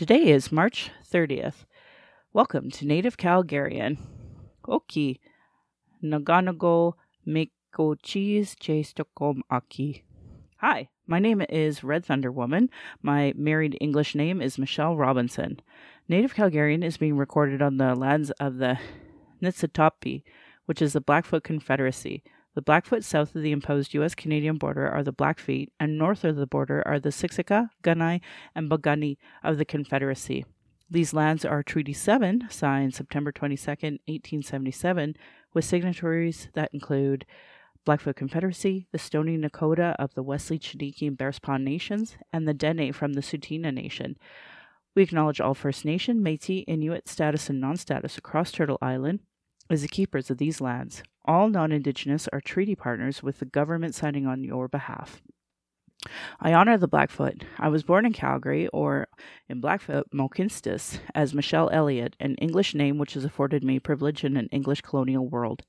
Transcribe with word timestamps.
Today 0.00 0.30
is 0.30 0.50
March 0.50 0.90
30th. 1.12 1.66
Welcome 2.32 2.70
to 2.70 2.86
Native 2.86 3.18
Calgarian. 3.18 3.98
Oki. 4.66 5.20
Naganago 6.02 6.94
Meko 7.28 7.96
Cheese 8.02 8.56
Stokom 8.58 9.40
Aki. 9.50 10.02
Hi, 10.56 10.88
my 11.06 11.18
name 11.18 11.42
is 11.50 11.84
Red 11.84 12.06
Thunder 12.06 12.32
Woman. 12.32 12.70
My 13.02 13.34
married 13.36 13.76
English 13.78 14.14
name 14.14 14.40
is 14.40 14.56
Michelle 14.56 14.96
Robinson. 14.96 15.60
Native 16.08 16.32
Calgarian 16.32 16.82
is 16.82 16.96
being 16.96 17.18
recorded 17.18 17.60
on 17.60 17.76
the 17.76 17.94
lands 17.94 18.30
of 18.40 18.56
the 18.56 18.78
Nitsitapi, 19.42 20.22
which 20.64 20.80
is 20.80 20.94
the 20.94 21.02
Blackfoot 21.02 21.44
Confederacy. 21.44 22.22
The 22.60 22.64
Blackfoot 22.64 23.04
south 23.04 23.34
of 23.34 23.40
the 23.40 23.52
imposed 23.52 23.94
U.S. 23.94 24.14
Canadian 24.14 24.58
border 24.58 24.86
are 24.86 25.02
the 25.02 25.14
Blackfeet, 25.14 25.70
and 25.80 25.96
north 25.96 26.24
of 26.24 26.36
the 26.36 26.46
border 26.46 26.86
are 26.86 27.00
the 27.00 27.08
Siksika, 27.08 27.70
Kainai, 27.82 28.20
and 28.54 28.70
Piikani 28.70 29.16
of 29.42 29.56
the 29.56 29.64
Confederacy. 29.64 30.44
These 30.90 31.14
lands 31.14 31.46
are 31.46 31.62
Treaty 31.62 31.94
7, 31.94 32.48
signed 32.50 32.94
September 32.94 33.32
22, 33.32 33.66
1877, 33.66 35.16
with 35.54 35.64
signatories 35.64 36.48
that 36.52 36.68
include 36.74 37.24
Blackfoot 37.86 38.16
Confederacy, 38.16 38.86
the 38.92 38.98
Stoney 38.98 39.38
Nakoda 39.38 39.96
of 39.98 40.12
the 40.12 40.22
Wesley, 40.22 40.58
Chiniki, 40.58 41.08
and 41.08 41.16
Bearspaw 41.16 41.62
Nations, 41.62 42.18
and 42.30 42.46
the 42.46 42.52
Dene 42.52 42.92
from 42.92 43.14
the 43.14 43.22
Tsuut'ina 43.22 43.72
Nation. 43.72 44.18
We 44.94 45.02
acknowledge 45.02 45.40
all 45.40 45.54
First 45.54 45.86
Nation, 45.86 46.22
Métis, 46.22 46.64
Inuit 46.68 47.08
status 47.08 47.48
and 47.48 47.58
non-status 47.58 48.18
across 48.18 48.52
Turtle 48.52 48.76
Island 48.82 49.20
as 49.70 49.82
the 49.82 49.88
keepers 49.88 50.30
of 50.30 50.38
these 50.38 50.60
lands. 50.60 51.02
All 51.24 51.48
non 51.48 51.72
Indigenous 51.72 52.28
are 52.32 52.40
treaty 52.40 52.74
partners 52.74 53.22
with 53.22 53.38
the 53.38 53.44
government 53.44 53.94
signing 53.94 54.26
on 54.26 54.44
your 54.44 54.68
behalf. 54.68 55.22
I 56.40 56.54
honor 56.54 56.78
the 56.78 56.88
Blackfoot. 56.88 57.44
I 57.58 57.68
was 57.68 57.82
born 57.82 58.06
in 58.06 58.14
Calgary, 58.14 58.68
or 58.68 59.06
in 59.50 59.60
Blackfoot, 59.60 60.10
Mohkinstsis, 60.12 60.98
as 61.14 61.34
Michelle 61.34 61.68
Elliott, 61.70 62.16
an 62.18 62.36
English 62.36 62.74
name 62.74 62.96
which 62.96 63.12
has 63.12 63.24
afforded 63.24 63.62
me 63.62 63.78
privilege 63.78 64.24
in 64.24 64.38
an 64.38 64.48
English 64.50 64.80
colonial 64.80 65.28
world. 65.28 65.62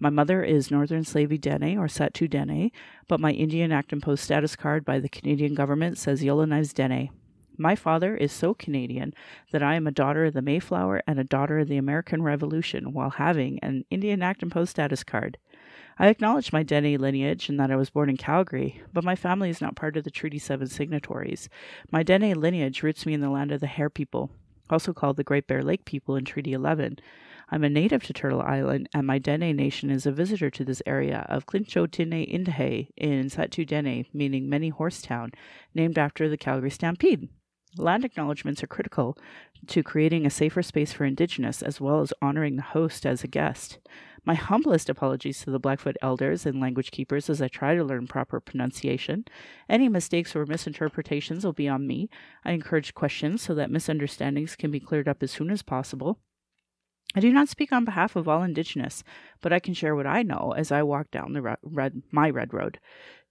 My 0.00 0.10
mother 0.10 0.42
is 0.42 0.72
Northern 0.72 1.04
Slavey 1.04 1.38
Dene, 1.38 1.78
or 1.78 1.86
Sahtu 1.86 2.28
Dene, 2.28 2.72
but 3.06 3.20
my 3.20 3.30
Indian 3.30 3.70
Act 3.70 3.92
Imposed 3.92 4.24
status 4.24 4.56
card 4.56 4.84
by 4.84 4.98
the 4.98 5.08
Canadian 5.08 5.54
government 5.54 5.98
says 5.98 6.22
Yellowknives 6.22 6.74
Dene. 6.74 7.10
My 7.58 7.74
father 7.74 8.16
is 8.16 8.32
so 8.32 8.54
Canadian 8.54 9.14
that 9.50 9.62
I 9.62 9.74
am 9.74 9.86
a 9.86 9.92
daughter 9.92 10.26
of 10.26 10.34
the 10.34 10.42
Mayflower 10.42 11.02
and 11.06 11.18
a 11.18 11.24
daughter 11.24 11.58
of 11.58 11.68
the 11.68 11.78
American 11.78 12.22
Revolution 12.22 12.92
while 12.92 13.10
having 13.10 13.58
an 13.60 13.84
Indian 13.90 14.22
Act 14.22 14.42
and 14.42 14.52
Post 14.52 14.72
status 14.72 15.02
card. 15.02 15.38
I 15.98 16.08
acknowledge 16.08 16.52
my 16.52 16.62
Dene 16.62 17.00
lineage 17.00 17.48
and 17.48 17.58
that 17.58 17.70
I 17.70 17.76
was 17.76 17.88
born 17.88 18.10
in 18.10 18.18
Calgary, 18.18 18.82
but 18.92 19.04
my 19.04 19.16
family 19.16 19.48
is 19.48 19.62
not 19.62 19.76
part 19.76 19.96
of 19.96 20.04
the 20.04 20.10
Treaty 20.10 20.38
7 20.38 20.66
signatories. 20.66 21.48
My 21.90 22.02
Dene 22.02 22.38
lineage 22.38 22.82
roots 22.82 23.06
me 23.06 23.14
in 23.14 23.22
the 23.22 23.30
land 23.30 23.50
of 23.50 23.60
the 23.60 23.66
Hare 23.66 23.88
people, 23.88 24.30
also 24.68 24.92
called 24.92 25.16
the 25.16 25.24
Great 25.24 25.46
Bear 25.46 25.62
Lake 25.62 25.86
people 25.86 26.16
in 26.16 26.26
Treaty 26.26 26.52
11. 26.52 26.98
I'm 27.48 27.64
a 27.64 27.70
native 27.70 28.02
to 28.04 28.12
Turtle 28.12 28.42
Island, 28.42 28.88
and 28.92 29.06
my 29.06 29.18
Dene 29.18 29.56
nation 29.56 29.88
is 29.88 30.04
a 30.04 30.12
visitor 30.12 30.50
to 30.50 30.64
this 30.64 30.82
area 30.84 31.24
of 31.30 31.46
Clinchotine 31.46 32.30
Indahe 32.30 32.88
in 32.96 33.30
Sahtu 33.30 33.64
Dene, 33.66 34.04
meaning 34.12 34.50
many 34.50 34.68
horse 34.68 35.00
town, 35.00 35.32
named 35.72 35.96
after 35.96 36.28
the 36.28 36.36
Calgary 36.36 36.70
Stampede. 36.70 37.28
Land 37.78 38.04
acknowledgements 38.04 38.62
are 38.62 38.68
critical 38.68 39.18
to 39.66 39.82
creating 39.82 40.24
a 40.24 40.30
safer 40.30 40.62
space 40.62 40.92
for 40.92 41.04
Indigenous 41.04 41.62
as 41.62 41.80
well 41.80 42.00
as 42.00 42.12
honoring 42.22 42.56
the 42.56 42.62
host 42.62 43.04
as 43.04 43.22
a 43.22 43.28
guest. 43.28 43.78
My 44.24 44.34
humblest 44.34 44.88
apologies 44.88 45.40
to 45.42 45.50
the 45.50 45.58
Blackfoot 45.60 45.96
elders 46.02 46.46
and 46.46 46.60
language 46.60 46.90
keepers 46.90 47.30
as 47.30 47.40
I 47.40 47.48
try 47.48 47.74
to 47.74 47.84
learn 47.84 48.06
proper 48.06 48.40
pronunciation. 48.40 49.24
Any 49.68 49.88
mistakes 49.88 50.34
or 50.34 50.46
misinterpretations 50.46 51.44
will 51.44 51.52
be 51.52 51.68
on 51.68 51.86
me. 51.86 52.08
I 52.44 52.52
encourage 52.52 52.94
questions 52.94 53.42
so 53.42 53.54
that 53.54 53.70
misunderstandings 53.70 54.56
can 54.56 54.70
be 54.70 54.80
cleared 54.80 55.06
up 55.06 55.22
as 55.22 55.30
soon 55.30 55.50
as 55.50 55.62
possible. 55.62 56.18
I 57.14 57.20
do 57.20 57.32
not 57.32 57.48
speak 57.48 57.72
on 57.72 57.84
behalf 57.84 58.16
of 58.16 58.26
all 58.26 58.42
Indigenous, 58.42 59.04
but 59.40 59.52
I 59.52 59.60
can 59.60 59.74
share 59.74 59.94
what 59.94 60.08
I 60.08 60.22
know 60.22 60.54
as 60.56 60.72
I 60.72 60.82
walk 60.82 61.10
down 61.10 61.32
the 61.32 61.56
red, 61.62 62.02
my 62.10 62.28
red 62.28 62.52
road. 62.52 62.80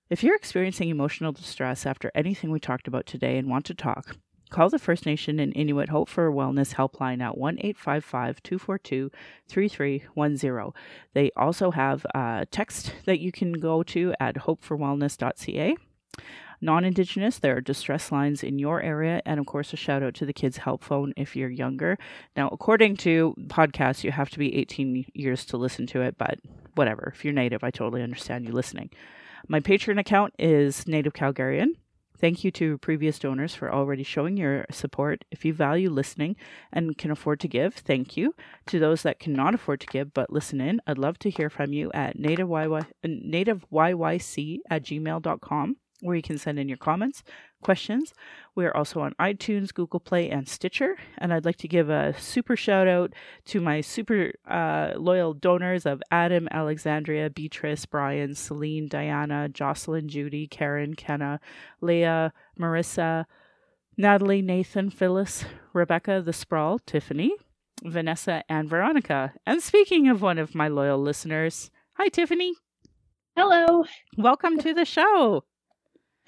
If 0.10 0.24
you're 0.24 0.36
experiencing 0.36 0.90
emotional 0.90 1.32
distress 1.32 1.86
after 1.86 2.12
anything 2.16 2.52
we 2.52 2.60
talked 2.60 2.88
about 2.88 3.06
today 3.06 3.38
and 3.38 3.50
want 3.50 3.66
to 3.66 3.74
talk, 3.74 4.16
Call 4.50 4.70
the 4.70 4.80
First 4.80 5.06
Nation 5.06 5.40
and 5.40 5.56
Inuit 5.56 5.90
Hope 5.90 6.08
for 6.08 6.32
Wellness 6.32 6.76
helpline 6.76 7.22
at 7.22 7.38
1 7.38 7.58
855 7.60 8.44
242 8.44 9.12
3310. 9.48 10.72
They 11.14 11.32
also 11.36 11.72
have 11.72 12.06
a 12.14 12.46
text 12.50 12.94
that 13.06 13.20
you 13.20 13.32
can 13.32 13.54
go 13.54 13.84
to 13.84 14.14
at 14.20 14.36
hopeforwellness.ca. 14.36 15.76
Non 16.62 16.86
Indigenous, 16.86 17.38
there 17.38 17.58
are 17.58 17.62
distress 17.62 18.12
lines 18.12 18.42
in 18.42 18.58
your 18.60 18.82
area, 18.82 19.22
and 19.26 19.40
of 19.40 19.46
course, 19.46 19.74
a 19.74 19.78
shout 19.78 20.02
out 20.02 20.14
to 20.16 20.26
the 20.26 20.34
Kids 20.34 20.58
Help 20.58 20.84
Phone 20.84 21.14
if 21.18 21.36
you're 21.36 21.50
younger. 21.50 21.98
Now, 22.38 22.48
according 22.48 22.98
to 22.98 23.36
podcasts, 23.48 24.04
you 24.04 24.12
have 24.12 24.30
to 24.30 24.40
be 24.40 24.56
18 24.56 25.06
years 25.14 25.44
to 25.46 25.58
listen 25.58 25.86
to 25.88 26.02
it, 26.02 26.18
but 26.18 26.40
whatever. 26.76 27.12
If 27.14 27.26
you're 27.26 27.34
native, 27.34 27.64
I 27.64 27.72
totally 27.72 28.02
understand 28.02 28.46
you 28.46 28.54
listening. 28.54 28.90
My 29.48 29.60
Patreon 29.60 30.00
account 30.00 30.34
is 30.40 30.88
Native 30.88 31.14
Calgarian. 31.14 31.76
Thank 32.18 32.44
you 32.44 32.52
to 32.52 32.78
previous 32.78 33.20
donors 33.20 33.56
for 33.56 33.74
already 33.74 34.04
showing 34.04 34.38
your 34.38 34.66
support. 34.72 35.26
If 35.32 35.44
you 35.46 35.54
value 35.54 35.90
listening 35.90 36.36
and 36.72 36.98
can 36.98 37.12
afford 37.12 37.40
to 37.42 37.48
give, 37.48 37.76
thank 37.76 38.16
you. 38.16 38.34
To 38.68 38.80
those 38.80 39.02
that 39.04 39.20
cannot 39.20 39.54
afford 39.54 39.82
to 39.82 39.88
give 39.88 40.14
but 40.14 40.32
listen 40.32 40.62
in, 40.62 40.82
I'd 40.88 40.98
love 40.98 41.20
to 41.20 41.30
hear 41.30 41.50
from 41.50 41.74
you 41.74 41.92
at 41.94 42.18
nativeyyc 42.18 42.82
uh, 42.82 42.84
at 44.70 44.84
gmail.com 44.84 45.78
where 46.02 46.16
you 46.16 46.22
can 46.22 46.38
send 46.38 46.60
in 46.60 46.68
your 46.68 46.78
comments, 46.78 47.24
questions. 47.62 48.14
We 48.56 48.66
are 48.66 48.76
also 48.76 49.02
on 49.02 49.14
iTunes, 49.20 49.74
Google 49.74 50.00
Play, 50.00 50.30
and 50.30 50.48
Stitcher. 50.48 50.98
And 51.18 51.34
I'd 51.34 51.46
like 51.46 51.58
to 51.58 51.68
give 51.68 51.90
a 51.90 52.14
super 52.20 52.56
shout 52.56 52.88
out 52.88 53.14
to 53.46 53.60
my 53.60 53.82
super 53.82 54.32
uh, 54.48 54.94
loyal 54.96 55.34
donors 55.34 55.86
of 55.86 56.02
Adam, 56.12 56.48
Alexandria, 56.52 57.30
Beatrice, 57.30 57.86
Brian, 57.86 58.36
Celine, 58.36 58.88
Diana, 58.88 59.50
Jocelyn, 59.50 60.08
Judy, 60.08 60.48
Karen, 60.48 60.94
Kenna, 60.94 61.40
Leah, 61.82 62.34
Marissa, 62.60 63.26
Natalie, 63.98 64.42
Nathan, 64.42 64.90
Phyllis, 64.90 65.46
Rebecca, 65.74 66.22
The 66.22 66.34
Sprawl, 66.34 66.80
Tiffany, 66.80 67.34
Vanessa, 67.84 68.44
and 68.50 68.70
Veronica. 68.70 69.34
And 69.46 69.62
speaking 69.62 70.08
of 70.08 70.22
one 70.22 70.38
of 70.38 70.56
my 70.56 70.68
loyal 70.68 71.00
listeners, 71.00 71.72
hi, 71.94 72.10
Tiffany. 72.10 72.54
Hello. 73.36 73.86
Welcome 74.18 74.58
to 74.60 74.74
the 74.74 74.86
show. 74.86 75.44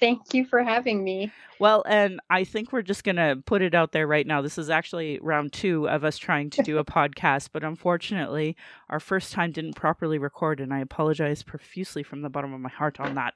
Thank 0.00 0.32
you 0.32 0.44
for 0.44 0.62
having 0.62 1.02
me. 1.02 1.32
Well, 1.58 1.82
and 1.88 2.20
I 2.30 2.44
think 2.44 2.72
we're 2.72 2.82
just 2.82 3.02
going 3.02 3.16
to 3.16 3.42
put 3.44 3.62
it 3.62 3.74
out 3.74 3.92
there 3.92 4.06
right 4.06 4.26
now. 4.26 4.42
This 4.42 4.58
is 4.58 4.70
actually 4.70 5.18
round 5.20 5.52
two 5.52 5.88
of 5.88 6.04
us 6.04 6.18
trying 6.18 6.50
to 6.50 6.62
do 6.62 6.78
a 6.78 6.84
podcast, 6.98 7.48
but 7.52 7.64
unfortunately, 7.64 8.56
our 8.88 9.00
first 9.00 9.32
time 9.32 9.50
didn't 9.50 9.74
properly 9.74 10.18
record, 10.18 10.60
and 10.60 10.72
I 10.72 10.80
apologize 10.80 11.42
profusely 11.42 12.02
from 12.02 12.22
the 12.22 12.30
bottom 12.30 12.54
of 12.54 12.60
my 12.60 12.68
heart 12.68 13.00
on 13.00 13.16
that. 13.16 13.34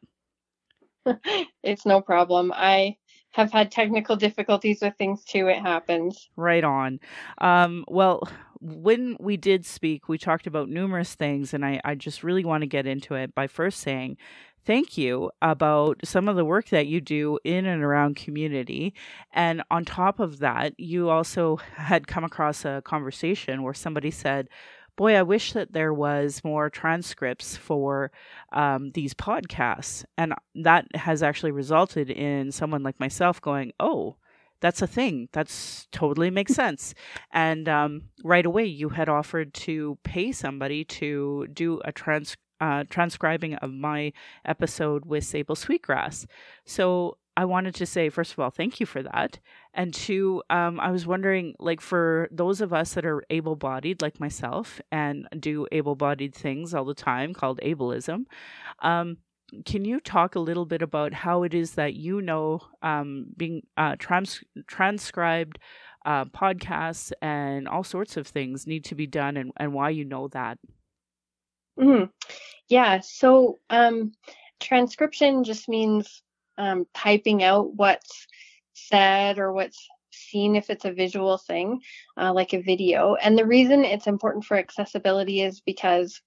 it's 1.62 1.84
no 1.84 2.00
problem. 2.00 2.52
I 2.54 2.96
have 3.32 3.50
had 3.50 3.72
technical 3.72 4.14
difficulties 4.14 4.80
with 4.82 4.94
things 4.98 5.24
too. 5.24 5.48
It 5.48 5.60
happens. 5.60 6.28
Right 6.36 6.62
on. 6.62 7.00
Um, 7.38 7.84
well, 7.88 8.28
when 8.60 9.16
we 9.18 9.36
did 9.36 9.66
speak, 9.66 10.08
we 10.08 10.18
talked 10.18 10.46
about 10.46 10.68
numerous 10.68 11.14
things, 11.14 11.52
and 11.52 11.64
I, 11.64 11.80
I 11.84 11.94
just 11.96 12.22
really 12.22 12.44
want 12.44 12.62
to 12.62 12.68
get 12.68 12.86
into 12.86 13.14
it 13.14 13.34
by 13.34 13.48
first 13.48 13.80
saying 13.80 14.18
thank 14.64 14.96
you 14.96 15.30
about 15.40 16.00
some 16.04 16.28
of 16.28 16.36
the 16.36 16.44
work 16.44 16.68
that 16.68 16.86
you 16.86 17.00
do 17.00 17.38
in 17.44 17.66
and 17.66 17.82
around 17.82 18.16
community. 18.16 18.94
And 19.32 19.62
on 19.70 19.84
top 19.84 20.20
of 20.20 20.38
that, 20.38 20.78
you 20.78 21.10
also 21.10 21.56
had 21.56 22.06
come 22.06 22.24
across 22.24 22.64
a 22.64 22.82
conversation 22.84 23.62
where 23.62 23.74
somebody 23.74 24.10
said, 24.10 24.48
Boy, 24.94 25.16
I 25.16 25.22
wish 25.22 25.54
that 25.54 25.72
there 25.72 25.94
was 25.94 26.44
more 26.44 26.68
transcripts 26.68 27.56
for 27.56 28.12
um, 28.52 28.90
these 28.90 29.14
podcasts. 29.14 30.04
And 30.18 30.34
that 30.54 30.86
has 30.94 31.22
actually 31.22 31.52
resulted 31.52 32.10
in 32.10 32.52
someone 32.52 32.82
like 32.82 33.00
myself 33.00 33.40
going, 33.40 33.72
Oh, 33.80 34.16
that's 34.60 34.80
a 34.80 34.86
thing. 34.86 35.28
That's 35.32 35.88
totally 35.92 36.30
makes 36.30 36.54
sense. 36.54 36.94
And 37.32 37.68
um, 37.68 38.02
right 38.22 38.46
away, 38.46 38.64
you 38.64 38.90
had 38.90 39.08
offered 39.08 39.52
to 39.54 39.98
pay 40.04 40.30
somebody 40.32 40.84
to 40.84 41.48
do 41.52 41.80
a 41.84 41.92
trans 41.92 42.36
uh, 42.62 42.84
transcribing 42.88 43.56
of 43.56 43.72
my 43.72 44.12
episode 44.44 45.04
with 45.04 45.24
Sable 45.24 45.56
Sweetgrass. 45.56 46.26
So 46.64 47.18
I 47.36 47.44
wanted 47.44 47.74
to 47.76 47.86
say, 47.86 48.08
first 48.08 48.32
of 48.32 48.38
all, 48.38 48.50
thank 48.50 48.78
you 48.78 48.86
for 48.86 49.02
that. 49.02 49.40
And 49.74 49.92
two, 49.92 50.42
um, 50.48 50.78
I 50.78 50.92
was 50.92 51.04
wondering, 51.04 51.56
like, 51.58 51.80
for 51.80 52.28
those 52.30 52.60
of 52.60 52.72
us 52.72 52.94
that 52.94 53.04
are 53.04 53.24
able 53.30 53.56
bodied, 53.56 54.00
like 54.00 54.20
myself, 54.20 54.80
and 54.92 55.26
do 55.40 55.66
able 55.72 55.96
bodied 55.96 56.34
things 56.34 56.72
all 56.72 56.84
the 56.84 56.94
time 56.94 57.34
called 57.34 57.58
ableism, 57.64 58.26
um, 58.80 59.16
can 59.66 59.84
you 59.84 59.98
talk 59.98 60.34
a 60.36 60.40
little 60.40 60.64
bit 60.64 60.82
about 60.82 61.12
how 61.12 61.42
it 61.42 61.54
is 61.54 61.72
that 61.72 61.94
you 61.94 62.22
know 62.22 62.60
um, 62.82 63.26
being 63.36 63.62
uh, 63.76 63.96
trans- 63.98 64.44
transcribed 64.68 65.58
uh, 66.06 66.26
podcasts 66.26 67.12
and 67.20 67.66
all 67.66 67.84
sorts 67.84 68.16
of 68.16 68.26
things 68.26 68.66
need 68.66 68.84
to 68.84 68.94
be 68.94 69.06
done 69.06 69.36
and, 69.36 69.50
and 69.56 69.72
why 69.72 69.90
you 69.90 70.04
know 70.04 70.28
that? 70.28 70.58
Mm-hmm. 71.78 72.04
Yeah. 72.68 73.00
So 73.00 73.58
um, 73.70 74.12
transcription 74.60 75.44
just 75.44 75.68
means 75.68 76.22
um, 76.58 76.86
typing 76.94 77.42
out 77.42 77.74
what's 77.74 78.26
said 78.74 79.38
or 79.38 79.52
what's 79.52 79.88
seen 80.10 80.56
if 80.56 80.70
it's 80.70 80.84
a 80.84 80.92
visual 80.92 81.38
thing, 81.38 81.80
uh, 82.16 82.32
like 82.32 82.52
a 82.52 82.62
video. 82.62 83.14
And 83.14 83.36
the 83.36 83.46
reason 83.46 83.84
it's 83.84 84.06
important 84.06 84.44
for 84.44 84.56
accessibility 84.56 85.42
is 85.42 85.60
because 85.60 86.20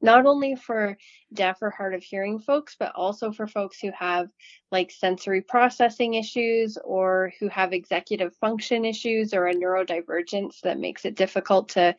not 0.00 0.26
only 0.26 0.56
for 0.56 0.98
deaf 1.32 1.58
or 1.62 1.70
hard 1.70 1.94
of 1.94 2.02
hearing 2.02 2.40
folks, 2.40 2.74
but 2.78 2.92
also 2.96 3.30
for 3.30 3.46
folks 3.46 3.78
who 3.80 3.92
have 3.96 4.28
like 4.72 4.90
sensory 4.90 5.40
processing 5.40 6.14
issues 6.14 6.76
or 6.84 7.32
who 7.38 7.48
have 7.48 7.72
executive 7.72 8.34
function 8.36 8.84
issues 8.84 9.32
or 9.32 9.46
a 9.46 9.54
neurodivergence 9.54 10.60
that 10.62 10.80
makes 10.80 11.04
it 11.04 11.14
difficult 11.14 11.68
to 11.70 11.94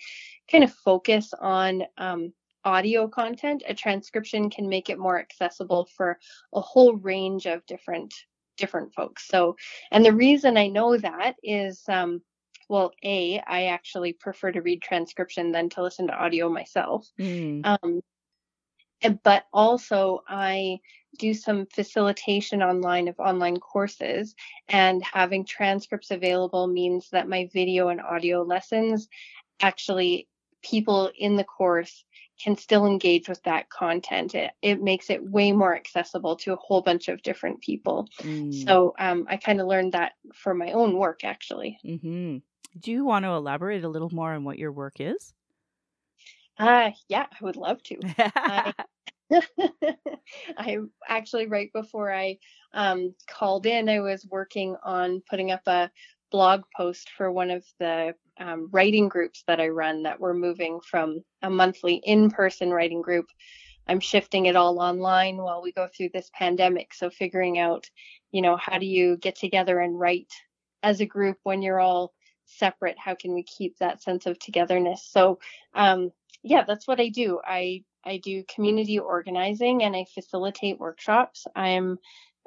kind 0.51 0.65
of 0.65 0.73
focus 0.73 1.33
on 1.39 1.83
um, 1.97 2.33
audio 2.65 3.07
content. 3.07 3.63
A 3.67 3.73
transcription 3.73 4.49
can 4.49 4.69
make 4.69 4.89
it 4.89 4.99
more 4.99 5.19
accessible 5.19 5.87
for 5.95 6.19
a 6.53 6.61
whole 6.61 6.95
range 6.95 7.45
of 7.45 7.65
different 7.65 8.13
different 8.57 8.93
folks. 8.93 9.27
So, 9.27 9.55
and 9.91 10.05
the 10.05 10.13
reason 10.13 10.57
I 10.57 10.67
know 10.67 10.97
that 10.97 11.35
is, 11.43 11.83
um, 11.87 12.21
well, 12.69 12.91
a 13.03 13.39
I 13.39 13.65
actually 13.65 14.13
prefer 14.13 14.51
to 14.51 14.61
read 14.61 14.81
transcription 14.81 15.51
than 15.51 15.69
to 15.69 15.83
listen 15.83 16.07
to 16.07 16.13
audio 16.13 16.49
myself. 16.49 17.07
Mm. 17.19 17.65
Um, 17.65 18.01
but 19.23 19.45
also 19.51 20.23
I 20.27 20.79
do 21.19 21.33
some 21.33 21.65
facilitation 21.67 22.63
online 22.63 23.07
of 23.07 23.19
online 23.19 23.57
courses 23.57 24.33
and 24.69 25.03
having 25.03 25.45
transcripts 25.45 26.11
available 26.11 26.67
means 26.67 27.09
that 27.11 27.27
my 27.27 27.49
video 27.53 27.89
and 27.89 28.01
audio 28.01 28.41
lessons 28.41 29.07
actually 29.61 30.27
people 30.63 31.11
in 31.17 31.35
the 31.35 31.43
course 31.43 32.05
can 32.43 32.57
still 32.57 32.85
engage 32.85 33.29
with 33.29 33.41
that 33.43 33.69
content. 33.69 34.35
It, 34.35 34.51
it 34.61 34.81
makes 34.81 35.09
it 35.09 35.23
way 35.23 35.51
more 35.51 35.75
accessible 35.75 36.35
to 36.37 36.53
a 36.53 36.57
whole 36.57 36.81
bunch 36.81 37.07
of 37.07 37.23
different 37.23 37.61
people. 37.61 38.09
Mm. 38.19 38.65
So 38.65 38.93
um, 38.99 39.25
I 39.29 39.37
kind 39.37 39.61
of 39.61 39.67
learned 39.67 39.93
that 39.93 40.13
for 40.33 40.53
my 40.53 40.71
own 40.73 40.97
work, 40.97 41.23
actually. 41.23 41.77
Mm-hmm. 41.85 42.37
Do 42.79 42.91
you 42.91 43.05
want 43.05 43.23
to 43.23 43.29
elaborate 43.29 43.83
a 43.83 43.89
little 43.89 44.09
more 44.09 44.33
on 44.33 44.43
what 44.43 44.59
your 44.59 44.71
work 44.71 44.95
is? 44.99 45.33
Uh, 46.57 46.91
yeah, 47.07 47.27
I 47.31 47.43
would 47.43 47.55
love 47.55 47.81
to. 47.83 47.97
I, 48.35 48.73
I 50.57 50.77
actually, 51.07 51.47
right 51.47 51.71
before 51.73 52.13
I 52.13 52.39
um, 52.73 53.15
called 53.27 53.65
in, 53.65 53.89
I 53.89 54.01
was 54.01 54.25
working 54.29 54.75
on 54.83 55.21
putting 55.29 55.51
up 55.51 55.65
a 55.67 55.89
blog 56.31 56.63
post 56.75 57.09
for 57.15 57.31
one 57.31 57.51
of 57.51 57.63
the 57.79 58.15
um, 58.39 58.69
writing 58.71 59.09
groups 59.09 59.43
that 59.47 59.59
I 59.59 59.69
run 59.69 60.03
that 60.03 60.19
we're 60.19 60.33
moving 60.33 60.79
from 60.81 61.23
a 61.41 61.49
monthly 61.49 61.95
in 61.95 62.29
person 62.29 62.71
writing 62.71 63.01
group. 63.01 63.27
I'm 63.87 63.99
shifting 63.99 64.45
it 64.45 64.55
all 64.55 64.79
online 64.79 65.37
while 65.37 65.61
we 65.61 65.71
go 65.71 65.87
through 65.87 66.09
this 66.13 66.29
pandemic. 66.33 66.93
So, 66.93 67.09
figuring 67.09 67.59
out, 67.59 67.89
you 68.31 68.41
know, 68.41 68.55
how 68.57 68.77
do 68.77 68.85
you 68.85 69.17
get 69.17 69.35
together 69.35 69.79
and 69.79 69.99
write 69.99 70.31
as 70.81 71.01
a 71.01 71.05
group 71.05 71.37
when 71.43 71.61
you're 71.61 71.79
all 71.79 72.13
separate? 72.45 72.97
How 72.97 73.15
can 73.15 73.33
we 73.33 73.43
keep 73.43 73.77
that 73.77 74.01
sense 74.01 74.25
of 74.25 74.39
togetherness? 74.39 75.07
So, 75.09 75.39
um, 75.73 76.11
yeah, 76.43 76.63
that's 76.63 76.87
what 76.87 76.99
I 76.99 77.09
do. 77.09 77.39
I 77.45 77.83
I 78.05 78.17
do 78.17 78.43
community 78.53 78.99
organizing 78.99 79.83
and 79.83 79.95
I 79.95 80.05
facilitate 80.13 80.79
workshops. 80.79 81.47
I'm 81.55 81.97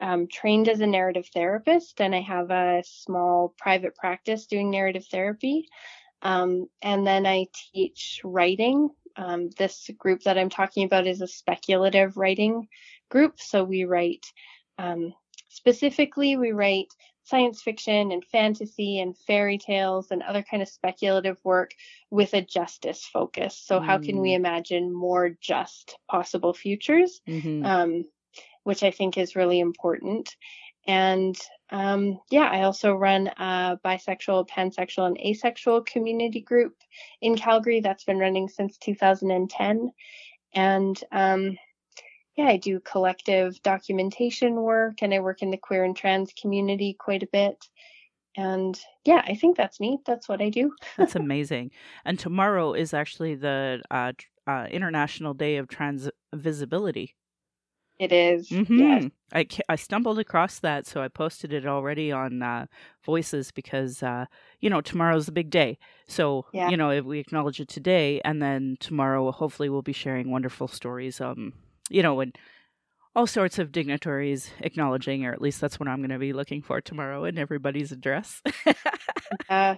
um, 0.01 0.27
trained 0.29 0.69
as 0.69 0.81
a 0.81 0.87
narrative 0.87 1.29
therapist 1.33 2.01
and 2.01 2.15
I 2.15 2.21
have 2.21 2.51
a 2.51 2.83
small 2.87 3.55
private 3.59 3.95
practice 3.95 4.47
doing 4.47 4.71
narrative 4.71 5.07
therapy. 5.11 5.69
Um, 6.23 6.69
and 6.83 7.07
then 7.07 7.27
I 7.27 7.47
teach 7.73 8.21
writing. 8.25 8.91
Um, 9.19 9.49
this 9.57 9.89
group 9.97 10.23
that 10.25 10.37
I'm 10.37 10.51
talking 10.51 10.85
about 10.85 11.07
is 11.07 11.23
a 11.23 11.27
speculative 11.27 12.19
writing 12.19 12.69
group. 13.09 13.41
So 13.41 13.65
we 13.65 13.85
write, 13.85 14.27
um, 14.77 15.15
specifically, 15.49 16.37
we 16.37 16.53
write 16.53 16.89
science 17.27 17.61
fiction 17.61 18.13
and 18.13 18.25
fantasy 18.25 19.01
and 19.01 19.17
fairy 19.17 19.59
tales 19.59 20.11
and 20.11 20.23
other 20.23 20.43
kind 20.43 20.63
of 20.63 20.69
speculative 20.69 21.39
work 21.45 21.73
with 22.11 22.35
a 22.35 22.43
justice 22.43 23.05
focus. 23.05 23.61
So, 23.65 23.81
mm. 23.81 23.85
how 23.85 23.99
can 23.99 24.21
we 24.21 24.31
mm. 24.31 24.37
imagine 24.37 24.95
more 24.95 25.31
just 25.41 25.97
possible 26.09 26.55
futures? 26.55 27.21
Mm-hmm. 27.27 27.65
Um, 27.65 28.05
which 28.67 28.83
I 28.83 28.91
think 28.91 29.17
is 29.17 29.37
really 29.37 29.61
important. 29.61 30.35
And 30.89 31.39
um, 31.71 32.19
yeah, 32.33 32.49
I 32.51 32.63
also 32.63 32.95
run 32.95 33.29
a 33.29 33.79
bisexual, 33.85 34.49
pansexual, 34.49 35.07
and 35.07 35.17
asexual 35.19 35.83
community 35.83 36.41
group 36.41 36.75
in 37.21 37.37
Calgary 37.37 37.79
that's 37.81 38.03
been 38.03 38.19
running 38.19 38.49
since 38.49 38.77
2010. 38.79 39.93
And 40.53 41.01
um, 41.13 41.57
yeah, 42.37 42.47
I 42.47 42.57
do 42.57 42.81
collective 42.81 43.63
documentation 43.63 44.57
work 44.57 45.01
and 45.01 45.15
I 45.15 45.21
work 45.21 45.43
in 45.43 45.53
the 45.53 45.59
queer 45.59 45.85
and 45.85 45.97
trans 45.97 46.33
community 46.33 46.97
quite 46.99 47.23
a 47.23 47.29
bit. 47.33 47.65
And 48.37 48.77
yeah, 49.05 49.23
I 49.25 49.37
think 49.37 49.57
that's 49.57 49.79
me. 49.79 49.99
That's 50.07 50.29
what 50.29 50.43
I 50.43 50.51
do. 50.51 50.73
that's 50.99 51.15
amazing. 51.15 51.71
And 52.05 52.19
tomorrow 52.19 52.73
is 52.73 52.93
actually 52.93 53.37
the 53.37 53.81
uh, 53.93 54.13
uh, 54.49 54.67
International 54.73 55.35
Day 55.35 55.59
of 55.59 55.69
Trans 55.69 56.11
Visibility. 56.35 57.15
It 57.99 58.13
is. 58.13 58.51
Mm-hmm. 58.51 58.79
Yes. 58.79 59.05
I, 59.33 59.47
I 59.71 59.77
stumbled 59.77 60.19
across 60.19 60.59
that, 60.61 60.87
so 60.87 61.01
I 61.01 61.09
posted 61.09 61.53
it 61.53 61.67
already 61.67 62.13
on 62.13 62.43
uh, 62.43 62.67
Voices 63.05 63.51
because, 63.51 64.03
uh, 64.03 64.27
you 64.61 64.69
know, 64.69 64.81
tomorrow's 64.81 65.27
the 65.27 65.33
big 65.33 65.51
day. 65.51 65.79
So, 66.07 66.45
yeah. 66.53 66.69
you 66.69 66.77
know, 66.77 66.91
if 66.91 67.05
we 67.05 67.19
acknowledge 67.19 67.59
it 67.59 67.69
today, 67.69 68.21
and 68.25 68.43
then 68.43 68.77
tomorrow, 68.81 69.33
hopefully, 69.33 69.69
we'll 69.69 69.83
be 69.83 69.93
sharing 69.93 70.31
wonderful 70.31 70.69
stories, 70.69 71.21
um, 71.21 71.55
you 71.89 72.03
know, 72.03 72.21
and 72.21 72.37
all 73.15 73.27
sorts 73.27 73.59
of 73.59 73.73
dignitaries 73.73 74.51
acknowledging, 74.61 75.25
or 75.25 75.33
at 75.33 75.41
least 75.41 75.59
that's 75.61 75.81
what 75.81 75.89
I'm 75.89 76.01
going 76.01 76.11
to 76.11 76.19
be 76.19 76.35
looking 76.35 76.61
for 76.61 76.83
tomorrow 76.83 77.25
in 77.25 77.39
everybody's 77.39 77.91
address. 77.91 78.43
uh, 79.49 79.77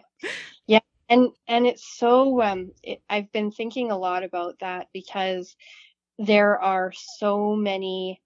yeah. 0.66 0.80
And, 1.08 1.30
and 1.46 1.66
it's 1.66 1.86
so, 1.96 2.42
um, 2.42 2.72
it, 2.82 3.00
I've 3.08 3.30
been 3.30 3.52
thinking 3.52 3.92
a 3.92 3.96
lot 3.96 4.24
about 4.24 4.58
that 4.58 4.88
because 4.92 5.56
there 6.18 6.58
are 6.58 6.92
so 6.92 7.54
many 7.54 8.20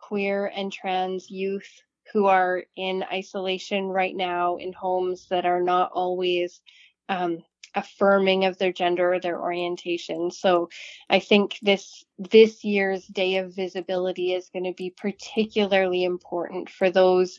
queer 0.00 0.46
and 0.54 0.72
trans 0.72 1.30
youth 1.30 1.68
who 2.12 2.26
are 2.26 2.64
in 2.76 3.04
isolation 3.12 3.86
right 3.86 4.14
now 4.14 4.56
in 4.56 4.72
homes 4.72 5.26
that 5.28 5.44
are 5.44 5.60
not 5.60 5.90
always 5.92 6.60
um, 7.08 7.42
affirming 7.74 8.44
of 8.44 8.56
their 8.58 8.72
gender 8.72 9.14
or 9.14 9.20
their 9.20 9.40
orientation. 9.40 10.30
So 10.30 10.68
I 11.10 11.18
think 11.18 11.58
this 11.62 12.04
this 12.18 12.64
year's 12.64 13.04
day 13.06 13.36
of 13.36 13.54
visibility 13.54 14.32
is 14.32 14.48
going 14.48 14.64
to 14.64 14.72
be 14.72 14.94
particularly 14.96 16.04
important 16.04 16.70
for 16.70 16.90
those 16.90 17.38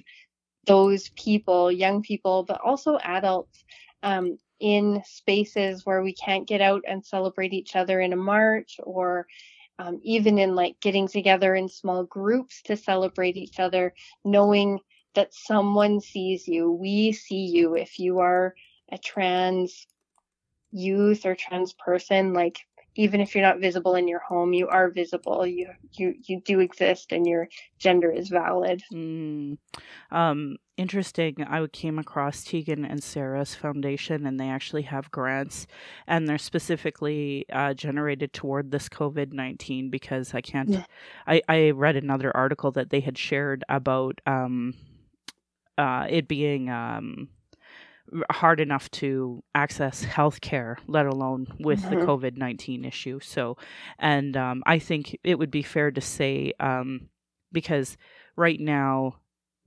those 0.66 1.10
people, 1.16 1.72
young 1.72 2.02
people, 2.02 2.44
but 2.44 2.60
also 2.62 2.98
adults 2.98 3.64
um, 4.04 4.38
in 4.60 5.02
spaces 5.06 5.86
where 5.86 6.04
we 6.04 6.14
can't 6.14 6.48
get 6.48 6.62
out 6.62 6.84
and 6.88 7.06
celebrate 7.06 7.54
each 7.54 7.76
other 7.76 8.02
in 8.02 8.12
a 8.12 8.18
march 8.18 8.80
or 8.84 9.26
um, 9.80 10.00
even 10.04 10.38
in 10.38 10.56
like 10.56 10.80
getting 10.82 11.08
together 11.08 11.56
in 11.56 11.70
small 11.70 12.04
groups 12.04 12.62
to 12.64 12.78
celebrate 12.78 13.38
each 13.38 13.60
other, 13.60 13.94
knowing 14.24 14.80
that 15.16 15.34
someone 15.34 16.00
sees 16.00 16.48
you. 16.48 16.72
We 16.72 17.12
see 17.12 17.46
you. 17.46 17.76
If 17.76 18.00
you 18.00 18.20
are 18.20 18.56
a 18.92 18.98
trans 18.98 19.88
youth 20.72 21.26
or 21.26 21.36
trans 21.36 21.74
person, 21.74 22.34
like 22.34 22.60
even 22.96 23.22
if 23.22 23.36
you're 23.36 23.44
not 23.44 23.60
visible 23.60 23.96
in 23.96 24.08
your 24.08 24.20
home, 24.20 24.54
you 24.54 24.68
are 24.68 24.90
visible. 24.90 25.46
You 25.46 25.70
you 25.94 26.16
you 26.24 26.42
do 26.42 26.60
exist, 26.60 27.12
and 27.12 27.28
your 27.28 27.48
gender 27.78 28.12
is 28.12 28.30
valid. 28.30 28.84
Mm. 28.92 29.58
Um, 30.12 30.58
interesting. 30.78 31.44
I 31.44 31.66
came 31.68 32.00
across 32.00 32.44
Tegan 32.44 32.86
and 32.86 33.04
Sara's 33.04 33.56
foundation, 33.56 34.26
and 34.26 34.40
they 34.40 34.50
actually 34.50 34.84
have 34.84 35.12
grants, 35.12 35.68
and 36.08 36.28
they're 36.28 36.38
specifically 36.38 37.46
uh, 37.52 37.74
generated 37.74 38.34
toward 38.34 38.72
this 38.72 38.88
COVID 38.88 39.34
nineteen 39.34 39.90
because 39.90 40.34
I 40.34 40.42
can't. 40.42 40.70
Yeah. 40.70 40.86
I 41.26 41.42
I 41.48 41.70
read 41.72 41.96
another 41.96 42.36
article 42.36 42.72
that 42.72 42.90
they 42.90 43.00
had 43.00 43.18
shared 43.18 43.64
about 43.68 44.22
um, 44.26 44.74
uh, 45.78 46.08
it 46.10 46.28
being 46.28 46.70
um 46.70 47.30
hard 48.32 48.60
enough 48.60 48.90
to 48.92 49.44
access 49.54 50.04
health 50.04 50.42
care, 50.42 50.78
let 50.88 51.06
alone 51.06 51.48
with 51.60 51.82
mm-hmm. 51.82 52.00
the 52.00 52.06
COVID 52.06 52.38
19 52.38 52.86
issue. 52.86 53.20
So, 53.22 53.58
and 54.00 54.38
um, 54.38 54.64
I 54.66 54.80
think 54.80 55.18
it 55.24 55.38
would 55.38 55.52
be 55.52 55.64
fair 55.64 55.92
to 55.92 56.02
say, 56.02 56.54
um, 56.60 57.10
because 57.52 57.98
right 58.36 58.60
now, 58.60 59.18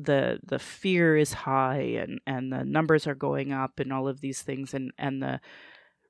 the 0.02 0.40
the 0.47 0.59
fear 0.59 1.16
is 1.16 1.33
high 1.33 1.99
and 2.00 2.21
and 2.26 2.52
the 2.52 2.64
numbers 2.64 3.07
are 3.07 3.14
going 3.14 3.52
up 3.52 3.78
and 3.78 3.92
all 3.92 4.09
of 4.09 4.21
these 4.21 4.42
things 4.42 4.75
and 4.75 4.92
and 4.99 5.23
the 5.23 5.40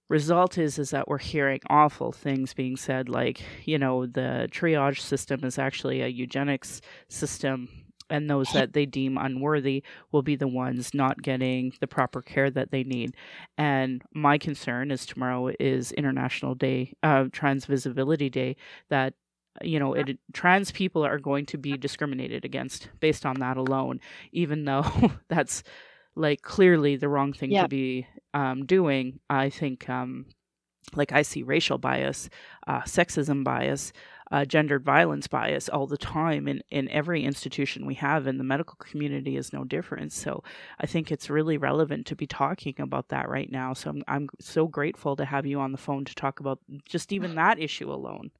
result 0.08 0.58
is 0.58 0.78
is 0.78 0.90
that 0.90 1.08
we're 1.08 1.18
hearing 1.18 1.60
awful 1.68 2.12
things 2.12 2.52
being 2.54 2.76
said 2.76 3.08
like 3.08 3.42
you 3.64 3.78
know 3.78 4.06
the 4.06 4.48
triage 4.50 5.00
system 5.00 5.44
is 5.44 5.58
actually 5.58 6.02
a 6.02 6.08
eugenics 6.08 6.80
system 7.08 7.68
and 8.10 8.28
those 8.28 8.48
that 8.52 8.72
they 8.72 8.84
deem 8.84 9.16
unworthy 9.16 9.82
will 10.12 10.22
be 10.22 10.36
the 10.36 10.48
ones 10.48 10.92
not 10.92 11.22
getting 11.22 11.72
the 11.80 11.86
proper 11.86 12.20
care 12.20 12.50
that 12.50 12.70
they 12.70 12.82
need. 12.82 13.14
And 13.56 14.02
my 14.12 14.36
concern 14.36 14.90
is 14.90 15.06
tomorrow 15.06 15.52
is 15.60 15.92
International 15.92 16.54
Day, 16.54 16.94
uh, 17.02 17.26
Trans 17.32 17.66
Visibility 17.66 18.28
Day, 18.28 18.56
that 18.88 19.14
you 19.62 19.78
know, 19.78 19.94
it, 19.94 20.18
trans 20.32 20.70
people 20.70 21.04
are 21.04 21.18
going 21.18 21.46
to 21.46 21.58
be 21.58 21.76
discriminated 21.76 22.44
against 22.44 22.88
based 23.00 23.26
on 23.26 23.40
that 23.40 23.56
alone, 23.56 24.00
even 24.32 24.64
though 24.64 24.84
that's 25.28 25.62
like 26.14 26.42
clearly 26.42 26.96
the 26.96 27.08
wrong 27.08 27.32
thing 27.32 27.50
Yeah. 27.52 27.62
to 27.62 27.68
be 27.68 28.06
um, 28.34 28.64
doing. 28.66 29.20
I 29.28 29.50
think, 29.50 29.88
um, 29.88 30.26
like, 30.94 31.12
I 31.12 31.22
see 31.22 31.42
racial 31.42 31.78
bias, 31.78 32.28
uh, 32.66 32.80
sexism 32.82 33.44
bias, 33.44 33.92
uh, 34.32 34.44
gendered 34.44 34.84
violence 34.84 35.26
bias 35.28 35.68
all 35.68 35.86
the 35.86 35.98
time 35.98 36.48
in, 36.48 36.62
in 36.70 36.88
every 36.90 37.24
institution 37.24 37.86
we 37.86 37.94
have, 37.94 38.26
and 38.26 38.40
the 38.40 38.44
medical 38.44 38.76
community 38.76 39.36
is 39.36 39.52
no 39.52 39.64
different. 39.64 40.12
So 40.12 40.42
I 40.80 40.86
think 40.86 41.10
it's 41.12 41.30
really 41.30 41.58
relevant 41.58 42.06
to 42.06 42.16
be 42.16 42.26
talking 42.26 42.74
about 42.80 43.08
that 43.08 43.28
right 43.28 43.50
now. 43.50 43.72
So 43.74 43.90
I'm, 43.90 44.02
I'm 44.08 44.28
so 44.40 44.66
grateful 44.68 45.16
to 45.16 45.24
have 45.24 45.46
you 45.46 45.60
on 45.60 45.72
the 45.72 45.78
phone 45.78 46.04
to 46.04 46.14
talk 46.14 46.40
about 46.40 46.60
just 46.88 47.12
even 47.12 47.34
that 47.36 47.58
issue 47.60 47.92
alone. 47.92 48.30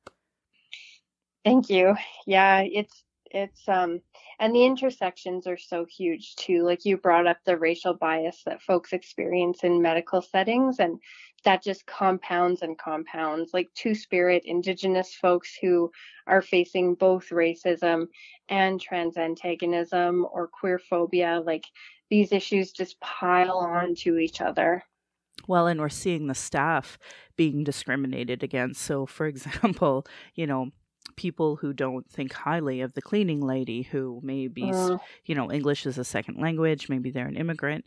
Thank 1.44 1.70
you. 1.70 1.94
Yeah, 2.26 2.60
it's 2.60 3.04
it's 3.32 3.68
um 3.68 4.00
and 4.40 4.54
the 4.54 4.64
intersections 4.64 5.46
are 5.46 5.56
so 5.56 5.86
huge 5.86 6.34
too. 6.36 6.62
Like 6.64 6.84
you 6.84 6.96
brought 6.96 7.26
up 7.26 7.38
the 7.44 7.56
racial 7.56 7.94
bias 7.94 8.42
that 8.44 8.62
folks 8.62 8.92
experience 8.92 9.62
in 9.62 9.82
medical 9.82 10.20
settings 10.20 10.80
and 10.80 10.98
that 11.44 11.62
just 11.62 11.86
compounds 11.86 12.62
and 12.62 12.76
compounds. 12.78 13.54
Like 13.54 13.68
two 13.74 13.94
spirit 13.94 14.42
indigenous 14.44 15.14
folks 15.14 15.56
who 15.60 15.90
are 16.26 16.42
facing 16.42 16.94
both 16.94 17.28
racism 17.30 18.06
and 18.48 18.80
trans 18.80 19.16
antagonism 19.16 20.26
or 20.32 20.48
queer 20.48 20.78
phobia, 20.78 21.42
like 21.44 21.64
these 22.10 22.32
issues 22.32 22.72
just 22.72 23.00
pile 23.00 23.58
on 23.58 23.94
to 23.94 24.18
each 24.18 24.40
other. 24.40 24.82
Well, 25.46 25.68
and 25.68 25.80
we're 25.80 25.88
seeing 25.88 26.26
the 26.26 26.34
staff 26.34 26.98
being 27.36 27.64
discriminated 27.64 28.42
against. 28.42 28.82
So, 28.82 29.06
for 29.06 29.26
example, 29.26 30.06
you 30.34 30.46
know, 30.46 30.70
people 31.24 31.50
who 31.60 31.70
don't 31.84 32.06
think 32.16 32.32
highly 32.32 32.80
of 32.80 32.90
the 32.94 33.02
cleaning 33.10 33.40
lady 33.54 33.80
who 33.92 34.02
maybe 34.32 34.64
Uh, 34.72 34.96
you 35.28 35.34
know 35.38 35.46
english 35.58 35.82
is 35.90 35.98
a 35.98 36.04
second 36.16 36.36
language 36.46 36.82
maybe 36.92 37.10
they're 37.10 37.32
an 37.34 37.36
immigrant 37.44 37.84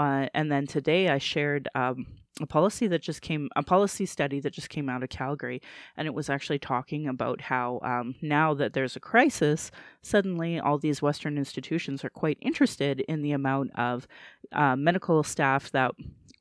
uh, 0.00 0.22
and 0.38 0.46
then 0.52 0.64
today 0.76 1.02
i 1.16 1.18
shared 1.32 1.64
um, 1.82 1.98
a 2.40 2.46
policy 2.46 2.86
that 2.88 3.00
just 3.00 3.22
came 3.22 3.48
a 3.54 3.62
policy 3.62 4.04
study 4.04 4.40
that 4.40 4.52
just 4.52 4.68
came 4.68 4.88
out 4.88 5.02
of 5.04 5.08
calgary 5.08 5.62
and 5.96 6.06
it 6.06 6.14
was 6.14 6.28
actually 6.28 6.58
talking 6.58 7.06
about 7.06 7.40
how 7.40 7.78
um, 7.82 8.14
now 8.22 8.52
that 8.52 8.72
there's 8.72 8.96
a 8.96 9.00
crisis 9.00 9.70
suddenly 10.02 10.58
all 10.58 10.76
these 10.78 11.00
western 11.00 11.38
institutions 11.38 12.04
are 12.04 12.10
quite 12.10 12.38
interested 12.40 13.00
in 13.02 13.22
the 13.22 13.32
amount 13.32 13.70
of 13.78 14.08
uh, 14.52 14.74
medical 14.74 15.22
staff 15.22 15.70
that 15.70 15.92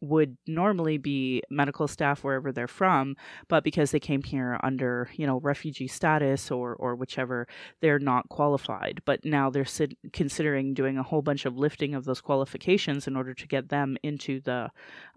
would 0.04 0.38
normally 0.46 0.98
be 0.98 1.42
medical 1.50 1.88
staff 1.88 2.24
wherever 2.24 2.52
they're 2.52 2.68
from, 2.68 3.16
but 3.48 3.64
because 3.64 3.92
they 3.92 4.00
came 4.00 4.22
here 4.22 4.60
under, 4.62 5.10
you 5.16 5.26
know, 5.26 5.40
refugee 5.40 5.88
status 5.88 6.52
or 6.52 6.76
or 6.76 6.96
whichever, 6.96 7.48
they're 7.80 8.00
not 8.00 8.28
qualified. 8.30 9.02
But 9.06 9.24
now 9.24 9.50
they're 9.50 9.66
sit- 9.66 9.98
considering 10.12 10.74
doing 10.74 10.98
a 10.98 11.04
whole 11.04 11.22
bunch 11.22 11.46
of 11.46 11.58
lifting 11.58 11.96
of 11.96 12.04
those 12.04 12.20
qualifications 12.20 13.08
in 13.08 13.16
order 13.16 13.34
to 13.34 13.48
get 13.48 13.70
them 13.70 13.98
into 14.04 14.42
the 14.42 14.72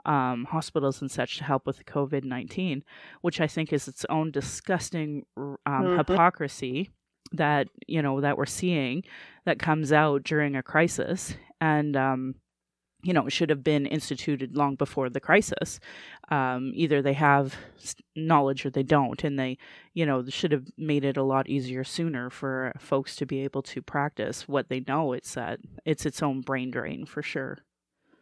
um, 0.06 0.44
hospitals 0.46 1.00
and 1.02 1.10
such 1.10 1.36
to 1.38 1.44
help 1.44 1.66
with 1.66 1.84
COVID 1.84 2.24
nineteen, 2.24 2.82
which 3.20 3.40
I 3.40 3.46
think 3.46 3.72
is 3.72 3.86
its 3.88 4.06
own 4.08 4.30
disgusting 4.30 5.26
um, 5.36 5.56
Mhm. 5.66 5.98
hypocrisy 5.98 6.90
that 7.32 7.68
you 7.86 8.00
know 8.02 8.20
that 8.20 8.38
we're 8.38 8.46
seeing 8.46 9.02
that 9.44 9.58
comes 9.58 9.92
out 9.92 10.22
during 10.22 10.56
a 10.56 10.62
crisis 10.62 11.36
and 11.60 11.96
um 11.96 12.34
you 13.02 13.12
know, 13.12 13.28
should 13.28 13.50
have 13.50 13.62
been 13.62 13.86
instituted 13.86 14.56
long 14.56 14.74
before 14.74 15.08
the 15.10 15.20
crisis. 15.20 15.78
Um, 16.28 16.72
either 16.74 17.02
they 17.02 17.12
have 17.12 17.54
knowledge 18.16 18.66
or 18.66 18.70
they 18.70 18.82
don't, 18.82 19.22
and 19.22 19.38
they, 19.38 19.58
you 19.94 20.04
know, 20.04 20.24
should 20.28 20.50
have 20.50 20.64
made 20.76 21.04
it 21.04 21.16
a 21.16 21.22
lot 21.22 21.48
easier 21.48 21.84
sooner 21.84 22.30
for 22.30 22.72
folks 22.80 23.14
to 23.16 23.26
be 23.26 23.44
able 23.44 23.62
to 23.62 23.80
practice 23.82 24.48
what 24.48 24.68
they 24.70 24.80
know. 24.88 25.12
It's 25.12 25.34
that 25.34 25.60
it's 25.84 26.04
its 26.04 26.20
own 26.20 26.40
brain 26.40 26.72
drain 26.72 27.06
for 27.06 27.22
sure. 27.22 27.58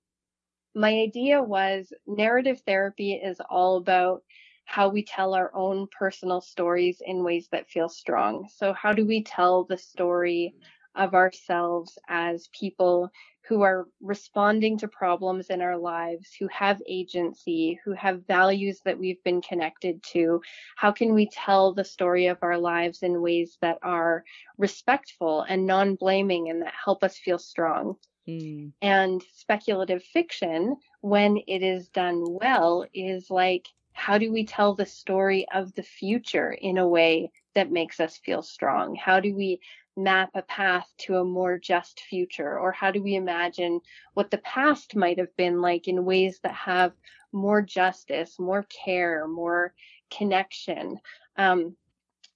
my 0.74 0.90
idea 0.90 1.42
was 1.42 1.92
narrative 2.06 2.60
therapy 2.66 3.14
is 3.14 3.40
all 3.48 3.78
about 3.78 4.22
how 4.66 4.88
we 4.90 5.04
tell 5.04 5.34
our 5.34 5.50
own 5.54 5.88
personal 5.88 6.40
stories 6.42 7.02
in 7.04 7.24
ways 7.24 7.48
that 7.52 7.70
feel 7.70 7.88
strong. 7.88 8.48
So, 8.50 8.72
how 8.74 8.92
do 8.92 9.06
we 9.06 9.24
tell 9.24 9.64
the 9.64 9.78
story 9.78 10.54
of 10.94 11.14
ourselves 11.14 11.98
as 12.08 12.48
people 12.58 13.10
who 13.48 13.62
are 13.62 13.88
responding 14.00 14.78
to 14.78 14.88
problems 14.88 15.50
in 15.50 15.62
our 15.62 15.78
lives, 15.78 16.34
who 16.38 16.48
have 16.48 16.82
agency, 16.86 17.80
who 17.84 17.92
have 17.92 18.26
values 18.26 18.80
that 18.84 18.98
we've 18.98 19.22
been 19.24 19.40
connected 19.42 20.02
to? 20.12 20.42
How 20.76 20.92
can 20.92 21.14
we 21.14 21.28
tell 21.28 21.72
the 21.74 21.84
story 21.84 22.26
of 22.26 22.38
our 22.42 22.58
lives 22.58 23.02
in 23.02 23.22
ways 23.22 23.58
that 23.62 23.78
are 23.82 24.24
respectful 24.58 25.42
and 25.42 25.66
non 25.66 25.96
blaming 25.96 26.50
and 26.50 26.62
that 26.62 26.74
help 26.84 27.04
us 27.04 27.18
feel 27.18 27.38
strong? 27.38 27.96
Mm, 28.26 28.72
And 28.82 29.22
speculative 29.34 30.02
fiction, 30.02 30.76
when 31.00 31.38
it 31.46 31.62
is 31.62 31.88
done 31.90 32.24
well, 32.26 32.86
is 32.94 33.30
like, 33.30 33.68
how 33.96 34.18
do 34.18 34.30
we 34.30 34.44
tell 34.44 34.74
the 34.74 34.84
story 34.84 35.46
of 35.54 35.74
the 35.74 35.82
future 35.82 36.52
in 36.52 36.76
a 36.76 36.86
way 36.86 37.32
that 37.54 37.72
makes 37.72 37.98
us 37.98 38.18
feel 38.18 38.42
strong? 38.42 38.94
How 38.94 39.20
do 39.20 39.34
we 39.34 39.58
map 39.96 40.30
a 40.34 40.42
path 40.42 40.86
to 40.98 41.16
a 41.16 41.24
more 41.24 41.58
just 41.58 42.00
future? 42.00 42.58
Or 42.58 42.72
how 42.72 42.90
do 42.90 43.02
we 43.02 43.14
imagine 43.14 43.80
what 44.12 44.30
the 44.30 44.38
past 44.38 44.94
might 44.94 45.18
have 45.18 45.34
been 45.36 45.62
like 45.62 45.88
in 45.88 46.04
ways 46.04 46.38
that 46.42 46.54
have 46.54 46.92
more 47.32 47.62
justice, 47.62 48.38
more 48.38 48.64
care, 48.64 49.26
more 49.26 49.72
connection? 50.10 51.00
Um, 51.38 51.74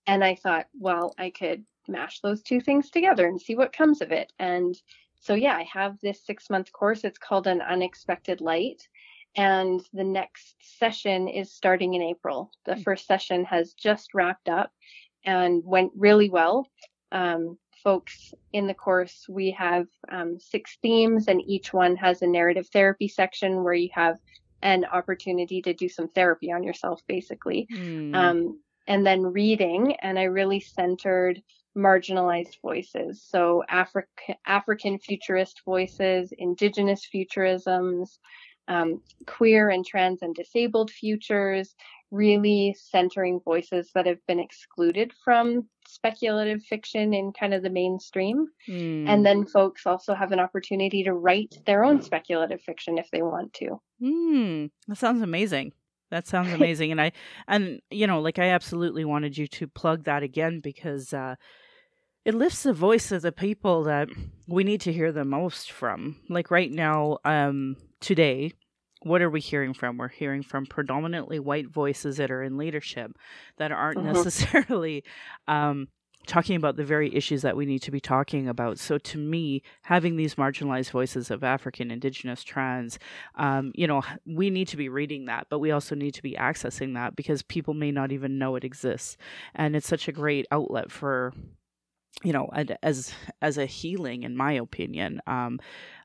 and 0.06 0.24
I 0.24 0.36
thought, 0.36 0.66
well, 0.78 1.14
I 1.18 1.28
could 1.28 1.64
mash 1.86 2.20
those 2.20 2.42
two 2.42 2.62
things 2.62 2.90
together 2.90 3.26
and 3.26 3.40
see 3.40 3.54
what 3.54 3.74
comes 3.74 4.00
of 4.00 4.12
it. 4.12 4.32
And 4.38 4.74
so, 5.20 5.34
yeah, 5.34 5.56
I 5.56 5.64
have 5.64 5.98
this 6.00 6.24
six 6.24 6.48
month 6.48 6.72
course. 6.72 7.04
It's 7.04 7.18
called 7.18 7.46
An 7.46 7.60
Unexpected 7.60 8.40
Light. 8.40 8.88
And 9.36 9.80
the 9.92 10.04
next 10.04 10.56
session 10.60 11.28
is 11.28 11.52
starting 11.52 11.94
in 11.94 12.02
April. 12.02 12.50
The 12.66 12.76
Hmm. 12.76 12.82
first 12.82 13.06
session 13.06 13.44
has 13.44 13.74
just 13.74 14.14
wrapped 14.14 14.48
up 14.48 14.70
and 15.24 15.62
went 15.64 15.92
really 15.96 16.30
well. 16.30 16.66
Um, 17.12 17.58
folks 17.82 18.32
in 18.52 18.66
the 18.66 18.74
course, 18.74 19.26
we 19.28 19.50
have 19.52 19.86
um, 20.10 20.38
six 20.38 20.78
themes, 20.82 21.28
and 21.28 21.40
each 21.46 21.72
one 21.72 21.96
has 21.96 22.22
a 22.22 22.26
narrative 22.26 22.68
therapy 22.72 23.08
section 23.08 23.62
where 23.64 23.74
you 23.74 23.88
have 23.92 24.16
an 24.62 24.84
opportunity 24.84 25.62
to 25.62 25.72
do 25.74 25.88
some 25.88 26.08
therapy 26.08 26.50
on 26.52 26.62
yourself, 26.62 27.00
basically 27.08 27.68
mm, 27.70 28.14
um, 28.14 28.60
and 28.86 29.06
then 29.06 29.22
reading 29.22 29.94
and 30.02 30.18
i 30.18 30.24
really 30.24 30.60
centered 30.60 31.40
marginalized 31.76 32.60
voices 32.62 33.22
so 33.22 33.62
Africa, 33.68 34.08
african 34.46 34.98
futurist 34.98 35.62
voices 35.64 36.32
indigenous 36.38 37.06
futurisms 37.14 38.18
um, 38.70 39.02
queer 39.26 39.68
and 39.68 39.84
trans 39.84 40.22
and 40.22 40.34
disabled 40.34 40.90
futures 40.90 41.74
really 42.10 42.74
centering 42.76 43.38
voices 43.44 43.90
that 43.94 44.06
have 44.06 44.18
been 44.26 44.40
excluded 44.40 45.12
from 45.22 45.68
speculative 45.86 46.60
fiction 46.64 47.14
in 47.14 47.32
kind 47.32 47.54
of 47.54 47.62
the 47.62 47.70
mainstream 47.70 48.48
mm. 48.68 49.08
and 49.08 49.24
then 49.24 49.46
folks 49.46 49.86
also 49.86 50.14
have 50.14 50.32
an 50.32 50.40
opportunity 50.40 51.04
to 51.04 51.12
write 51.12 51.54
their 51.66 51.84
own 51.84 52.00
speculative 52.02 52.60
fiction 52.62 52.98
if 52.98 53.08
they 53.12 53.22
want 53.22 53.52
to 53.52 53.80
Mm, 54.02 54.70
that 54.88 54.96
sounds 54.98 55.22
amazing. 55.22 55.72
That 56.10 56.26
sounds 56.26 56.52
amazing. 56.52 56.90
and 56.90 57.00
I 57.00 57.12
and 57.46 57.80
you 57.90 58.06
know, 58.06 58.20
like 58.20 58.38
I 58.38 58.48
absolutely 58.48 59.04
wanted 59.04 59.36
you 59.36 59.46
to 59.48 59.68
plug 59.68 60.04
that 60.04 60.22
again 60.22 60.60
because 60.60 61.12
uh 61.12 61.36
it 62.24 62.34
lifts 62.34 62.64
the 62.64 62.72
voice 62.72 63.12
of 63.12 63.22
the 63.22 63.32
people 63.32 63.84
that 63.84 64.08
we 64.46 64.62
need 64.62 64.82
to 64.82 64.92
hear 64.92 65.10
the 65.12 65.24
most 65.24 65.70
from. 65.70 66.16
Like 66.28 66.50
right 66.50 66.70
now, 66.70 67.18
um 67.24 67.76
today, 68.00 68.52
what 69.02 69.22
are 69.22 69.30
we 69.30 69.40
hearing 69.40 69.72
from? 69.74 69.96
We're 69.96 70.08
hearing 70.08 70.42
from 70.42 70.66
predominantly 70.66 71.38
white 71.38 71.68
voices 71.68 72.18
that 72.18 72.30
are 72.30 72.42
in 72.42 72.58
leadership 72.58 73.12
that 73.58 73.72
aren't 73.72 74.00
Mhm. 74.00 74.02
necessarily 74.02 75.04
um 75.48 75.88
talking 76.26 76.54
about 76.54 76.76
the 76.76 76.84
very 76.84 77.12
issues 77.14 77.40
that 77.42 77.56
we 77.56 77.64
need 77.64 77.80
to 77.80 77.90
be 77.90 77.98
talking 77.98 78.46
about. 78.46 78.78
So, 78.78 78.98
to 78.98 79.18
me, 79.18 79.62
having 79.82 80.16
these 80.16 80.34
marginalized 80.34 80.90
voices 80.90 81.30
of 81.30 81.42
African, 81.42 81.90
Indigenous, 81.90 82.44
trans, 82.44 82.98
um, 83.36 83.72
you 83.74 83.86
know, 83.86 84.02
we 84.26 84.50
need 84.50 84.68
to 84.68 84.76
be 84.76 84.88
reading 84.90 85.24
that, 85.26 85.46
but 85.48 85.60
we 85.60 85.70
also 85.70 85.94
need 85.94 86.12
to 86.14 86.22
be 86.22 86.34
accessing 86.34 86.94
that 86.94 87.16
because 87.16 87.42
people 87.42 87.72
may 87.74 87.90
not 87.90 88.12
even 88.12 88.38
know 88.38 88.54
it 88.56 88.64
exists. 88.64 89.16
And 89.54 89.74
it's 89.74 89.88
such 89.88 90.08
a 90.08 90.12
great 90.12 90.46
outlet 90.52 90.92
for 90.92 91.32
you 92.22 92.32
know 92.32 92.50
as 92.82 93.12
as 93.40 93.56
a 93.56 93.66
healing 93.66 94.22
in 94.22 94.36
my 94.36 94.52
opinion 94.52 95.20
um, 95.26 95.58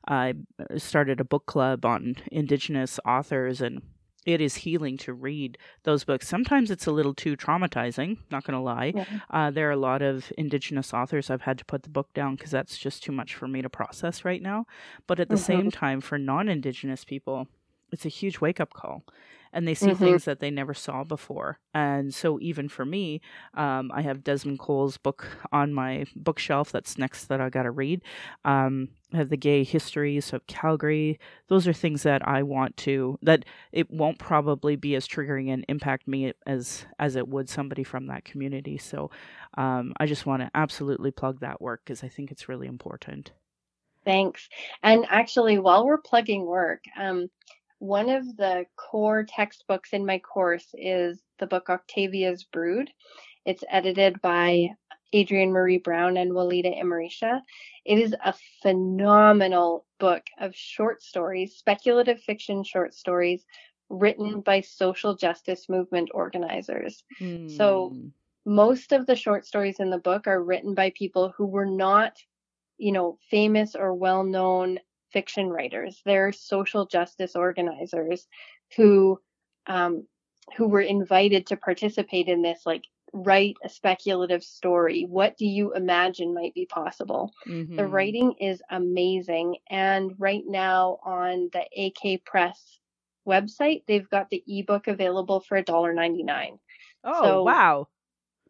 i 0.08 0.34
started 0.76 1.20
a 1.20 1.24
book 1.24 1.46
club 1.46 1.84
on 1.84 2.16
indigenous 2.30 2.98
authors 3.04 3.60
and 3.60 3.82
it 4.26 4.40
is 4.40 4.56
healing 4.56 4.96
to 4.98 5.14
read 5.14 5.56
those 5.84 6.02
books. 6.02 6.28
Sometimes 6.28 6.70
it's 6.70 6.86
a 6.86 6.90
little 6.90 7.14
too 7.14 7.36
traumatizing, 7.36 8.18
not 8.30 8.42
going 8.42 8.56
to 8.56 8.60
lie. 8.60 8.92
Yeah. 8.94 9.04
Uh, 9.30 9.50
there 9.52 9.68
are 9.68 9.72
a 9.72 9.76
lot 9.76 10.02
of 10.02 10.32
Indigenous 10.36 10.92
authors 10.92 11.30
I've 11.30 11.42
had 11.42 11.58
to 11.58 11.64
put 11.64 11.84
the 11.84 11.90
book 11.90 12.12
down 12.12 12.34
because 12.34 12.50
that's 12.50 12.76
just 12.76 13.04
too 13.04 13.12
much 13.12 13.36
for 13.36 13.46
me 13.46 13.62
to 13.62 13.70
process 13.70 14.24
right 14.24 14.42
now. 14.42 14.66
But 15.06 15.20
at 15.20 15.28
the 15.28 15.36
mm-hmm. 15.36 15.44
same 15.44 15.70
time, 15.70 16.00
for 16.00 16.18
non 16.18 16.48
Indigenous 16.48 17.04
people, 17.04 17.46
it's 17.92 18.04
a 18.04 18.08
huge 18.08 18.40
wake 18.40 18.58
up 18.60 18.74
call 18.74 19.04
and 19.56 19.66
they 19.66 19.74
see 19.74 19.86
mm-hmm. 19.86 20.04
things 20.04 20.24
that 20.26 20.38
they 20.38 20.50
never 20.50 20.74
saw 20.74 21.02
before. 21.02 21.58
And 21.72 22.14
so, 22.14 22.38
even 22.40 22.68
for 22.68 22.84
me, 22.84 23.22
um, 23.54 23.90
I 23.92 24.02
have 24.02 24.22
Desmond 24.22 24.58
Cole's 24.58 24.98
book 24.98 25.26
on 25.50 25.72
my 25.72 26.04
bookshelf 26.14 26.70
that's 26.70 26.98
next 26.98 27.24
that 27.26 27.40
I 27.40 27.48
got 27.48 27.62
to 27.62 27.70
read. 27.70 28.02
Um, 28.44 28.90
I 29.14 29.16
have 29.16 29.30
the 29.30 29.36
gay 29.38 29.64
histories 29.64 30.34
of 30.34 30.46
Calgary. 30.46 31.18
Those 31.48 31.66
are 31.66 31.72
things 31.72 32.02
that 32.02 32.26
I 32.28 32.42
want 32.42 32.76
to 32.78 33.18
that 33.22 33.46
it 33.72 33.90
won't 33.90 34.18
probably 34.18 34.76
be 34.76 34.94
as 34.94 35.08
triggering 35.08 35.50
and 35.50 35.64
impact 35.68 36.06
me 36.06 36.34
as 36.46 36.84
as 36.98 37.16
it 37.16 37.26
would 37.26 37.48
somebody 37.48 37.82
from 37.82 38.08
that 38.08 38.26
community. 38.26 38.76
So 38.76 39.10
um, 39.56 39.94
I 39.98 40.04
just 40.04 40.26
want 40.26 40.42
to 40.42 40.50
absolutely 40.54 41.12
plug 41.12 41.40
that 41.40 41.62
work 41.62 41.80
because 41.84 42.04
I 42.04 42.08
think 42.08 42.30
it's 42.30 42.48
really 42.48 42.66
important. 42.66 43.32
Thanks. 44.04 44.50
And 44.82 45.06
actually, 45.08 45.58
while 45.58 45.86
we're 45.86 45.98
plugging 45.98 46.44
work, 46.44 46.84
um, 46.96 47.28
one 47.78 48.08
of 48.08 48.36
the 48.36 48.66
core 48.76 49.24
textbooks 49.24 49.92
in 49.92 50.06
my 50.06 50.18
course 50.18 50.74
is 50.74 51.20
the 51.38 51.46
book 51.46 51.68
Octavia's 51.68 52.44
Brood. 52.44 52.90
It's 53.44 53.64
edited 53.70 54.20
by 54.20 54.70
Adrienne 55.14 55.52
Maree 55.52 55.82
Brown 55.82 56.16
and 56.16 56.32
Walidah 56.32 56.80
Imarisha. 56.80 57.40
It 57.84 57.98
is 57.98 58.14
a 58.24 58.34
phenomenal 58.62 59.84
book 59.98 60.24
of 60.38 60.54
short 60.54 61.02
stories, 61.02 61.56
speculative 61.56 62.20
fiction 62.20 62.64
short 62.64 62.94
stories 62.94 63.44
written 63.88 64.40
by 64.40 64.60
social 64.62 65.14
justice 65.14 65.68
movement 65.68 66.10
organizers. 66.12 67.04
Mm. 67.20 67.56
So 67.56 67.90
hmm. 67.90 68.08
most 68.44 68.92
of 68.92 69.06
the 69.06 69.14
short 69.14 69.46
stories 69.46 69.78
in 69.78 69.90
the 69.90 69.98
book 69.98 70.26
are 70.26 70.42
written 70.42 70.74
by 70.74 70.90
people 70.90 71.32
who 71.36 71.46
were 71.46 71.66
not, 71.66 72.18
you 72.78 72.90
know, 72.90 73.18
famous 73.30 73.76
or 73.76 73.94
well 73.94 74.24
known 74.24 74.80
fiction 75.16 75.48
writers. 75.48 76.02
They're 76.04 76.30
social 76.30 76.84
justice 76.84 77.36
organizers 77.36 78.26
who 78.76 79.18
um, 79.66 80.06
who 80.58 80.68
were 80.68 80.82
invited 80.82 81.46
to 81.46 81.56
participate 81.56 82.28
in 82.28 82.42
this, 82.42 82.60
like 82.66 82.84
write 83.14 83.56
a 83.64 83.70
speculative 83.70 84.44
story. 84.44 85.06
What 85.08 85.38
do 85.38 85.46
you 85.46 85.72
imagine 85.72 86.34
might 86.34 86.52
be 86.52 86.66
possible? 86.66 87.32
Mm-hmm. 87.48 87.76
The 87.76 87.86
writing 87.86 88.34
is 88.40 88.60
amazing, 88.68 89.56
and 89.70 90.12
right 90.18 90.44
now 90.46 90.98
on 91.02 91.48
the 91.54 91.64
AK 91.86 92.22
Press 92.26 92.78
website, 93.26 93.84
they've 93.88 94.10
got 94.10 94.28
the 94.28 94.44
ebook 94.46 94.86
available 94.86 95.40
for 95.40 95.62
$1.99. 95.62 96.58
Oh, 97.04 97.22
so, 97.22 97.42
wow. 97.42 97.88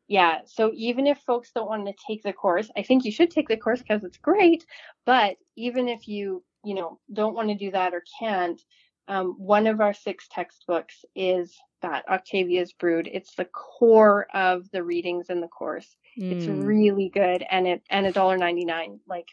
Yeah. 0.09 0.41
So 0.47 0.73
even 0.75 1.07
if 1.07 1.19
folks 1.19 1.53
don't 1.55 1.69
want 1.69 1.87
to 1.87 1.95
take 2.07 2.25
the 2.25 2.33
course, 2.33 2.71
I 2.77 2.83
think 2.83 3.05
you 3.05 3.13
should 3.13 3.31
take 3.31 3.49
the 3.49 3.57
course 3.57 3.83
because 3.83 4.03
it's 4.03 4.19
great. 4.19 4.67
But 5.05 5.37
even 5.57 5.89
if 5.89 6.09
you 6.09 6.43
you 6.67 6.75
know, 6.75 6.99
don't 7.13 7.35
want 7.35 7.49
to 7.49 7.55
do 7.55 7.71
that 7.71 7.95
or 7.95 8.03
can't, 8.19 8.61
um, 9.09 9.37
one 9.39 9.69
of 9.69 9.81
our 9.81 9.95
six 9.95 10.27
textbooks 10.29 11.05
is 11.15 11.57
that 11.81 12.09
Octavia's 12.09 12.73
Brood. 12.73 13.09
It's 13.13 13.35
the 13.37 13.45
core 13.45 14.27
of 14.35 14.69
the 14.73 14.83
readings 14.83 15.31
in 15.31 15.41
the 15.41 15.47
course. 15.47 15.97
Mm. 16.21 16.33
It's 16.33 16.47
hmm. 16.47 16.65
really 16.65 17.09
good, 17.09 17.45
and 17.49 17.69
it 17.69 17.83
and 17.89 18.07
a 18.07 18.13
dollar 18.13 18.37
ninety 18.37 18.65
nine. 18.65 18.99
Like, 19.07 19.29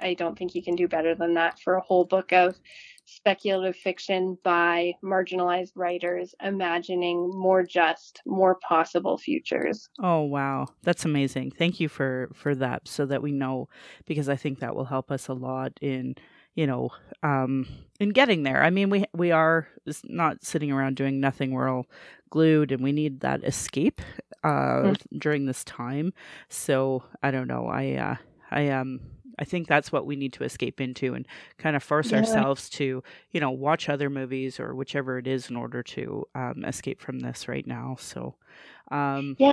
I 0.00 0.14
don't 0.14 0.38
think 0.38 0.54
you 0.54 0.62
can 0.62 0.76
do 0.76 0.86
better 0.86 1.14
than 1.16 1.34
that 1.34 1.58
for 1.58 1.74
a 1.74 1.80
whole 1.80 2.04
book 2.04 2.32
of 2.32 2.54
speculative 3.06 3.74
fiction 3.74 4.38
by 4.44 4.94
marginalized 5.02 5.72
writers 5.74 6.34
imagining 6.42 7.28
more 7.34 7.64
just 7.64 8.22
more 8.24 8.54
possible 8.66 9.18
futures 9.18 9.88
oh 10.00 10.20
wow 10.20 10.66
that's 10.82 11.04
amazing 11.04 11.50
thank 11.50 11.80
you 11.80 11.88
for 11.88 12.30
for 12.32 12.54
that 12.54 12.86
so 12.86 13.04
that 13.04 13.20
we 13.20 13.32
know 13.32 13.68
because 14.06 14.28
i 14.28 14.36
think 14.36 14.60
that 14.60 14.76
will 14.76 14.84
help 14.84 15.10
us 15.10 15.26
a 15.26 15.32
lot 15.34 15.72
in 15.80 16.14
you 16.54 16.66
know, 16.66 16.90
um, 17.22 17.66
in 18.00 18.10
getting 18.10 18.42
there. 18.42 18.62
I 18.62 18.70
mean, 18.70 18.90
we 18.90 19.04
we 19.12 19.30
are 19.30 19.68
not 20.04 20.44
sitting 20.44 20.70
around 20.72 20.96
doing 20.96 21.20
nothing. 21.20 21.52
We're 21.52 21.68
all 21.68 21.86
glued, 22.30 22.72
and 22.72 22.82
we 22.82 22.92
need 22.92 23.20
that 23.20 23.44
escape 23.44 24.00
uh, 24.44 24.82
mm. 24.82 24.96
during 25.18 25.46
this 25.46 25.64
time. 25.64 26.12
So 26.48 27.04
I 27.22 27.30
don't 27.30 27.48
know. 27.48 27.66
I 27.66 27.94
uh, 27.94 28.16
I 28.50 28.68
um 28.68 29.00
I 29.38 29.44
think 29.44 29.66
that's 29.66 29.90
what 29.90 30.06
we 30.06 30.16
need 30.16 30.32
to 30.34 30.44
escape 30.44 30.80
into 30.80 31.14
and 31.14 31.26
kind 31.58 31.76
of 31.76 31.82
force 31.82 32.10
yeah. 32.10 32.18
ourselves 32.18 32.68
to, 32.70 33.02
you 33.30 33.40
know, 33.40 33.50
watch 33.50 33.88
other 33.88 34.10
movies 34.10 34.60
or 34.60 34.74
whichever 34.74 35.18
it 35.18 35.26
is 35.26 35.50
in 35.50 35.56
order 35.56 35.82
to 35.82 36.24
um, 36.34 36.64
escape 36.64 37.00
from 37.00 37.20
this 37.20 37.48
right 37.48 37.66
now. 37.66 37.96
So, 37.98 38.36
um, 38.90 39.36
yeah, 39.38 39.52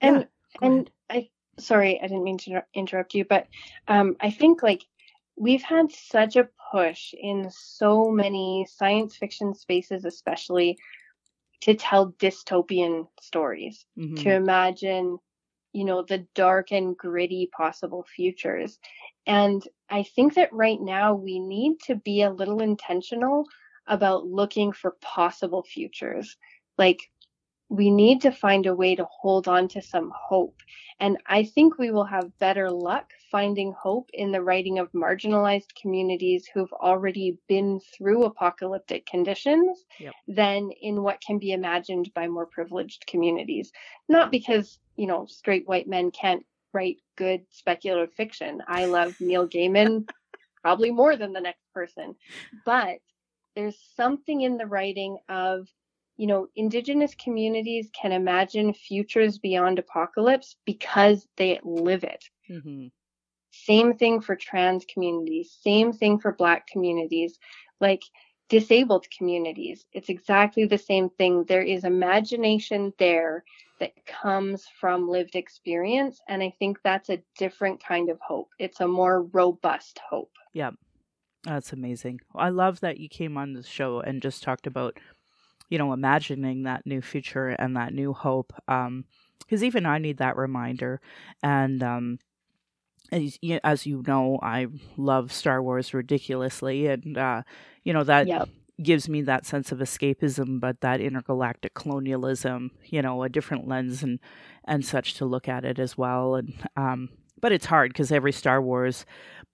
and 0.00 0.18
yeah, 0.18 0.24
and 0.62 0.90
ahead. 1.10 1.28
I 1.58 1.60
sorry 1.60 1.98
I 2.00 2.06
didn't 2.06 2.24
mean 2.24 2.38
to 2.38 2.62
interrupt 2.74 3.14
you, 3.14 3.24
but 3.24 3.46
um, 3.88 4.16
I 4.20 4.30
think 4.30 4.62
like 4.62 4.84
we've 5.36 5.62
had 5.62 5.90
such 5.90 6.36
a 6.36 6.48
push 6.72 7.14
in 7.18 7.50
so 7.50 8.10
many 8.10 8.66
science 8.68 9.16
fiction 9.16 9.54
spaces, 9.54 10.04
especially 10.04 10.78
to 11.62 11.74
tell 11.74 12.12
dystopian 12.12 13.06
stories, 13.20 13.86
mm-hmm. 13.98 14.16
to 14.16 14.34
imagine, 14.34 15.18
you 15.72 15.84
know, 15.84 16.02
the 16.02 16.26
dark 16.34 16.72
and 16.72 16.96
gritty 16.96 17.48
possible 17.56 18.04
futures. 18.14 18.78
And 19.26 19.66
I 19.88 20.02
think 20.02 20.34
that 20.34 20.52
right 20.52 20.80
now 20.80 21.14
we 21.14 21.38
need 21.38 21.80
to 21.86 21.96
be 21.96 22.22
a 22.22 22.30
little 22.30 22.60
intentional 22.60 23.46
about 23.86 24.26
looking 24.26 24.72
for 24.72 24.96
possible 25.00 25.62
futures. 25.62 26.36
Like, 26.76 27.00
we 27.68 27.90
need 27.90 28.20
to 28.22 28.30
find 28.30 28.66
a 28.66 28.74
way 28.74 28.94
to 28.94 29.04
hold 29.04 29.48
on 29.48 29.68
to 29.68 29.82
some 29.82 30.12
hope. 30.14 30.56
And 31.00 31.18
I 31.26 31.44
think 31.44 31.78
we 31.78 31.90
will 31.90 32.04
have 32.04 32.38
better 32.38 32.70
luck 32.70 33.10
finding 33.30 33.72
hope 33.72 34.10
in 34.12 34.30
the 34.30 34.42
writing 34.42 34.78
of 34.78 34.92
marginalized 34.92 35.74
communities 35.80 36.46
who've 36.46 36.72
already 36.74 37.38
been 37.48 37.80
through 37.80 38.24
apocalyptic 38.24 39.06
conditions 39.06 39.84
yep. 39.98 40.12
than 40.28 40.70
in 40.82 41.02
what 41.02 41.20
can 41.20 41.38
be 41.38 41.52
imagined 41.52 42.12
by 42.14 42.28
more 42.28 42.46
privileged 42.46 43.06
communities. 43.06 43.72
Not 44.08 44.30
because, 44.30 44.78
you 44.96 45.06
know, 45.06 45.26
straight 45.26 45.66
white 45.66 45.88
men 45.88 46.10
can't 46.10 46.44
write 46.72 46.98
good 47.16 47.44
speculative 47.50 48.14
fiction. 48.14 48.62
I 48.68 48.84
love 48.84 49.16
Neil 49.20 49.48
Gaiman 49.48 50.08
probably 50.62 50.90
more 50.90 51.16
than 51.16 51.32
the 51.32 51.40
next 51.40 51.64
person. 51.72 52.14
But 52.64 52.98
there's 53.56 53.78
something 53.96 54.42
in 54.42 54.58
the 54.58 54.66
writing 54.66 55.18
of 55.28 55.68
you 56.16 56.26
know, 56.26 56.48
indigenous 56.54 57.14
communities 57.14 57.90
can 58.00 58.12
imagine 58.12 58.72
futures 58.72 59.38
beyond 59.38 59.78
apocalypse 59.78 60.56
because 60.64 61.26
they 61.36 61.60
live 61.64 62.04
it. 62.04 62.24
Mm-hmm. 62.50 62.86
Same 63.50 63.94
thing 63.94 64.20
for 64.20 64.36
trans 64.36 64.84
communities, 64.92 65.56
same 65.62 65.92
thing 65.92 66.18
for 66.18 66.32
black 66.32 66.66
communities, 66.66 67.38
like 67.80 68.02
disabled 68.48 69.06
communities. 69.16 69.84
It's 69.92 70.08
exactly 70.08 70.66
the 70.66 70.78
same 70.78 71.08
thing. 71.10 71.44
There 71.44 71.62
is 71.62 71.84
imagination 71.84 72.92
there 72.98 73.44
that 73.80 73.92
comes 74.06 74.66
from 74.80 75.08
lived 75.08 75.34
experience. 75.34 76.20
And 76.28 76.42
I 76.42 76.54
think 76.58 76.78
that's 76.82 77.10
a 77.10 77.22
different 77.38 77.82
kind 77.82 78.10
of 78.10 78.18
hope. 78.20 78.48
It's 78.58 78.80
a 78.80 78.88
more 78.88 79.22
robust 79.22 80.00
hope. 80.08 80.32
Yeah. 80.52 80.70
That's 81.44 81.72
amazing. 81.74 82.20
I 82.34 82.48
love 82.48 82.80
that 82.80 82.98
you 82.98 83.08
came 83.08 83.36
on 83.36 83.52
the 83.52 83.62
show 83.62 84.00
and 84.00 84.22
just 84.22 84.42
talked 84.42 84.66
about 84.66 84.98
you 85.68 85.78
know, 85.78 85.92
imagining 85.92 86.64
that 86.64 86.86
new 86.86 87.00
future 87.00 87.48
and 87.48 87.76
that 87.76 87.92
new 87.92 88.12
hope. 88.12 88.52
Um, 88.68 89.04
because 89.40 89.62
even 89.62 89.86
I 89.86 89.98
need 89.98 90.18
that 90.18 90.36
reminder. 90.36 91.00
And 91.42 91.82
um, 91.82 92.18
as, 93.12 93.38
as 93.62 93.86
you 93.86 94.02
know, 94.06 94.38
I 94.42 94.66
love 94.96 95.32
Star 95.32 95.62
Wars 95.62 95.94
ridiculously, 95.94 96.86
and 96.86 97.16
uh, 97.16 97.42
you 97.84 97.92
know 97.92 98.04
that 98.04 98.26
yep. 98.26 98.48
gives 98.82 99.08
me 99.08 99.22
that 99.22 99.46
sense 99.46 99.72
of 99.72 99.78
escapism, 99.78 100.60
but 100.60 100.80
that 100.80 101.00
intergalactic 101.00 101.74
colonialism, 101.74 102.70
you 102.86 103.02
know, 103.02 103.22
a 103.22 103.28
different 103.28 103.68
lens 103.68 104.02
and 104.02 104.18
and 104.64 104.84
such 104.84 105.14
to 105.14 105.26
look 105.26 105.48
at 105.48 105.64
it 105.64 105.78
as 105.78 105.96
well. 105.98 106.36
And 106.36 106.54
um, 106.76 107.10
but 107.40 107.52
it's 107.52 107.66
hard 107.66 107.92
because 107.92 108.10
every 108.10 108.32
Star 108.32 108.62
Wars 108.62 109.04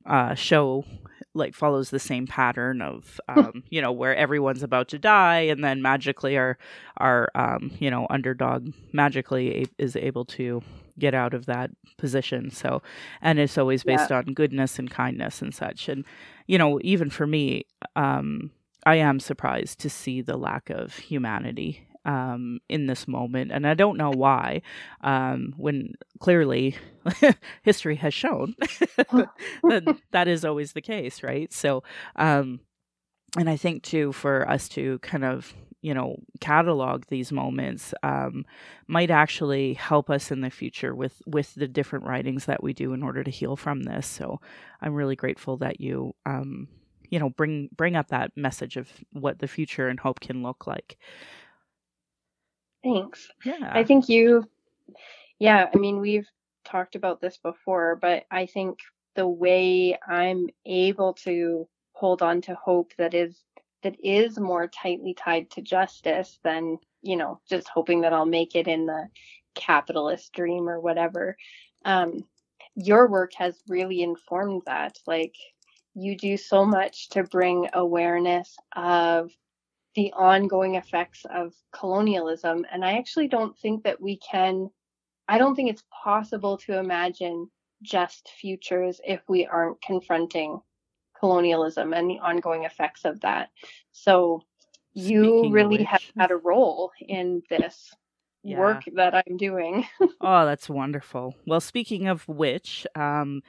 uh, 0.07 0.35
show 0.35 0.85
like 1.33 1.55
follows 1.55 1.91
the 1.91 1.99
same 1.99 2.27
pattern 2.27 2.83
of 2.83 3.21
um, 3.29 3.63
you 3.71 3.81
know 3.81 3.93
where 3.93 4.17
everyone's 4.17 4.63
about 4.63 4.89
to 4.89 4.99
die 4.99 5.41
and 5.41 5.63
then 5.63 5.81
magically 5.81 6.37
our 6.37 6.59
our 6.97 7.31
um, 7.35 7.71
you 7.79 7.91
know 7.91 8.07
underdog 8.11 8.73
magically 8.93 9.67
is 9.79 9.97
able 9.97 10.25
to 10.25 10.63
get 11.01 11.15
out 11.15 11.35
of 11.35 11.47
that 11.47 11.71
position. 11.97 12.51
So, 12.51 12.83
and 13.21 13.41
it's 13.41 13.59
always 13.59 13.83
based 13.83 14.11
yeah. 14.11 14.19
on 14.19 14.35
goodness 14.35 14.79
and 14.79 14.89
kindness 14.89 15.43
and 15.43 15.53
such. 15.53 15.89
And, 15.89 16.05
you 16.47 16.59
know, 16.59 16.79
even 16.85 17.11
for 17.11 17.27
me, 17.27 17.65
um, 17.97 18.53
I 18.87 18.97
am 18.97 19.19
surprised 19.19 19.81
to 19.81 19.91
see 19.91 20.21
the 20.21 20.37
lack 20.37 20.71
of 20.71 20.95
humanity 20.97 21.87
um, 22.05 22.61
in 22.69 22.87
this 22.87 23.07
moment, 23.07 23.53
and 23.53 23.67
I 23.67 23.75
don't 23.75 23.97
know 23.97 24.11
why. 24.11 24.63
Um, 25.03 25.55
when 25.57 25.95
clearly 26.19 26.77
history 27.63 27.97
has 27.97 28.15
shown 28.15 28.55
that 28.97 29.97
that 30.11 30.29
is 30.29 30.45
always 30.45 30.73
the 30.73 30.83
case, 30.83 31.23
right? 31.23 31.53
So, 31.53 31.83
um, 32.17 32.61
and 33.37 33.49
I 33.49 33.57
think 33.57 33.83
too 33.83 34.13
for 34.13 34.49
us 34.49 34.69
to 34.71 34.99
kind 35.01 35.25
of 35.25 35.55
you 35.83 35.95
know 35.95 36.17
catalog 36.41 37.05
these 37.09 37.33
moments 37.33 37.95
um, 38.03 38.45
might 38.87 39.11
actually 39.11 39.75
help 39.75 40.11
us 40.11 40.31
in 40.31 40.41
the 40.41 40.51
future 40.51 40.95
with 40.95 41.23
with 41.27 41.55
the 41.55 41.69
different 41.69 42.05
writings 42.05 42.45
that 42.47 42.63
we 42.63 42.73
do 42.73 42.93
in 42.93 43.03
order 43.03 43.25
to 43.25 43.31
heal 43.31 43.57
from 43.57 43.83
this 43.83 44.07
so 44.07 44.41
i'm 44.83 44.95
really 44.95 45.17
grateful 45.17 45.57
that 45.57 45.81
you 45.81 46.15
um, 46.27 46.69
you 47.09 47.19
know 47.19 47.31
bring 47.31 47.69
bring 47.77 47.97
up 47.97 48.09
that 48.09 48.31
message 48.37 48.77
of 48.77 48.91
what 49.13 49.39
the 49.39 49.49
future 49.49 49.89
and 49.89 50.01
hope 50.01 50.21
can 50.21 50.43
look 50.43 50.67
like 50.67 50.99
thanks 52.83 53.29
yeah 53.45 53.71
i 53.73 53.85
think 53.85 54.09
you 54.09 54.49
yeah 55.39 55.69
i 55.73 55.77
mean 55.77 56.01
we've 56.01 56.29
talked 56.65 56.95
about 56.95 57.21
this 57.21 57.39
before 57.39 57.97
but 57.97 58.25
i 58.31 58.47
think 58.47 58.79
the 59.17 59.27
way 59.27 59.97
i'm 60.09 60.49
able 60.67 61.13
to 61.13 61.67
hold 61.93 62.23
on 62.23 62.41
to 62.41 62.55
hope 62.55 62.93
that 62.97 63.15
is 63.15 63.43
that 63.83 63.97
is 64.03 64.39
more 64.39 64.69
tightly 64.69 65.15
tied 65.15 65.51
to 65.51 65.63
justice 65.63 66.39
than, 66.45 66.79
you 67.03 67.17
know, 67.17 67.41
just 67.49 67.69
hoping 67.69 68.03
that 68.03 68.13
I'll 68.13 68.27
make 68.27 68.55
it 68.55 68.69
in 68.69 68.87
the 68.87 69.09
capitalist 69.55 70.33
dream 70.33 70.69
or 70.69 70.81
whatever. 70.81 71.37
Um, 71.85 72.25
your 72.75 73.09
work 73.09 73.33
has 73.35 73.63
really 73.69 74.03
informed 74.03 74.63
that. 74.67 74.97
Like, 75.07 75.35
you 75.95 76.17
do 76.17 76.37
so 76.37 76.65
much 76.65 77.09
to 77.11 77.25
bring 77.25 77.69
awareness 77.73 78.57
of 78.77 79.31
the 79.95 80.13
ongoing 80.13 80.77
effects 80.77 81.25
of 81.33 81.53
colonialism. 81.73 82.65
And 82.73 82.85
I 82.85 82.99
actually 82.99 83.29
don't 83.29 83.57
think 83.59 83.85
that 83.85 84.01
we 84.01 84.19
can, 84.19 84.71
I 85.29 85.39
don't 85.39 85.55
think 85.55 85.71
it's 85.71 85.85
possible 86.03 86.57
to 86.59 86.79
imagine 86.79 87.51
just 87.83 88.29
futures 88.41 89.01
if 89.05 89.21
we 89.29 89.47
aren't 89.47 89.81
confronting 89.83 90.61
colonialism 91.19 91.93
and 91.93 92.09
the 92.09 92.19
ongoing 92.19 92.65
effects 92.65 93.05
of 93.05 93.21
that. 93.21 93.51
So 93.93 94.43
you 94.93 95.23
Speaking 95.23 95.53
really 95.53 95.85
have 95.85 96.03
had 96.17 96.31
a 96.31 96.37
role 96.37 96.91
in 97.01 97.43
this 97.49 97.95
yeah. 98.43 98.59
work 98.59 98.83
that 98.95 99.15
I'm 99.15 99.37
doing. 99.37 99.87
oh, 100.21 100.47
that's 100.47 100.69
wonderful. 100.69 101.35
Well, 101.47 101.61
speaking 101.61 102.09
of 102.09 102.27
which, 102.29 102.87
um, 102.95 103.43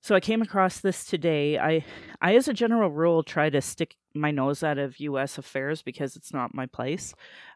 so 0.00 0.14
I 0.14 0.20
came 0.20 0.42
across 0.42 0.80
this 0.80 1.04
today. 1.04 1.58
I, 1.58 1.84
I, 2.20 2.34
as 2.34 2.48
a 2.48 2.54
general 2.54 2.90
rule, 2.90 3.22
try 3.22 3.50
to 3.50 3.60
stick 3.60 3.96
my 4.14 4.30
nose 4.30 4.62
out 4.62 4.78
of 4.78 4.98
U.S. 5.00 5.38
affairs 5.38 5.82
because 5.82 6.16
it's 6.16 6.32
not 6.32 6.54
my 6.54 6.66
place. 6.66 7.14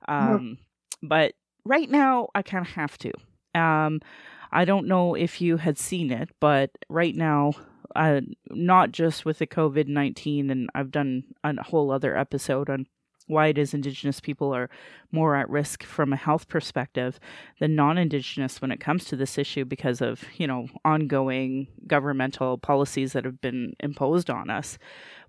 Mm-hmm. 0.09 0.35
Um, 0.35 0.38
mm-hmm. 0.38 1.09
But 1.09 1.35
right 1.64 1.90
now, 1.90 2.28
I 2.35 2.42
kind 2.42 2.66
of 2.66 2.72
have 2.72 2.98
to. 2.98 3.12
Um, 3.59 4.00
I 4.52 4.64
don't 4.64 4.87
know 4.87 5.14
if 5.14 5.40
you 5.40 5.57
had 5.57 5.78
seen 5.78 6.12
it, 6.12 6.30
but 6.40 6.70
right 6.88 7.14
now, 7.14 7.54
uh, 7.96 8.20
not 8.50 8.92
just 8.92 9.24
with 9.24 9.38
the 9.38 9.46
COVID 9.46 9.88
19, 9.88 10.50
and 10.50 10.70
I've 10.74 10.90
done 10.90 11.24
a 11.42 11.62
whole 11.62 11.90
other 11.90 12.16
episode 12.16 12.68
on 12.68 12.87
why 13.27 13.49
it 13.49 13.59
is 13.59 13.75
Indigenous 13.75 14.21
people 14.21 14.55
are 14.55 14.69
more 15.11 15.37
at 15.37 15.49
risk 15.49 15.83
from 15.83 16.13
a 16.13 16.17
health 16.17 16.49
perspective 16.49 17.19
than 17.59 17.75
non 17.75 17.99
Indigenous 17.99 18.61
when 18.61 18.71
it 18.71 18.81
comes 18.81 19.05
to 19.07 19.17
this 19.17 19.39
issue 19.39 19.65
because 19.65 20.01
of, 20.01 20.25
you 20.37 20.47
know, 20.47 20.69
ongoing 20.85 21.69
governmental 21.87 22.59
policies 22.59 23.13
that 23.13 23.25
have 23.25 23.41
been 23.41 23.75
imposed 23.81 24.31
on 24.31 24.51
us. 24.51 24.79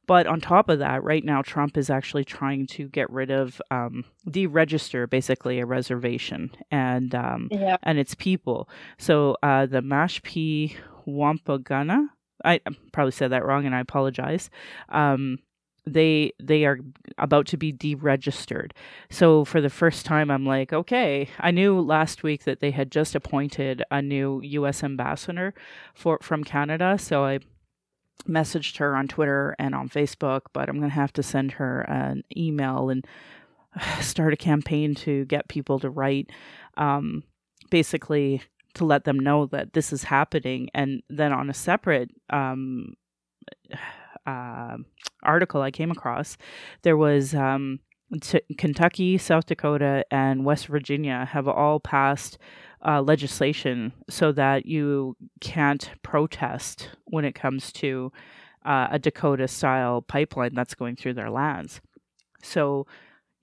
But 0.08 0.28
on 0.28 0.40
top 0.40 0.70
of 0.70 0.80
that, 0.80 1.04
right 1.04 1.24
now, 1.24 1.42
Trump 1.42 1.78
is 1.78 1.90
actually 1.90 2.26
trying 2.26 2.68
to 2.68 2.88
get 2.88 3.10
rid 3.10 3.32
of, 3.32 3.62
um, 3.72 4.06
deregister 4.30 5.10
basically 5.10 5.60
a 5.60 5.66
reservation 5.66 6.52
and 6.70 7.16
um, 7.16 7.48
yeah. 7.52 7.78
and 7.84 7.98
its 7.98 8.14
people. 8.14 8.70
So 8.98 9.38
uh, 9.42 9.66
the 9.66 9.82
Mashpee 9.82 10.76
Wampagana, 11.08 12.10
I 12.44 12.60
probably 12.92 13.12
said 13.12 13.32
that 13.32 13.46
wrong, 13.46 13.66
and 13.66 13.74
I 13.74 13.80
apologize. 13.80 14.50
Um, 14.90 15.40
they 15.86 16.32
they 16.39 16.65
are 16.65 16.80
about 17.17 17.48
to 17.48 17.58
be 17.58 17.71
deregistered. 17.71 18.71
So 19.10 19.45
for 19.45 19.62
the 19.62 19.69
first 19.69 20.06
time, 20.06 20.32
I'm 20.32 20.45
like, 20.45 20.74
okay. 20.74 21.30
I 21.39 21.52
knew 21.52 21.80
last 21.80 22.24
week 22.24 22.43
that 22.43 22.60
they 22.60 22.71
had 22.71 22.91
just 22.91 23.15
appointed 23.15 23.84
a 23.91 24.02
new 24.02 24.41
U.S. 24.43 24.84
ambassador 24.84 25.54
for 25.93 26.19
from 26.21 26.43
Canada, 26.43 26.98
so 27.00 27.24
I 27.24 27.39
messaged 28.28 28.78
her 28.78 28.95
on 28.95 29.08
Twitter 29.08 29.56
and 29.60 29.76
on 29.76 29.89
Facebook. 29.89 30.41
But 30.54 30.69
I'm 30.69 30.80
gonna 30.80 30.89
have 30.89 31.13
to 31.13 31.24
send 31.24 31.54
her 31.54 31.82
an 31.82 32.24
email 32.36 32.89
and 32.89 33.06
start 34.02 34.34
a 34.34 34.38
campaign 34.38 34.95
to 34.95 35.26
get 35.26 35.48
people 35.48 35.80
to 35.80 35.89
write. 35.89 36.32
Um, 36.78 37.24
basically 37.69 38.41
to 38.76 38.86
let 38.86 39.06
them 39.06 39.19
know 39.19 39.45
that 39.48 39.74
this 39.74 39.91
is 39.91 40.04
happening. 40.04 40.69
And 40.74 41.02
then 41.10 41.32
on 41.32 41.50
a 41.50 41.54
separate 41.54 42.12
um, 42.30 42.95
uh, 44.26 44.78
article 45.24 45.62
I 45.62 45.72
came 45.72 45.92
across, 45.92 46.38
there 46.84 46.98
was 46.98 47.34
um, 47.36 47.80
t- 48.22 48.42
Kentucky, 48.58 49.18
South 49.18 49.46
Dakota, 49.46 50.06
and 50.12 50.46
West 50.46 50.68
Virginia 50.68 51.28
have 51.32 51.48
all 51.48 51.80
passed 51.80 52.38
uh, 52.86 53.02
legislation 53.02 53.94
so 54.10 54.32
that 54.32 54.66
you 54.66 55.16
can't 55.42 55.90
protest 56.04 56.90
when 57.06 57.26
it 57.26 57.34
comes 57.34 57.72
to 57.74 58.12
uh, 58.66 58.88
a 58.92 59.00
Dakota 59.00 59.48
style 59.48 60.02
pipeline 60.02 60.54
that's 60.54 60.76
going 60.76 60.96
through 60.96 61.14
their 61.14 61.30
lands. 61.30 61.82
So 62.42 62.86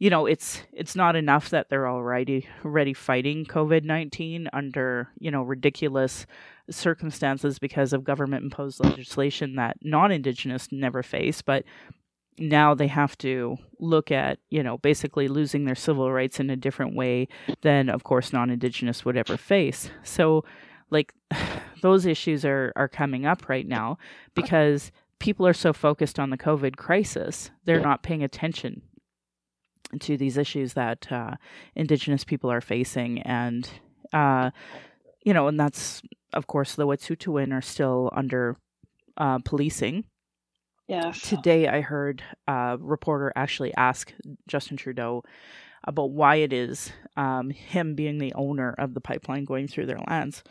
you 0.02 0.10
know 0.10 0.26
it's 0.26 0.62
it's 0.72 0.96
not 0.96 1.14
enough 1.14 1.50
that 1.50 1.68
they're 1.70 1.88
already 1.88 2.48
already 2.64 2.92
fighting 2.92 3.44
covid-19 3.44 4.48
under 4.52 5.08
you 5.20 5.30
know 5.30 5.44
ridiculous 5.44 6.26
circumstances 6.70 7.58
because 7.58 7.92
of 7.92 8.04
government 8.04 8.44
imposed 8.44 8.80
legislation 8.80 9.56
that 9.56 9.76
non-indigenous 9.82 10.68
never 10.70 11.02
face 11.02 11.42
but 11.42 11.64
now 12.38 12.74
they 12.74 12.86
have 12.86 13.16
to 13.18 13.56
look 13.78 14.10
at 14.10 14.38
you 14.48 14.62
know 14.62 14.78
basically 14.78 15.28
losing 15.28 15.64
their 15.64 15.74
civil 15.74 16.10
rights 16.10 16.40
in 16.40 16.48
a 16.48 16.56
different 16.56 16.94
way 16.94 17.28
than 17.60 17.88
of 17.88 18.04
course 18.04 18.32
non-indigenous 18.32 19.04
would 19.04 19.18
ever 19.18 19.36
face. 19.36 19.90
So 20.02 20.42
like 20.90 21.12
those 21.82 22.06
issues 22.06 22.44
are 22.44 22.72
are 22.74 22.88
coming 22.88 23.26
up 23.26 23.50
right 23.50 23.68
now 23.68 23.98
because 24.34 24.92
people 25.18 25.46
are 25.46 25.52
so 25.52 25.74
focused 25.74 26.18
on 26.18 26.30
the 26.30 26.38
covid 26.38 26.76
crisis 26.76 27.50
they're 27.64 27.78
not 27.78 28.02
paying 28.02 28.24
attention 28.24 28.80
to 30.00 30.16
these 30.16 30.36
issues 30.36 30.74
that 30.74 31.10
uh, 31.10 31.36
Indigenous 31.74 32.24
people 32.24 32.50
are 32.50 32.60
facing, 32.60 33.20
and 33.22 33.68
uh, 34.12 34.50
you 35.24 35.34
know, 35.34 35.48
and 35.48 35.58
that's 35.58 36.02
of 36.32 36.46
course 36.46 36.74
the 36.74 36.86
Wet'suwet'en 36.86 37.52
are 37.52 37.62
still 37.62 38.10
under 38.12 38.56
uh, 39.16 39.38
policing. 39.40 40.04
Yeah. 40.88 41.12
Today, 41.12 41.68
I 41.68 41.80
heard 41.80 42.22
a 42.46 42.76
reporter 42.78 43.32
actually 43.36 43.72
ask 43.74 44.12
Justin 44.46 44.76
Trudeau 44.76 45.22
about 45.84 46.10
why 46.10 46.36
it 46.36 46.52
is 46.52 46.92
um, 47.16 47.50
him 47.50 47.94
being 47.94 48.18
the 48.18 48.34
owner 48.34 48.74
of 48.78 48.94
the 48.94 49.00
pipeline 49.00 49.44
going 49.44 49.68
through 49.68 49.86
their 49.86 50.00
lands, 50.08 50.42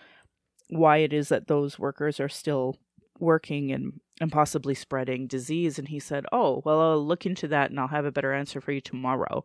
why 0.70 0.98
it 0.98 1.13
is 1.13 1.30
that 1.30 1.48
those 1.48 1.78
workers 1.78 2.20
are 2.20 2.30
still 2.30 2.78
working 3.20 3.72
and 3.72 4.00
and 4.20 4.32
possibly 4.32 4.76
spreading 4.76 5.28
disease. 5.28 5.80
And 5.80 5.88
he 5.88 6.00
said, 6.00 6.26
Oh, 6.32 6.62
well, 6.63 6.80
I'll 6.80 7.06
look 7.06 7.26
into 7.26 7.48
that 7.50 7.72
and 7.72 7.80
I'll 7.80 7.88
have 7.88 8.06
a 8.06 8.12
better 8.12 8.34
answer 8.34 8.62
for 8.62 8.72
you 8.72 8.82
tomorrow. 8.82 9.44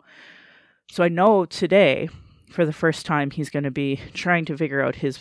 So 0.90 1.02
I 1.02 1.08
know 1.08 1.46
today, 1.46 2.08
for 2.50 2.66
the 2.66 2.72
first 2.72 3.06
time, 3.06 3.30
he's 3.30 3.50
going 3.50 3.64
to 3.64 3.70
be 3.70 4.00
trying 4.12 4.44
to 4.44 4.56
figure 4.56 4.84
out 4.84 4.96
his 4.96 5.18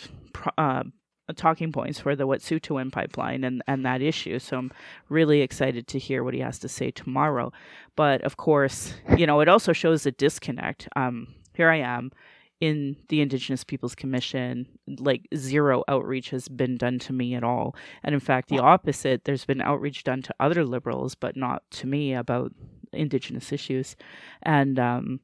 uh, 0.58 0.84
talking 1.34 1.72
points 1.72 1.98
for 2.00 2.14
the 2.14 2.26
Wet'suwet'en 2.26 2.92
pipeline 2.92 3.42
and, 3.44 3.62
and 3.66 3.84
that 3.84 4.02
issue. 4.02 4.38
So 4.38 4.58
I'm 4.58 4.72
really 5.08 5.40
excited 5.40 5.86
to 5.88 5.98
hear 5.98 6.22
what 6.22 6.34
he 6.34 6.40
has 6.40 6.58
to 6.60 6.68
say 6.68 6.90
tomorrow. 6.90 7.52
But 7.96 8.22
of 8.22 8.36
course, 8.36 8.94
you 9.16 9.26
know, 9.26 9.40
it 9.40 9.48
also 9.48 9.72
shows 9.72 10.06
a 10.06 10.12
disconnect. 10.12 10.88
Um, 10.96 11.34
here 11.54 11.70
I 11.70 11.78
am 11.78 12.12
in 12.60 12.96
the 13.08 13.20
Indigenous 13.20 13.64
Peoples 13.64 13.94
Commission, 13.94 14.66
like 14.98 15.28
zero 15.34 15.84
outreach 15.88 16.30
has 16.30 16.48
been 16.48 16.78
done 16.78 16.98
to 17.00 17.12
me 17.12 17.34
at 17.34 17.44
all. 17.44 17.76
And 18.02 18.14
in 18.14 18.20
fact, 18.20 18.48
the 18.48 18.60
opposite, 18.60 19.24
there's 19.24 19.44
been 19.44 19.60
outreach 19.60 20.04
done 20.04 20.22
to 20.22 20.34
other 20.40 20.64
liberals, 20.64 21.14
but 21.14 21.36
not 21.36 21.62
to 21.72 21.86
me 21.86 22.14
about 22.14 22.52
Indigenous 22.92 23.52
issues. 23.52 23.94
And 24.42 24.78
um, 24.78 25.20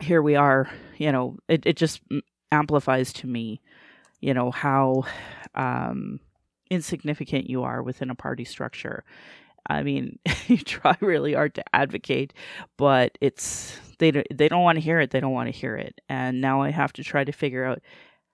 here 0.00 0.20
we 0.20 0.36
are, 0.36 0.70
you 0.98 1.10
know, 1.12 1.38
it, 1.48 1.64
it 1.64 1.76
just 1.76 2.02
amplifies 2.52 3.12
to 3.14 3.26
me, 3.26 3.62
you 4.24 4.32
know, 4.32 4.50
how 4.50 5.04
um, 5.54 6.18
insignificant 6.70 7.50
you 7.50 7.62
are 7.62 7.82
within 7.82 8.08
a 8.08 8.14
party 8.14 8.44
structure. 8.44 9.04
I 9.68 9.82
mean, 9.82 10.18
you 10.46 10.56
try 10.56 10.96
really 11.00 11.34
hard 11.34 11.54
to 11.56 11.76
advocate, 11.76 12.32
but 12.78 13.18
it's 13.20 13.78
they 13.98 14.10
they 14.32 14.48
don't 14.48 14.62
want 14.62 14.76
to 14.76 14.82
hear 14.82 14.98
it. 14.98 15.10
They 15.10 15.20
don't 15.20 15.32
want 15.32 15.52
to 15.52 15.58
hear 15.58 15.76
it. 15.76 16.00
And 16.08 16.40
now 16.40 16.62
I 16.62 16.70
have 16.70 16.94
to 16.94 17.04
try 17.04 17.22
to 17.22 17.32
figure 17.32 17.66
out 17.66 17.82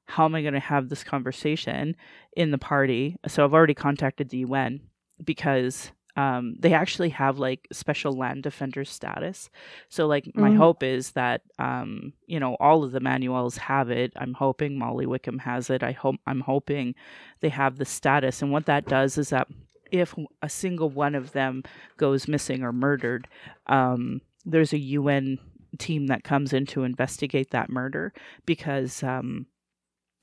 how 0.07 0.26
am 0.26 0.35
I 0.37 0.42
going 0.42 0.55
to 0.55 0.61
have 0.61 0.88
this 0.88 1.03
conversation 1.03 1.96
in 2.37 2.53
the 2.53 2.59
party? 2.59 3.16
So 3.26 3.44
I've 3.44 3.55
already 3.55 3.74
contacted 3.74 4.29
the 4.29 4.38
UN 4.38 4.81
because 5.24 5.90
um, 6.20 6.54
they 6.59 6.74
actually 6.74 7.09
have 7.11 7.38
like 7.38 7.66
special 7.72 8.12
land 8.12 8.42
defender 8.42 8.85
status. 8.85 9.48
So 9.88 10.06
like 10.06 10.30
my 10.35 10.50
mm. 10.50 10.56
hope 10.56 10.83
is 10.83 11.12
that 11.12 11.42
um, 11.59 12.12
you 12.26 12.38
know 12.38 12.56
all 12.61 12.85
of 12.85 12.92
the 12.92 13.00
manuals 13.00 13.56
have 13.56 13.90
it. 13.90 14.12
I'm 14.16 14.35
hoping 14.35 14.78
Molly 14.78 15.06
Wickham 15.06 15.38
has 15.38 15.70
it. 15.70 15.83
I 15.83 15.92
hope 15.92 16.16
I'm 16.26 16.40
hoping 16.40 16.94
they 17.40 17.48
have 17.48 17.78
the 17.78 17.87
status. 17.87 18.42
And 18.42 18.52
what 18.52 18.66
that 18.66 18.87
does 18.87 19.16
is 19.16 19.30
that 19.30 19.48
if 19.90 20.14
a 20.42 20.48
single 20.48 20.90
one 20.90 21.14
of 21.14 21.33
them 21.33 21.62
goes 21.96 22.28
missing 22.28 22.62
or 22.62 22.72
murdered, 22.72 23.26
um, 23.66 24.20
there's 24.44 24.72
a 24.72 24.78
UN 24.78 25.38
team 25.78 26.09
that 26.09 26.24
comes 26.24 26.52
in 26.52 26.66
to 26.66 26.85
investigate 26.85 27.50
that 27.50 27.70
murder 27.70 28.12
because 28.44 29.02
um, 29.02 29.46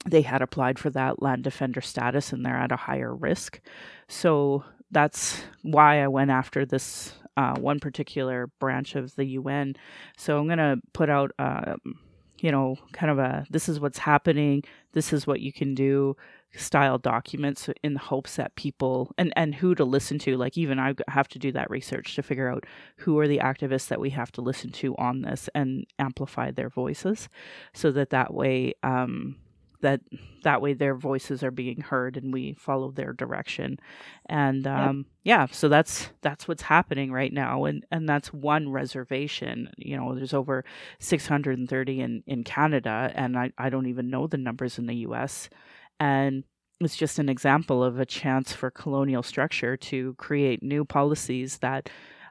they 0.06 0.22
had 0.22 0.42
applied 0.42 0.78
for 0.78 0.90
that 0.92 1.22
land 1.22 1.44
defender 1.44 1.82
status 1.82 2.32
and 2.32 2.46
they're 2.46 2.56
at 2.56 2.72
a 2.72 2.78
higher 2.78 3.14
risk. 3.14 3.60
So 4.08 4.64
that's 4.92 5.42
why 5.64 6.04
I 6.04 6.08
went 6.08 6.32
after 6.32 6.66
this 6.66 7.14
uh, 7.36 7.56
one 7.60 7.80
particular 7.80 8.48
branch 8.60 8.96
of 8.96 9.16
the 9.16 9.26
UN. 9.26 9.76
So 10.18 10.40
I'm 10.40 10.48
going 10.48 10.58
to 10.58 10.78
put 10.94 11.10
out, 11.10 11.32
uh, 11.38 11.76
you 12.40 12.52
know, 12.52 12.78
kind 12.94 13.12
of 13.12 13.20
a 13.20 13.46
this 13.50 13.70
is 13.70 13.80
what's 13.80 14.00
happening, 14.00 14.64
this 14.94 15.14
is 15.14 15.28
what 15.28 15.40
you 15.40 15.54
can 15.54 15.76
do 15.76 16.16
style 16.56 16.98
documents 16.98 17.70
in 17.84 17.94
the 17.94 18.00
hopes 18.00 18.38
that 18.38 18.56
people 18.56 19.12
and 19.18 19.32
and 19.36 19.56
who 19.56 19.76
to 19.76 19.84
listen 19.84 20.18
to 20.18 20.38
like 20.38 20.58
even 20.58 20.80
i 20.80 20.94
have 21.08 21.28
to 21.28 21.38
do 21.38 21.52
that 21.52 21.70
research 21.70 22.16
to 22.16 22.24
figure 22.24 22.50
out 22.50 22.66
who 22.98 23.20
are 23.20 23.28
the 23.28 23.40
activists 23.40 23.88
that 23.88 24.00
we 24.00 24.10
have 24.10 24.32
to 24.32 24.42
listen 24.42 24.72
to 24.72 24.96
on 24.96 25.22
this 25.22 25.50
and 25.54 25.86
amplify 26.00 26.50
their 26.50 26.70
voices 26.70 27.30
so 27.74 27.92
that 27.92 28.10
that 28.10 28.34
way 28.34 28.74
um 28.82 29.36
that 29.82 30.02
that 30.44 30.62
way 30.62 30.74
their 30.74 30.96
voices 30.96 31.44
are 31.44 31.52
being 31.52 31.82
heard 31.82 32.18
and 32.18 32.34
we 32.34 32.54
follow 32.54 32.92
their 32.92 33.14
direction 33.14 33.78
and 34.28 34.66
um, 34.66 35.06
yeah. 35.24 35.42
yeah 35.42 35.48
so 35.52 35.70
that's 35.70 36.10
that's 36.22 36.48
what's 36.48 36.64
happening 36.64 37.12
right 37.12 37.34
now 37.34 37.66
and 37.66 37.86
and 37.92 38.08
that's 38.08 38.34
one 38.34 38.70
reservation 38.70 39.70
you 39.78 39.96
know 39.96 40.16
there's 40.16 40.34
over 40.34 40.64
630 41.00 42.02
in 42.02 42.24
in 42.28 42.44
canada 42.44 43.12
and 43.16 43.38
i 43.38 43.52
i 43.58 43.70
don't 43.70 43.88
even 43.88 44.10
know 44.10 44.28
the 44.28 44.38
numbers 44.38 44.78
in 44.78 44.88
the 44.88 44.96
us 44.96 45.50
and 46.00 46.44
it's 46.80 46.96
just 46.96 47.20
an 47.20 47.30
example 47.30 47.84
of 47.84 48.00
a 48.00 48.06
chance 48.06 48.54
for 48.54 48.70
colonial 48.70 49.24
structure 49.24 49.76
to 49.76 50.14
create 50.16 50.62
new 50.62 50.86
policies 50.86 51.58
that 51.58 51.90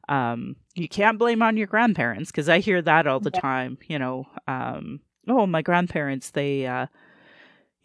um, 0.09 0.57
you 0.75 0.89
can't 0.89 1.19
blame 1.19 1.43
on 1.43 1.57
your 1.57 1.67
grandparents 1.67 2.31
because 2.31 2.49
I 2.49 2.61
hear 2.61 2.81
that 2.83 3.07
all 3.07 3.21
the 3.21 3.33
yeah. 3.35 3.41
time. 3.41 3.79
You 3.89 3.99
know, 3.99 4.27
um, 4.47 5.01
oh, 5.29 5.47
my 5.47 5.63
grandparents, 5.63 6.31
they 6.31 6.67
uh, 6.67 6.87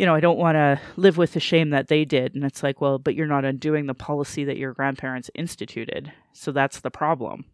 you 0.01 0.07
know, 0.07 0.15
I 0.15 0.19
don't 0.19 0.39
want 0.39 0.55
to 0.55 0.81
live 0.95 1.17
with 1.17 1.33
the 1.33 1.39
shame 1.39 1.69
that 1.69 1.87
they 1.87 2.05
did. 2.05 2.33
And 2.33 2.43
it's 2.43 2.63
like, 2.63 2.81
well, 2.81 2.97
but 2.97 3.13
you're 3.13 3.27
not 3.27 3.45
undoing 3.45 3.85
the 3.85 3.93
policy 3.93 4.43
that 4.45 4.57
your 4.57 4.73
grandparents 4.73 5.29
instituted. 5.35 6.11
So 6.33 6.51
that's 6.51 6.79
the 6.79 6.89
problem. 6.89 7.45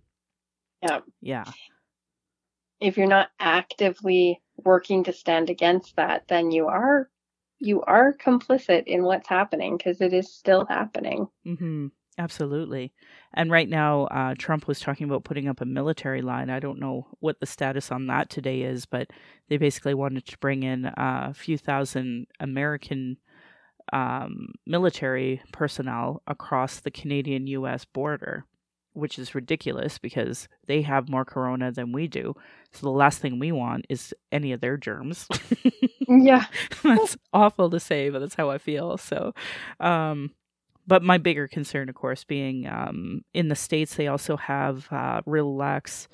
Yeah. 0.82 1.02
Yeah. 1.20 1.44
If 2.80 2.96
you're 2.96 3.06
not 3.06 3.32
actively 3.38 4.42
working 4.64 5.04
to 5.04 5.12
stand 5.12 5.50
against 5.50 5.98
that, 5.98 6.30
then 6.30 6.52
you 6.52 6.68
are 6.68 7.10
you 7.60 7.82
are 7.82 8.14
complicit 8.14 8.86
in 8.86 9.04
what's 9.04 9.28
happening 9.28 9.76
because 9.76 10.00
it 10.00 10.14
is 10.14 10.34
still 10.34 10.66
happening. 10.68 11.28
Mm-hmm. 11.46 11.88
Absolutely. 12.18 12.94
And 13.34 13.52
right 13.52 13.70
now, 13.70 14.06
uh, 14.06 14.36
Trump 14.38 14.68
was 14.68 14.80
talking 14.80 15.06
about 15.06 15.24
putting 15.24 15.48
up 15.48 15.62
a 15.62 15.66
military 15.66 16.22
line. 16.22 16.50
I 16.50 16.60
don't 16.60 16.80
know 16.80 17.08
what 17.20 17.40
the 17.40 17.46
status 17.46 17.92
on 17.92 18.08
that 18.08 18.30
today 18.30 18.62
is, 18.62 18.86
but 18.86 19.10
they 19.50 19.58
basically 19.58 19.94
wanted 19.94 20.26
to 20.26 20.38
bring 20.40 20.64
in 20.64 20.86
uh, 20.86 21.28
a 21.30 21.34
few 21.34 21.58
thousand 21.58 22.28
American 22.40 23.18
um, 23.94 24.54
military 24.66 25.42
personnel 25.52 26.22
across 26.28 26.80
the 26.80 26.92
Canadian 26.92 27.48
US 27.48 27.86
border, 27.86 28.46
which 28.94 29.20
is 29.20 29.36
ridiculous 29.36 29.98
because 29.98 30.48
they 30.66 30.82
have 30.82 31.10
more 31.10 31.26
corona 31.26 31.72
than 31.72 31.92
we 31.92 32.08
do. 32.08 32.34
So 32.74 32.82
the 32.82 32.92
last 32.92 33.20
thing 33.20 33.40
we 33.40 33.52
want 33.52 33.86
is 33.90 34.14
any 34.32 34.52
of 34.52 34.62
their 34.62 34.78
germs. 34.78 35.28
yeah. 36.08 36.46
that's 36.84 37.18
awful 37.34 37.70
to 37.70 37.80
say, 37.80 38.10
but 38.10 38.20
that's 38.20 38.36
how 38.36 38.50
I 38.50 38.58
feel. 38.58 38.98
So, 38.98 39.34
um, 39.80 40.32
but 40.88 41.04
my 41.04 41.18
bigger 41.18 41.48
concern, 41.48 41.90
of 41.90 41.96
course, 41.96 42.24
being 42.24 42.66
um, 42.68 43.22
in 43.34 43.50
the 43.50 43.56
states, 43.56 43.96
they 43.96 44.08
also 44.08 44.38
have 44.38 44.88
uh, 44.92 45.22
real 45.26 45.56
lax 45.56 46.08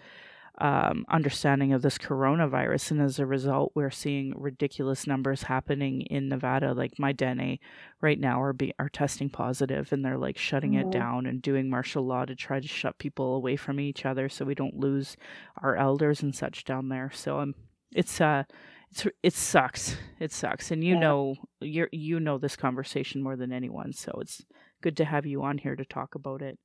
um, 0.60 1.06
understanding 1.10 1.74
of 1.74 1.82
this 1.82 1.98
coronavirus, 1.98 2.92
and 2.92 3.02
as 3.02 3.18
a 3.18 3.26
result, 3.26 3.72
we're 3.74 3.90
seeing 3.90 4.34
ridiculous 4.38 5.08
numbers 5.08 5.44
happening 5.44 6.02
in 6.02 6.30
Nevada. 6.30 6.74
Like 6.74 7.00
my 7.00 7.12
Dene 7.12 7.58
right 8.02 8.20
now 8.20 8.42
are 8.42 8.54
be 8.54 8.74
are 8.78 8.90
testing 8.90 9.30
positive, 9.30 9.92
and 9.92 10.06
they're 10.06 10.18
like 10.18 10.38
shutting 10.38 10.74
mm-hmm. 10.74 10.90
it 10.90 10.92
down 10.92 11.26
and 11.26 11.42
doing 11.42 11.70
martial 11.70 12.06
law 12.06 12.26
to 12.26 12.36
try 12.36 12.60
to 12.60 12.68
shut 12.68 13.00
people 13.00 13.36
away 13.36 13.56
from 13.56 13.80
each 13.80 14.06
other, 14.06 14.30
so 14.30 14.46
we 14.46 14.56
don't 14.56 14.78
lose 14.78 15.18
our 15.62 15.76
elders 15.76 16.22
and 16.22 16.36
such 16.36 16.66
down 16.66 16.90
there. 16.90 17.10
So 17.14 17.40
um, 17.40 17.56
it's 17.96 18.22
uh 18.22 18.44
it's 18.92 19.08
it 19.24 19.34
sucks. 19.34 19.98
It 20.20 20.32
sucks, 20.32 20.70
and 20.70 20.84
you 20.84 20.94
yeah. 20.94 21.00
know 21.00 21.36
you 21.62 21.88
you 21.92 22.20
know 22.20 22.38
this 22.38 22.56
conversation 22.56 23.24
more 23.24 23.36
than 23.36 23.52
anyone. 23.52 23.92
So 23.92 24.12
it's 24.22 24.46
good 24.84 24.98
to 24.98 25.06
have 25.06 25.26
you 25.26 25.44
on 25.44 25.58
here 25.58 25.76
to 25.76 25.86
talk 25.86 26.16
about 26.16 26.44
it. 26.44 26.60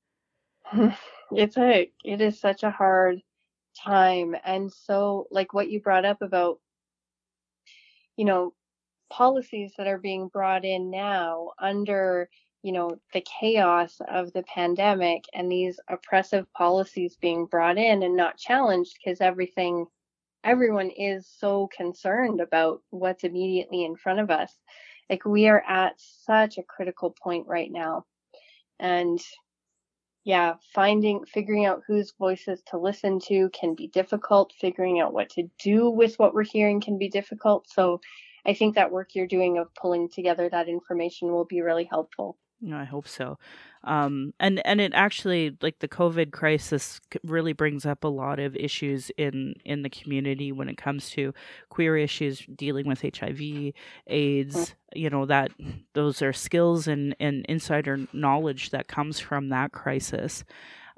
It's 1.31 1.59
a 1.59 1.91
it 2.05 2.21
is 2.23 2.41
such 2.41 2.63
a 2.63 2.71
hard 2.71 3.21
time, 3.85 4.35
and 4.45 4.73
so 4.73 5.27
like 5.31 5.53
what 5.53 5.71
you 5.71 5.81
brought 5.81 6.07
up 6.07 6.23
about, 6.23 6.59
you 8.17 8.25
know, 8.25 8.55
policies 9.11 9.75
that 9.77 9.87
are 9.87 9.99
being 9.99 10.29
brought 10.29 10.65
in 10.65 10.91
now 10.91 11.51
under 11.59 12.29
you 12.63 12.73
know 12.73 12.91
the 13.13 13.23
chaos 13.41 14.01
of 14.09 14.33
the 14.33 14.43
pandemic 14.43 15.25
and 15.35 15.51
these 15.53 15.79
oppressive 15.89 16.51
policies 16.55 17.17
being 17.21 17.47
brought 17.47 17.79
in 17.79 18.03
and 18.03 18.17
not 18.17 18.39
challenged 18.39 18.97
because 18.99 19.21
everything 19.21 19.87
everyone 20.45 20.91
is 20.91 21.27
so 21.39 21.69
concerned 21.77 22.41
about 22.41 22.83
what's 22.91 23.25
immediately 23.25 23.85
in 23.85 23.97
front 23.97 24.21
of 24.21 24.31
us. 24.31 24.53
Like 25.09 25.25
we 25.25 25.49
are 25.49 25.63
at 25.67 25.95
such 25.99 26.59
a 26.59 26.63
critical 26.63 27.11
point 27.11 27.47
right 27.47 27.71
now. 27.71 28.05
And 28.79 29.21
yeah, 30.25 30.55
finding, 30.75 31.25
figuring 31.25 31.65
out 31.65 31.83
whose 31.87 32.13
voices 32.19 32.63
to 32.67 32.79
listen 32.79 33.19
to 33.21 33.49
can 33.51 33.75
be 33.75 33.89
difficult. 33.89 34.53
Figuring 34.61 35.01
out 35.01 35.15
what 35.15 35.31
to 35.31 35.45
do 35.59 35.89
with 35.89 36.19
what 36.19 36.35
we're 36.35 36.45
hearing 36.45 36.81
can 36.81 36.99
be 36.99 37.09
difficult. 37.09 37.67
So 37.71 38.01
I 38.45 38.55
think 38.55 38.75
that 38.75 38.91
work 38.91 39.15
you're 39.15 39.27
doing 39.27 39.59
of 39.59 39.75
pulling 39.75 40.09
together 40.09 40.49
that 40.51 40.69
information 40.69 41.33
will 41.33 41.45
be 41.45 41.61
really 41.63 41.85
helpful. 41.85 42.37
I 42.73 42.85
hope 42.85 43.09
so. 43.09 43.39
Um, 43.85 44.35
and 44.41 44.65
and 44.67 44.81
it 44.81 44.93
actually 44.95 45.57
like 45.63 45.79
the 45.79 45.89
COVID 45.89 46.33
crisis 46.33 47.01
really 47.23 47.53
brings 47.53 47.87
up 47.87 48.05
a 48.05 48.09
lot 48.09 48.39
of 48.39 48.57
issues 48.57 49.11
in 49.17 49.55
in 49.65 49.83
the 49.83 49.91
community 49.91 50.53
when 50.53 50.69
it 50.69 50.77
comes 50.77 51.11
to 51.11 51.33
queer 51.69 51.97
issues 51.97 52.45
dealing 52.55 52.87
with 52.87 53.03
HIV, 53.03 53.73
AIDS. 54.07 54.57
Mm. 54.57 54.75
You 54.95 55.11
know 55.11 55.27
that 55.27 55.53
those 55.95 56.23
are 56.23 56.33
skills 56.33 56.89
and 56.89 57.15
and 57.21 57.45
insider 57.49 58.01
knowledge 58.13 58.71
that 58.71 58.89
comes 58.89 59.21
from 59.21 59.51
that 59.51 59.73
crisis. 59.73 60.45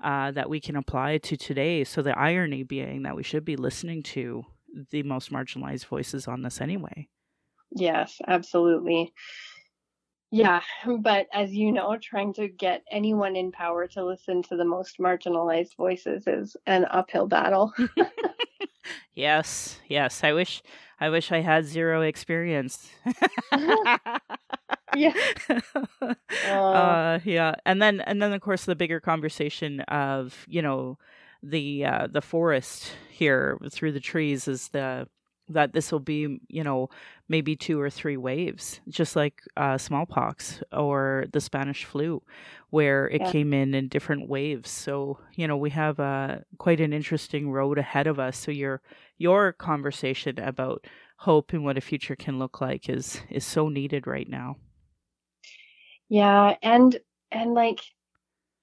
Uh, 0.03 0.31
that 0.31 0.49
we 0.49 0.59
can 0.59 0.77
apply 0.77 1.19
to 1.19 1.37
today. 1.37 1.85
So 1.85 2.01
the 2.01 2.19
irony 2.19 2.63
being 2.63 3.03
that 3.03 3.15
we 3.15 3.23
should 3.23 3.45
be 3.45 3.57
listening 3.57 4.03
to 4.05 4.47
the 4.91 5.03
most 5.03 5.31
marginalized 5.31 5.85
voices 5.85 6.27
on 6.27 6.41
this 6.41 6.63
anyway. 6.63 7.07
Yes, 7.71 8.19
absolutely. 8.27 9.13
Yeah, 10.31 10.63
but 11.01 11.27
as 11.33 11.53
you 11.53 11.73
know, 11.73 11.97
trying 12.01 12.33
to 12.35 12.49
get 12.49 12.83
anyone 12.91 13.37
in 13.37 13.53
power 13.53 13.87
to 13.89 14.05
listen 14.05 14.43
to 14.45 14.57
the 14.57 14.65
most 14.65 14.99
marginalized 14.99 15.77
voices 15.77 16.27
is 16.27 16.57
an 16.67 16.87
uphill 16.91 17.27
battle. 17.27 17.73
yes, 19.15 19.79
yes. 19.89 20.23
I 20.25 20.33
wish 20.33 20.63
I 21.01 21.09
wish 21.09 21.33
I 21.33 21.41
had 21.41 21.65
zero 21.65 22.03
experience. 22.03 22.91
yeah. 24.95 25.15
Uh, 26.47 27.19
yeah. 27.25 27.55
And 27.65 27.81
then 27.81 28.01
and 28.01 28.23
then 28.23 28.33
of 28.33 28.41
course 28.41 28.65
the 28.65 28.77
bigger 28.77 29.01
conversation 29.01 29.81
of, 29.81 30.45
you 30.49 30.63
know, 30.63 30.99
the 31.43 31.85
uh, 31.87 32.07
the 32.07 32.21
forest 32.21 32.93
here 33.11 33.59
through 33.71 33.93
the 33.93 34.01
trees 34.01 34.47
is 34.47 34.69
the 34.69 35.09
that 35.51 35.73
this 35.73 35.93
will 35.93 36.01
be, 36.01 36.41
you 36.49 36.65
know, 36.65 36.89
maybe 37.29 37.55
two 37.55 37.81
or 37.81 37.91
three 37.91 38.17
waves, 38.17 38.81
just 38.89 39.17
like 39.17 39.43
uh, 39.57 39.77
smallpox 39.77 40.63
or 40.73 41.27
the 41.33 41.41
Spanish 41.41 41.85
flu, 41.85 42.23
where 42.71 43.09
it 43.09 43.21
yeah. 43.21 43.31
came 43.31 43.53
in 43.53 43.75
in 43.75 43.89
different 43.89 44.29
waves. 44.29 44.71
So 44.71 45.19
you 45.35 45.47
know, 45.47 45.57
we 45.57 45.71
have 45.71 46.01
uh, 46.01 46.39
quite 46.59 46.81
an 46.81 46.93
interesting 46.93 47.51
road 47.51 47.79
ahead 47.79 48.07
of 48.07 48.19
us. 48.19 48.37
So 48.37 48.51
your 48.51 48.81
your 49.19 49.53
conversation 49.53 50.39
about 50.41 50.87
hope 51.17 51.53
and 51.53 51.65
what 51.65 51.77
a 51.77 51.83
future 51.83 52.17
can 52.17 52.39
look 52.39 52.61
like 52.61 52.89
is 52.89 53.21
is 53.31 53.45
so 53.45 53.69
needed 53.69 54.07
right 54.07 54.29
now. 54.29 54.57
Yeah, 56.09 56.57
and 56.63 56.99
and 57.31 57.55
like, 57.55 57.81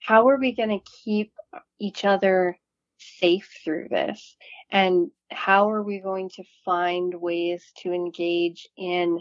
how 0.02 0.28
are 0.30 0.38
we 0.38 0.54
going 0.54 0.70
to 0.70 0.92
keep 1.04 1.32
each 1.80 2.04
other 2.04 2.58
safe 2.98 3.50
through 3.64 3.88
this? 3.90 4.36
And 4.70 5.12
how 5.30 5.70
are 5.70 5.84
we 5.84 6.00
going 6.00 6.30
to 6.30 6.44
find 6.64 7.14
ways 7.14 7.64
to 7.78 7.92
engage 7.92 8.68
in 8.78 9.20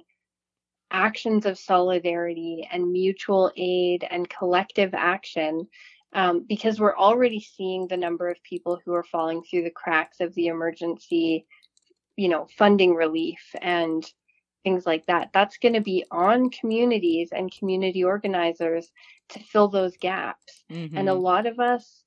actions 0.91 1.47
of 1.47 1.59
solidarity 1.59 2.67
and 2.71 2.93
mutual 2.93 3.51
aid 3.57 4.07
and 4.09 4.29
collective 4.29 4.95
action 4.95 5.67
um, 6.13 6.45
because 6.49 6.81
we're 6.81 6.97
already 6.97 7.41
seeing 7.41 7.89
the 7.89 7.97
number 7.97 8.29
of 8.29 8.43
people 8.43 8.81
who 8.85 8.95
are 8.95 9.05
falling 9.05 9.43
through 9.43 9.63
the 9.63 9.71
cracks 9.71 10.21
of 10.21 10.35
the 10.35 10.47
emergency 10.47 11.47
you 12.17 12.29
know 12.29 12.47
funding 12.57 12.95
relief 12.95 13.55
and 13.61 14.11
things 14.65 14.87
like 14.87 15.05
that 15.07 15.31
that's 15.35 15.59
going 15.59 15.75
to 15.75 15.81
be 15.81 16.05
on 16.11 16.51
communities 16.51 17.31
and 17.33 17.57
community 17.57 18.05
organizers 18.05 18.91
to 19.29 19.39
fill 19.41 19.69
those 19.69 19.97
gaps 19.97 20.65
mm-hmm. 20.71 20.97
and 20.97 21.09
a 21.09 21.13
mm-hmm. 21.13 21.23
lot 21.23 21.47
of 21.47 21.59
us 21.59 22.05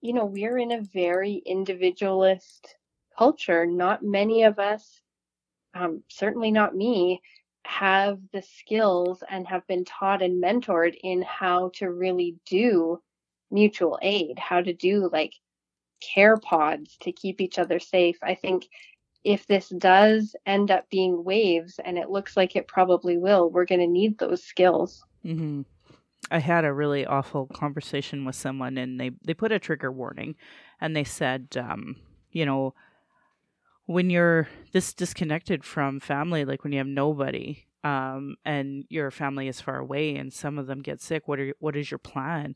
you 0.00 0.12
know 0.12 0.24
we're 0.24 0.58
in 0.58 0.72
a 0.72 0.82
very 0.94 1.42
individualist 1.46 2.76
culture 3.20 3.66
not 3.66 4.02
many 4.02 4.42
of 4.44 4.58
us 4.58 5.00
um, 5.74 6.02
certainly 6.08 6.50
not 6.50 6.74
me 6.74 7.20
have 7.64 8.18
the 8.32 8.42
skills 8.42 9.22
and 9.28 9.46
have 9.46 9.66
been 9.66 9.84
taught 9.84 10.22
and 10.22 10.42
mentored 10.42 10.96
in 11.02 11.22
how 11.22 11.70
to 11.74 11.90
really 11.90 12.36
do 12.46 13.00
mutual 13.50 13.98
aid, 14.02 14.38
how 14.38 14.60
to 14.60 14.72
do 14.72 15.08
like 15.12 15.34
care 16.00 16.36
pods 16.36 16.96
to 17.00 17.12
keep 17.12 17.40
each 17.40 17.58
other 17.58 17.78
safe. 17.78 18.16
I 18.22 18.34
think 18.34 18.68
if 19.22 19.46
this 19.46 19.68
does 19.68 20.34
end 20.46 20.70
up 20.70 20.88
being 20.88 21.24
waves, 21.24 21.78
and 21.84 21.98
it 21.98 22.08
looks 22.08 22.36
like 22.36 22.56
it 22.56 22.66
probably 22.66 23.18
will, 23.18 23.50
we're 23.50 23.66
going 23.66 23.82
to 23.82 23.86
need 23.86 24.18
those 24.18 24.42
skills. 24.42 25.04
Mm-hmm. 25.24 25.62
I 26.30 26.38
had 26.38 26.64
a 26.64 26.72
really 26.72 27.04
awful 27.04 27.46
conversation 27.46 28.24
with 28.24 28.36
someone, 28.36 28.78
and 28.78 28.98
they 28.98 29.10
they 29.22 29.34
put 29.34 29.52
a 29.52 29.58
trigger 29.58 29.92
warning, 29.92 30.36
and 30.80 30.96
they 30.96 31.04
said, 31.04 31.48
um, 31.58 31.96
you 32.30 32.46
know, 32.46 32.74
when 33.90 34.08
you're 34.08 34.46
this 34.70 34.94
disconnected 34.94 35.64
from 35.64 35.98
family, 35.98 36.44
like 36.44 36.62
when 36.62 36.72
you 36.72 36.78
have 36.78 36.86
nobody, 36.86 37.64
um, 37.82 38.36
and 38.44 38.84
your 38.88 39.10
family 39.10 39.48
is 39.48 39.60
far 39.60 39.78
away, 39.78 40.14
and 40.14 40.32
some 40.32 40.60
of 40.60 40.68
them 40.68 40.80
get 40.80 41.00
sick, 41.00 41.26
what 41.26 41.40
are 41.40 41.52
what 41.58 41.74
is 41.74 41.90
your 41.90 41.98
plan? 41.98 42.54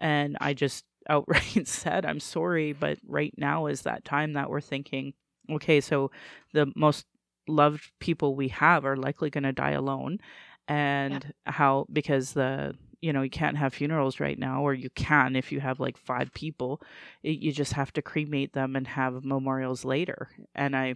And 0.00 0.36
I 0.40 0.54
just 0.54 0.84
outright 1.08 1.68
said, 1.68 2.04
I'm 2.04 2.18
sorry, 2.18 2.72
but 2.72 2.98
right 3.06 3.32
now 3.36 3.66
is 3.66 3.82
that 3.82 4.04
time 4.04 4.32
that 4.32 4.50
we're 4.50 4.60
thinking, 4.60 5.14
okay, 5.48 5.80
so 5.80 6.10
the 6.52 6.72
most 6.74 7.06
loved 7.46 7.92
people 8.00 8.34
we 8.34 8.48
have 8.48 8.84
are 8.84 8.96
likely 8.96 9.30
going 9.30 9.44
to 9.44 9.52
die 9.52 9.72
alone. 9.72 10.18
And 10.66 11.32
yeah. 11.46 11.52
how, 11.52 11.86
because 11.92 12.32
the, 12.32 12.74
you 13.02 13.12
know, 13.12 13.20
you 13.20 13.30
can't 13.30 13.58
have 13.58 13.74
funerals 13.74 14.20
right 14.20 14.38
now, 14.38 14.62
or 14.62 14.72
you 14.72 14.88
can 14.90 15.36
if 15.36 15.52
you 15.52 15.60
have 15.60 15.80
like 15.80 15.98
five 15.98 16.32
people. 16.32 16.80
It, 17.22 17.40
you 17.40 17.52
just 17.52 17.74
have 17.74 17.92
to 17.94 18.02
cremate 18.02 18.54
them 18.54 18.76
and 18.76 18.86
have 18.86 19.24
memorials 19.24 19.84
later. 19.84 20.30
And 20.54 20.74
I, 20.74 20.94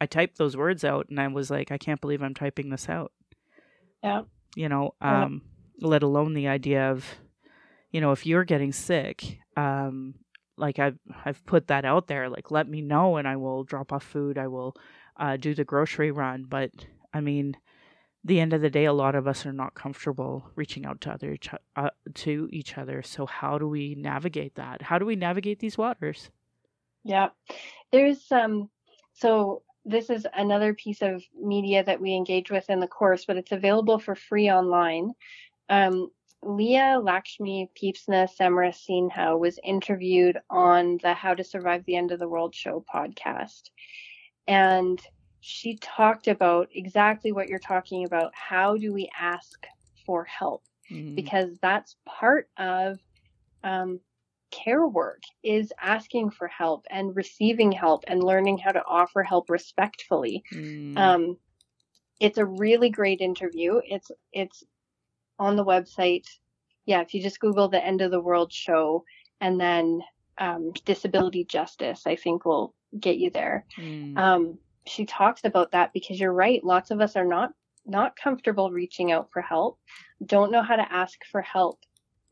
I 0.00 0.06
typed 0.06 0.38
those 0.38 0.56
words 0.56 0.84
out, 0.84 1.08
and 1.10 1.20
I 1.20 1.28
was 1.28 1.50
like, 1.50 1.70
I 1.70 1.78
can't 1.78 2.00
believe 2.00 2.22
I'm 2.22 2.34
typing 2.34 2.70
this 2.70 2.88
out. 2.88 3.12
Yeah. 4.02 4.22
You 4.56 4.68
know, 4.68 4.94
um, 5.02 5.42
yeah. 5.76 5.88
let 5.88 6.02
alone 6.02 6.32
the 6.34 6.48
idea 6.48 6.90
of 6.90 7.04
you 7.94 8.00
know, 8.00 8.10
if 8.10 8.26
you're 8.26 8.42
getting 8.42 8.72
sick, 8.72 9.38
um, 9.56 10.16
like 10.56 10.80
I've 10.80 10.98
I've 11.24 11.46
put 11.46 11.68
that 11.68 11.84
out 11.84 12.08
there, 12.08 12.28
like 12.28 12.50
let 12.50 12.68
me 12.68 12.80
know 12.80 13.18
and 13.18 13.28
I 13.28 13.36
will 13.36 13.62
drop 13.62 13.92
off 13.92 14.02
food. 14.02 14.36
I 14.36 14.48
will 14.48 14.74
uh, 15.16 15.36
do 15.36 15.54
the 15.54 15.64
grocery 15.64 16.10
run. 16.10 16.44
But 16.48 16.72
I 17.12 17.20
mean, 17.20 17.56
the 18.24 18.40
end 18.40 18.52
of 18.52 18.62
the 18.62 18.70
day, 18.70 18.86
a 18.86 18.92
lot 18.92 19.14
of 19.14 19.28
us 19.28 19.44
are 19.44 19.52
not 19.52 19.74
comfortable 19.74 20.50
reaching 20.56 20.86
out 20.86 21.00
to 21.02 21.12
other 21.12 21.36
uh, 21.76 21.90
to 22.14 22.48
each 22.52 22.78
other. 22.78 23.02
So 23.02 23.26
how 23.26 23.58
do 23.58 23.68
we 23.68 23.94
navigate 23.96 24.54
that? 24.54 24.80
How 24.82 24.98
do 24.98 25.04
we 25.04 25.16
navigate 25.16 25.58
these 25.58 25.76
waters? 25.76 26.30
Yeah, 27.04 27.28
there's 27.92 28.30
um. 28.32 28.70
So 29.12 29.62
this 29.84 30.08
is 30.08 30.26
another 30.34 30.72
piece 30.74 31.02
of 31.02 31.22
media 31.38 31.84
that 31.84 32.00
we 32.00 32.14
engage 32.14 32.50
with 32.50 32.68
in 32.70 32.80
the 32.80 32.88
course, 32.88 33.26
but 33.26 33.36
it's 33.36 33.52
available 33.52 33.98
for 33.98 34.14
free 34.14 34.50
online. 34.50 35.12
Um, 35.68 36.10
Leah 36.42 37.00
Lakshmi 37.02 37.70
Peepsna 37.80 38.28
Samarasinha 38.38 39.38
was 39.38 39.58
interviewed 39.62 40.38
on 40.50 40.98
the 41.02 41.14
How 41.14 41.34
to 41.34 41.44
Survive 41.44 41.84
the 41.84 41.96
End 41.96 42.12
of 42.12 42.18
the 42.18 42.28
World 42.28 42.54
show 42.54 42.84
podcast. 42.92 43.70
And 44.46 45.00
she 45.46 45.76
talked 45.76 46.26
about 46.26 46.70
exactly 46.74 47.30
what 47.30 47.48
you're 47.48 47.58
talking 47.58 48.06
about. 48.06 48.32
How 48.34 48.78
do 48.78 48.94
we 48.94 49.10
ask 49.14 49.66
for 50.06 50.24
help? 50.24 50.62
Mm-hmm. 50.90 51.14
Because 51.14 51.58
that's 51.60 51.96
part 52.06 52.48
of 52.56 52.98
um, 53.62 54.00
care 54.50 54.86
work 54.86 55.20
is 55.42 55.70
asking 55.78 56.30
for 56.30 56.48
help 56.48 56.86
and 56.90 57.14
receiving 57.14 57.72
help 57.72 58.04
and 58.06 58.24
learning 58.24 58.56
how 58.56 58.72
to 58.72 58.82
offer 58.86 59.22
help 59.22 59.50
respectfully. 59.50 60.42
Mm. 60.50 60.96
Um, 60.96 61.36
it's 62.20 62.38
a 62.38 62.46
really 62.46 62.88
great 62.88 63.20
interview. 63.20 63.82
It's 63.84 64.10
it's 64.32 64.64
on 65.38 65.56
the 65.56 65.64
website. 65.64 66.26
Yeah, 66.86 67.02
if 67.02 67.12
you 67.12 67.20
just 67.20 67.40
Google 67.40 67.68
the 67.68 67.84
End 67.84 68.00
of 68.00 68.10
the 68.10 68.20
World 68.20 68.50
show 68.50 69.04
and 69.42 69.60
then 69.60 70.00
um, 70.38 70.72
disability 70.86 71.44
justice, 71.44 72.06
I 72.06 72.16
think 72.16 72.46
will 72.46 72.74
get 72.98 73.18
you 73.18 73.28
there. 73.28 73.66
Mm. 73.78 74.16
Um, 74.16 74.58
she 74.86 75.06
talks 75.06 75.44
about 75.44 75.72
that 75.72 75.92
because 75.92 76.20
you're 76.20 76.32
right. 76.32 76.62
Lots 76.62 76.90
of 76.90 77.00
us 77.00 77.16
are 77.16 77.24
not 77.24 77.52
not 77.86 78.16
comfortable 78.16 78.70
reaching 78.70 79.12
out 79.12 79.30
for 79.30 79.42
help, 79.42 79.78
don't 80.24 80.50
know 80.50 80.62
how 80.62 80.76
to 80.76 80.92
ask 80.92 81.18
for 81.30 81.42
help 81.42 81.80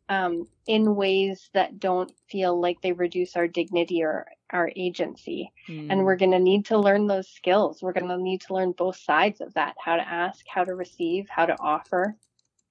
um, 0.08 0.46
in 0.66 0.94
ways 0.94 1.50
that 1.54 1.78
don't 1.78 2.12
feel 2.28 2.58
like 2.58 2.80
they 2.80 2.92
reduce 2.92 3.36
our 3.36 3.48
dignity 3.48 4.02
or 4.02 4.26
our 4.50 4.70
agency. 4.76 5.50
Mm. 5.68 5.90
And 5.90 6.04
we're 6.04 6.16
going 6.16 6.32
to 6.32 6.38
need 6.38 6.66
to 6.66 6.78
learn 6.78 7.06
those 7.06 7.28
skills. 7.28 7.82
We're 7.82 7.92
going 7.92 8.08
to 8.08 8.18
need 8.18 8.42
to 8.42 8.54
learn 8.54 8.72
both 8.72 8.96
sides 8.96 9.40
of 9.40 9.54
that 9.54 9.74
how 9.82 9.96
to 9.96 10.06
ask, 10.06 10.44
how 10.46 10.64
to 10.64 10.74
receive, 10.74 11.28
how 11.28 11.46
to 11.46 11.56
offer. 11.60 12.16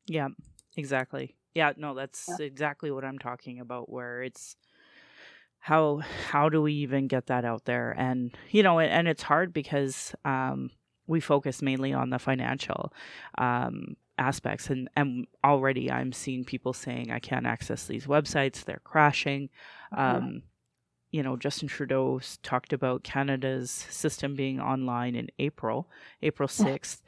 Yeah, 0.07 0.29
exactly. 0.77 1.35
Yeah, 1.55 1.73
no, 1.77 1.93
that's 1.93 2.29
yeah. 2.29 2.45
exactly 2.45 2.91
what 2.91 3.03
I'm 3.03 3.19
talking 3.19 3.59
about 3.59 3.91
where 3.91 4.21
it's 4.23 4.55
how 5.61 6.01
how 6.29 6.49
do 6.49 6.61
we 6.61 6.73
even 6.73 7.07
get 7.07 7.27
that 7.27 7.45
out 7.45 7.65
there 7.65 7.91
and 7.97 8.35
you 8.49 8.63
know 8.63 8.79
and, 8.79 8.91
and 8.91 9.07
it's 9.07 9.23
hard 9.23 9.53
because 9.53 10.13
um 10.25 10.69
we 11.07 11.19
focus 11.19 11.61
mainly 11.61 11.93
on 11.93 12.09
the 12.09 12.19
financial 12.19 12.91
um 13.37 13.95
aspects 14.17 14.69
and 14.69 14.89
and 14.95 15.25
already 15.43 15.89
I'm 15.89 16.11
seeing 16.11 16.43
people 16.43 16.73
saying 16.73 17.11
I 17.11 17.19
can't 17.19 17.45
access 17.45 17.87
these 17.87 18.05
websites 18.05 18.63
they're 18.63 18.81
crashing 18.83 19.49
mm-hmm. 19.93 20.17
um 20.17 20.43
you 21.11 21.23
know 21.23 21.37
Justin 21.37 21.67
Trudeau 21.67 22.19
talked 22.43 22.73
about 22.73 23.03
Canada's 23.03 23.71
system 23.71 24.35
being 24.35 24.59
online 24.59 25.15
in 25.15 25.29
April 25.39 25.87
April 26.21 26.49
6th 26.49 27.01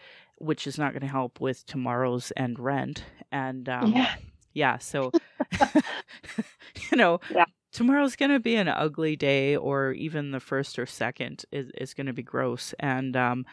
which 0.44 0.68
is 0.68 0.78
not 0.78 0.92
going 0.92 1.02
to 1.02 1.08
help 1.08 1.40
with 1.40 1.66
tomorrow's 1.66 2.32
end 2.36 2.60
rent. 2.60 3.04
And 3.32 3.68
um, 3.70 3.94
yeah. 3.94 4.16
yeah, 4.54 4.78
so, 4.78 5.12
you 6.92 6.98
know, 6.98 7.20
yeah. 7.34 7.46
Tomorrow's 7.74 8.16
going 8.16 8.32
to 8.32 8.40
be 8.40 8.56
an 8.56 8.68
ugly 8.68 9.16
day, 9.16 9.56
or 9.56 9.92
even 9.92 10.32
the 10.32 10.40
first 10.40 10.80
or 10.80 10.86
second 10.86 11.46
is, 11.52 11.70
is 11.78 11.94
going 11.94 12.08
to 12.08 12.14
be 12.14 12.24
gross. 12.24 12.74
And 12.80 13.18
um, 13.18 13.46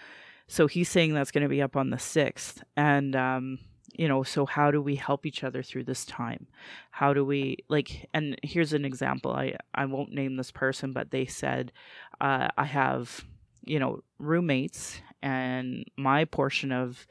so 0.47 0.67
he's 0.67 0.89
saying 0.89 1.15
that's 1.15 1.31
going 1.33 1.43
to 1.43 1.49
be 1.49 1.63
up 1.63 1.77
on 1.77 1.91
the 1.91 1.97
6th. 1.97 2.63
And, 2.77 3.17
um, 3.17 3.59
you 3.93 4.07
know, 4.07 4.23
so 4.23 4.47
how 4.47 4.71
do 4.71 4.81
we 4.81 4.95
help 4.95 5.27
each 5.27 5.43
other 5.43 5.63
through 5.63 5.85
this 5.85 6.05
time? 6.05 6.47
How 6.93 7.13
do 7.13 7.25
we, 7.25 7.59
like, 7.69 8.09
and 8.15 8.39
here's 8.43 8.73
an 8.73 8.85
example. 8.85 9.33
I, 9.33 9.57
I 9.75 9.87
won't 9.87 10.13
name 10.13 10.37
this 10.37 10.53
person, 10.53 10.93
but 10.93 11.11
they 11.11 11.27
said, 11.27 11.73
uh, 12.21 12.49
I 12.57 12.65
have 12.65 13.25
you 13.65 13.79
know 13.79 14.03
roommates 14.19 15.01
and 15.23 15.85
my 15.97 16.25
portion 16.25 16.73
of 16.73 17.07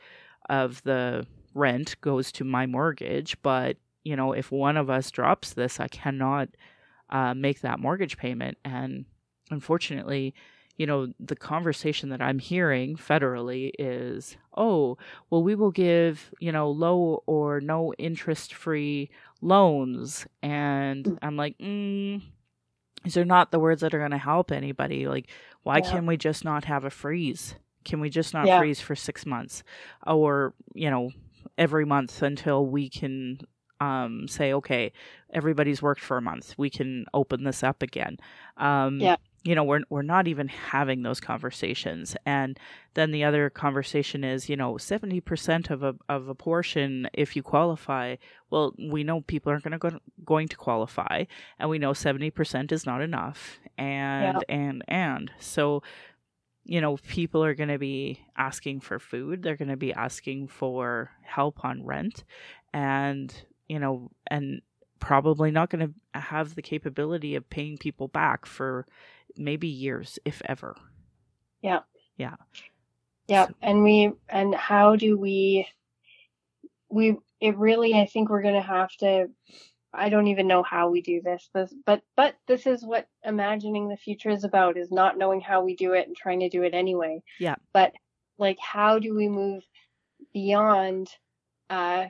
of 0.49 0.81
the 0.83 1.25
rent 1.53 1.95
goes 2.01 2.31
to 2.31 2.43
my 2.43 2.65
mortgage 2.65 3.39
but 3.41 3.77
you 4.03 4.15
know 4.15 4.33
if 4.33 4.51
one 4.51 4.77
of 4.77 4.89
us 4.89 5.11
drops 5.11 5.53
this 5.53 5.79
i 5.79 5.87
cannot 5.87 6.49
uh, 7.09 7.33
make 7.33 7.61
that 7.61 7.79
mortgage 7.79 8.17
payment 8.17 8.57
and 8.63 9.05
unfortunately 9.51 10.33
you 10.77 10.85
know 10.85 11.11
the 11.19 11.35
conversation 11.35 12.09
that 12.09 12.21
i'm 12.21 12.39
hearing 12.39 12.95
federally 12.95 13.71
is 13.77 14.37
oh 14.55 14.97
well 15.29 15.43
we 15.43 15.53
will 15.53 15.71
give 15.71 16.33
you 16.39 16.51
know 16.51 16.71
low 16.71 17.21
or 17.27 17.59
no 17.61 17.93
interest 17.97 18.53
free 18.53 19.09
loans 19.41 20.25
and 20.41 21.05
mm. 21.05 21.17
i'm 21.21 21.35
like 21.35 21.57
mm, 21.59 22.21
these 23.03 23.17
are 23.17 23.25
not 23.25 23.51
the 23.51 23.59
words 23.59 23.81
that 23.81 23.93
are 23.93 23.99
going 23.99 24.11
to 24.11 24.17
help 24.17 24.51
anybody 24.51 25.07
like 25.07 25.29
why 25.63 25.77
yeah. 25.77 25.91
can 25.91 26.05
we 26.05 26.17
just 26.17 26.43
not 26.43 26.65
have 26.65 26.85
a 26.85 26.89
freeze 26.89 27.55
can 27.83 27.99
we 27.99 28.09
just 28.09 28.33
not 28.33 28.47
yeah. 28.47 28.59
freeze 28.59 28.79
for 28.79 28.95
six 28.95 29.25
months 29.25 29.63
or 30.07 30.53
you 30.73 30.89
know 30.89 31.11
every 31.57 31.85
month 31.85 32.21
until 32.21 32.65
we 32.65 32.89
can 32.89 33.39
um, 33.79 34.27
say 34.27 34.53
okay 34.53 34.91
everybody's 35.33 35.81
worked 35.81 36.01
for 36.01 36.17
a 36.17 36.21
month 36.21 36.55
we 36.57 36.69
can 36.69 37.05
open 37.13 37.43
this 37.43 37.63
up 37.63 37.81
again 37.81 38.17
um, 38.57 38.99
yeah 38.99 39.15
you 39.43 39.55
know 39.55 39.63
we're 39.63 39.81
we're 39.89 40.01
not 40.01 40.27
even 40.27 40.47
having 40.47 41.01
those 41.01 41.19
conversations 41.19 42.15
and 42.25 42.59
then 42.93 43.11
the 43.11 43.23
other 43.23 43.49
conversation 43.49 44.23
is 44.23 44.49
you 44.49 44.55
know 44.55 44.73
70% 44.73 45.69
of 45.69 45.83
a 45.83 45.95
of 46.09 46.27
a 46.27 46.35
portion 46.35 47.07
if 47.13 47.35
you 47.35 47.43
qualify 47.43 48.15
well 48.49 48.73
we 48.77 49.03
know 49.03 49.21
people 49.21 49.51
aren't 49.51 49.63
going 49.63 49.71
to 49.71 49.77
go, 49.77 49.97
going 50.25 50.47
to 50.47 50.57
qualify 50.57 51.23
and 51.57 51.69
we 51.69 51.79
know 51.79 51.91
70% 51.91 52.71
is 52.71 52.85
not 52.85 53.01
enough 53.01 53.59
and 53.77 54.43
yeah. 54.47 54.55
and 54.55 54.83
and 54.87 55.31
so 55.39 55.81
you 56.65 56.81
know, 56.81 56.97
people 56.97 57.43
are 57.43 57.55
going 57.55 57.69
to 57.69 57.79
be 57.79 58.19
asking 58.37 58.81
for 58.81 58.99
food. 58.99 59.41
They're 59.41 59.55
going 59.55 59.69
to 59.69 59.77
be 59.77 59.91
asking 59.91 60.49
for 60.49 61.09
help 61.23 61.65
on 61.65 61.83
rent, 61.83 62.23
and 62.71 63.33
you 63.69 63.79
know, 63.79 64.11
and 64.27 64.61
probably 64.99 65.51
not 65.51 65.69
going 65.69 65.87
to 65.87 66.19
have 66.19 66.55
the 66.55 66.61
capability 66.61 67.35
of 67.35 67.49
paying 67.49 67.77
people 67.77 68.09
back 68.09 68.45
for 68.45 68.85
maybe 69.37 69.69
years, 69.69 70.19
if 70.25 70.41
ever. 70.43 70.75
Yeah. 71.61 71.79
Yeah. 72.17 72.35
Yeah. 73.27 73.47
So. 73.47 73.53
And 73.61 73.83
we, 73.83 74.11
and 74.27 74.53
how 74.53 74.97
do 74.97 75.17
we, 75.17 75.67
we, 76.89 77.15
it 77.39 77.55
really, 77.57 77.93
I 77.93 78.07
think 78.07 78.29
we're 78.29 78.41
going 78.41 78.55
to 78.55 78.61
have 78.61 78.91
to, 78.97 79.27
I 79.93 80.09
don't 80.09 80.27
even 80.27 80.47
know 80.47 80.63
how 80.63 80.89
we 80.89 81.01
do 81.01 81.21
this, 81.21 81.49
this, 81.53 81.73
but, 81.85 82.01
but 82.17 82.35
this 82.47 82.67
is 82.67 82.83
what 82.83 83.07
imagining 83.23 83.87
the 83.87 83.95
future 83.95 84.31
is 84.31 84.43
about 84.43 84.75
is 84.75 84.91
not 84.91 85.17
knowing 85.17 85.39
how 85.39 85.63
we 85.63 85.75
do 85.75 85.93
it 85.93 86.07
and 86.07 86.17
trying 86.17 86.41
to 86.41 86.49
do 86.49 86.63
it 86.63 86.73
anyway. 86.73 87.21
Yeah. 87.39 87.55
But 87.71 87.93
like, 88.37 88.59
how 88.59 88.99
do 88.99 89.15
we 89.15 89.29
move 89.29 89.63
beyond, 90.33 91.07
uh, 91.69 92.07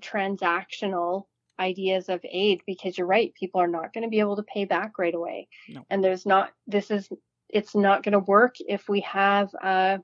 transactional 0.00 1.24
ideas 1.58 2.08
of 2.08 2.20
aid 2.30 2.62
because 2.66 2.96
you're 2.96 3.06
right 3.06 3.34
people 3.38 3.60
are 3.60 3.68
not 3.68 3.92
going 3.92 4.02
to 4.02 4.08
be 4.08 4.20
able 4.20 4.36
to 4.36 4.42
pay 4.44 4.64
back 4.64 4.98
right 4.98 5.14
away 5.14 5.46
no. 5.68 5.84
and 5.90 6.02
there's 6.02 6.24
not 6.24 6.52
this 6.66 6.90
is 6.90 7.08
it's 7.50 7.74
not 7.74 8.02
going 8.02 8.12
to 8.12 8.18
work 8.20 8.54
if 8.60 8.88
we 8.88 9.00
have 9.00 9.50
uh 9.62 9.98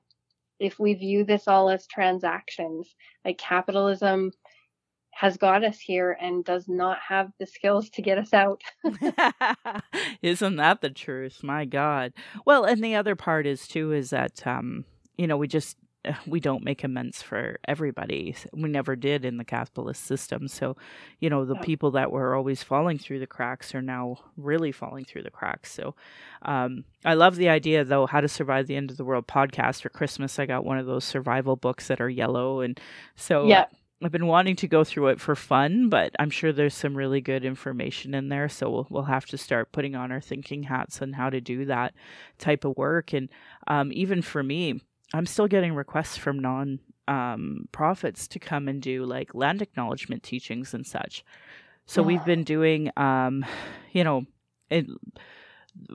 if 0.59 0.77
we 0.77 0.93
view 0.93 1.23
this 1.23 1.47
all 1.47 1.69
as 1.69 1.87
transactions 1.87 2.93
like 3.25 3.37
capitalism 3.37 4.31
has 5.17 5.35
got 5.35 5.63
us 5.63 5.79
here 5.79 6.15
and 6.21 6.45
does 6.45 6.67
not 6.67 6.99
have 7.07 7.31
the 7.39 7.47
skills 7.47 7.89
to 7.89 8.03
get 8.03 8.19
us 8.19 8.35
out. 8.35 8.61
Isn't 10.21 10.57
that 10.57 10.81
the 10.81 10.91
truth? 10.91 11.39
My 11.41 11.65
God. 11.65 12.13
Well, 12.45 12.65
and 12.65 12.83
the 12.83 12.93
other 12.93 13.15
part 13.15 13.47
is 13.47 13.67
too 13.67 13.91
is 13.93 14.11
that 14.11 14.45
um, 14.45 14.85
you 15.17 15.25
know, 15.25 15.37
we 15.37 15.47
just 15.47 15.75
we 16.27 16.39
don't 16.39 16.63
make 16.63 16.83
amends 16.83 17.21
for 17.21 17.59
everybody. 17.67 18.35
We 18.53 18.69
never 18.69 18.95
did 18.95 19.25
in 19.25 19.37
the 19.37 19.45
capitalist 19.45 20.03
system. 20.03 20.47
So, 20.47 20.75
you 21.19 21.29
know, 21.29 21.45
the 21.45 21.55
people 21.55 21.91
that 21.91 22.11
were 22.11 22.35
always 22.35 22.63
falling 22.63 22.97
through 22.97 23.19
the 23.19 23.27
cracks 23.27 23.73
are 23.75 23.81
now 23.81 24.17
really 24.35 24.71
falling 24.71 25.05
through 25.05 25.23
the 25.23 25.31
cracks. 25.31 25.71
So, 25.71 25.95
um, 26.41 26.83
I 27.05 27.13
love 27.13 27.35
the 27.35 27.49
idea, 27.49 27.83
though, 27.83 28.05
How 28.05 28.21
to 28.21 28.27
Survive 28.27 28.67
the 28.67 28.75
End 28.75 28.91
of 28.91 28.97
the 28.97 29.05
World 29.05 29.27
podcast 29.27 29.81
for 29.81 29.89
Christmas. 29.89 30.39
I 30.39 30.45
got 30.45 30.65
one 30.65 30.77
of 30.77 30.85
those 30.85 31.03
survival 31.03 31.55
books 31.55 31.87
that 31.87 32.01
are 32.01 32.09
yellow. 32.09 32.61
And 32.61 32.79
so, 33.15 33.45
yeah. 33.45 33.65
I've 34.03 34.11
been 34.11 34.27
wanting 34.27 34.55
to 34.57 34.67
go 34.67 34.83
through 34.83 35.07
it 35.07 35.19
for 35.19 35.35
fun, 35.35 35.89
but 35.89 36.11
I'm 36.19 36.29
sure 36.29 36.53
there's 36.53 36.75
some 36.75 36.95
really 36.95 37.19
good 37.19 37.43
information 37.43 38.13
in 38.13 38.29
there. 38.29 38.47
So 38.47 38.69
we'll, 38.69 38.87
we'll 38.91 39.03
have 39.03 39.25
to 39.27 39.39
start 39.39 39.71
putting 39.71 39.95
on 39.95 40.11
our 40.11 40.21
thinking 40.21 40.61
hats 40.61 41.01
on 41.01 41.13
how 41.13 41.31
to 41.31 41.41
do 41.41 41.65
that 41.65 41.95
type 42.37 42.63
of 42.63 42.77
work. 42.77 43.11
And 43.13 43.27
um, 43.65 43.91
even 43.91 44.21
for 44.21 44.43
me, 44.43 44.81
I'm 45.13 45.25
still 45.25 45.47
getting 45.47 45.73
requests 45.73 46.17
from 46.17 46.39
non 46.39 46.79
um, 47.07 47.67
profits 47.71 48.27
to 48.29 48.39
come 48.39 48.67
and 48.67 48.81
do 48.81 49.05
like 49.05 49.33
land 49.33 49.61
acknowledgement 49.61 50.23
teachings 50.23 50.73
and 50.73 50.85
such. 50.85 51.23
So 51.85 52.03
we've 52.03 52.25
been 52.25 52.43
doing, 52.43 52.91
um, 52.97 53.45
you 53.93 54.03
know, 54.03 54.25
it, 54.69 54.87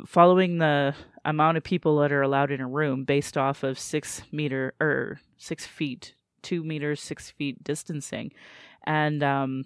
following 0.07 0.57
the 0.57 0.95
amount 1.25 1.59
of 1.59 1.65
people 1.65 1.99
that 1.99 2.13
are 2.13 2.23
allowed 2.23 2.51
in 2.51 2.63
a 2.63 2.67
room 2.67 3.05
based 3.05 3.37
off 3.37 3.63
of 3.63 3.79
six 3.79 4.23
meter 4.33 4.73
or 4.81 5.21
six 5.37 5.67
feet, 5.67 6.15
two 6.41 6.65
meters, 6.65 7.03
six 7.03 7.31
feet 7.31 7.63
distancing, 7.63 8.33
and 8.85 9.23
um, 9.23 9.65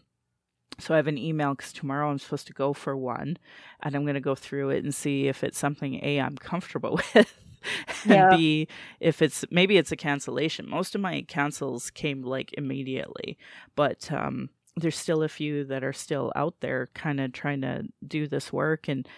so 0.79 0.95
I 0.95 0.97
have 0.97 1.07
an 1.07 1.19
email 1.19 1.55
because 1.55 1.73
tomorrow 1.73 2.11
I'm 2.11 2.19
supposed 2.19 2.49
to 2.49 2.53
go 2.53 2.73
for 2.73 2.97
one, 2.97 3.39
and 3.83 3.95
I'm 3.95 4.03
going 4.03 4.15
to 4.15 4.21
go 4.21 4.35
through 4.35 4.71
it 4.71 4.85
and 4.85 4.95
see 4.95 5.29
if 5.29 5.45
it's 5.45 5.59
something 5.59 6.01
a 6.03 6.21
I'm 6.21 6.37
comfortable 6.37 7.01
with 7.15 7.33
and 8.05 8.11
yeah. 8.11 8.37
B, 8.37 8.69
if 9.01 9.23
it's 9.23 9.45
maybe 9.51 9.77
it's 9.77 9.93
a 9.93 9.97
cancellation. 9.97 10.69
Most 10.69 10.95
of 10.95 11.01
my 11.01 11.23
cancels 11.23 11.91
came 11.91 12.23
like 12.23 12.55
immediately, 12.57 13.39
but 13.75 14.11
um, 14.13 14.51
there's 14.77 14.97
still 14.97 15.23
a 15.23 15.29
few 15.29 15.65
that 15.65 15.85
are 15.85 15.93
still 15.93 16.33
out 16.37 16.61
there, 16.61 16.89
kind 16.95 17.21
of 17.21 17.33
trying 17.33 17.63
to 17.63 17.85
do 18.07 18.27
this 18.27 18.53
work 18.53 18.89
and. 18.89 19.09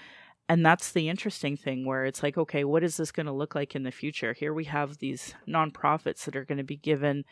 And 0.51 0.64
that's 0.64 0.92
the 0.92 1.11
interesting 1.11 1.59
thing 1.59 1.84
where 1.84 2.07
it's 2.07 2.22
like, 2.22 2.38
okay, 2.38 2.64
what 2.64 2.82
is 2.82 2.96
this 2.96 3.12
going 3.12 3.26
to 3.26 3.32
look 3.32 3.55
like 3.55 3.76
in 3.76 3.82
the 3.82 3.90
future? 3.90 4.32
Here 4.32 4.55
we 4.55 4.64
have 4.64 4.96
these 4.96 5.34
nonprofits 5.46 6.24
that 6.24 6.36
are 6.36 6.46
going 6.46 6.57
to 6.57 6.64
be 6.64 6.78
given 6.78 7.26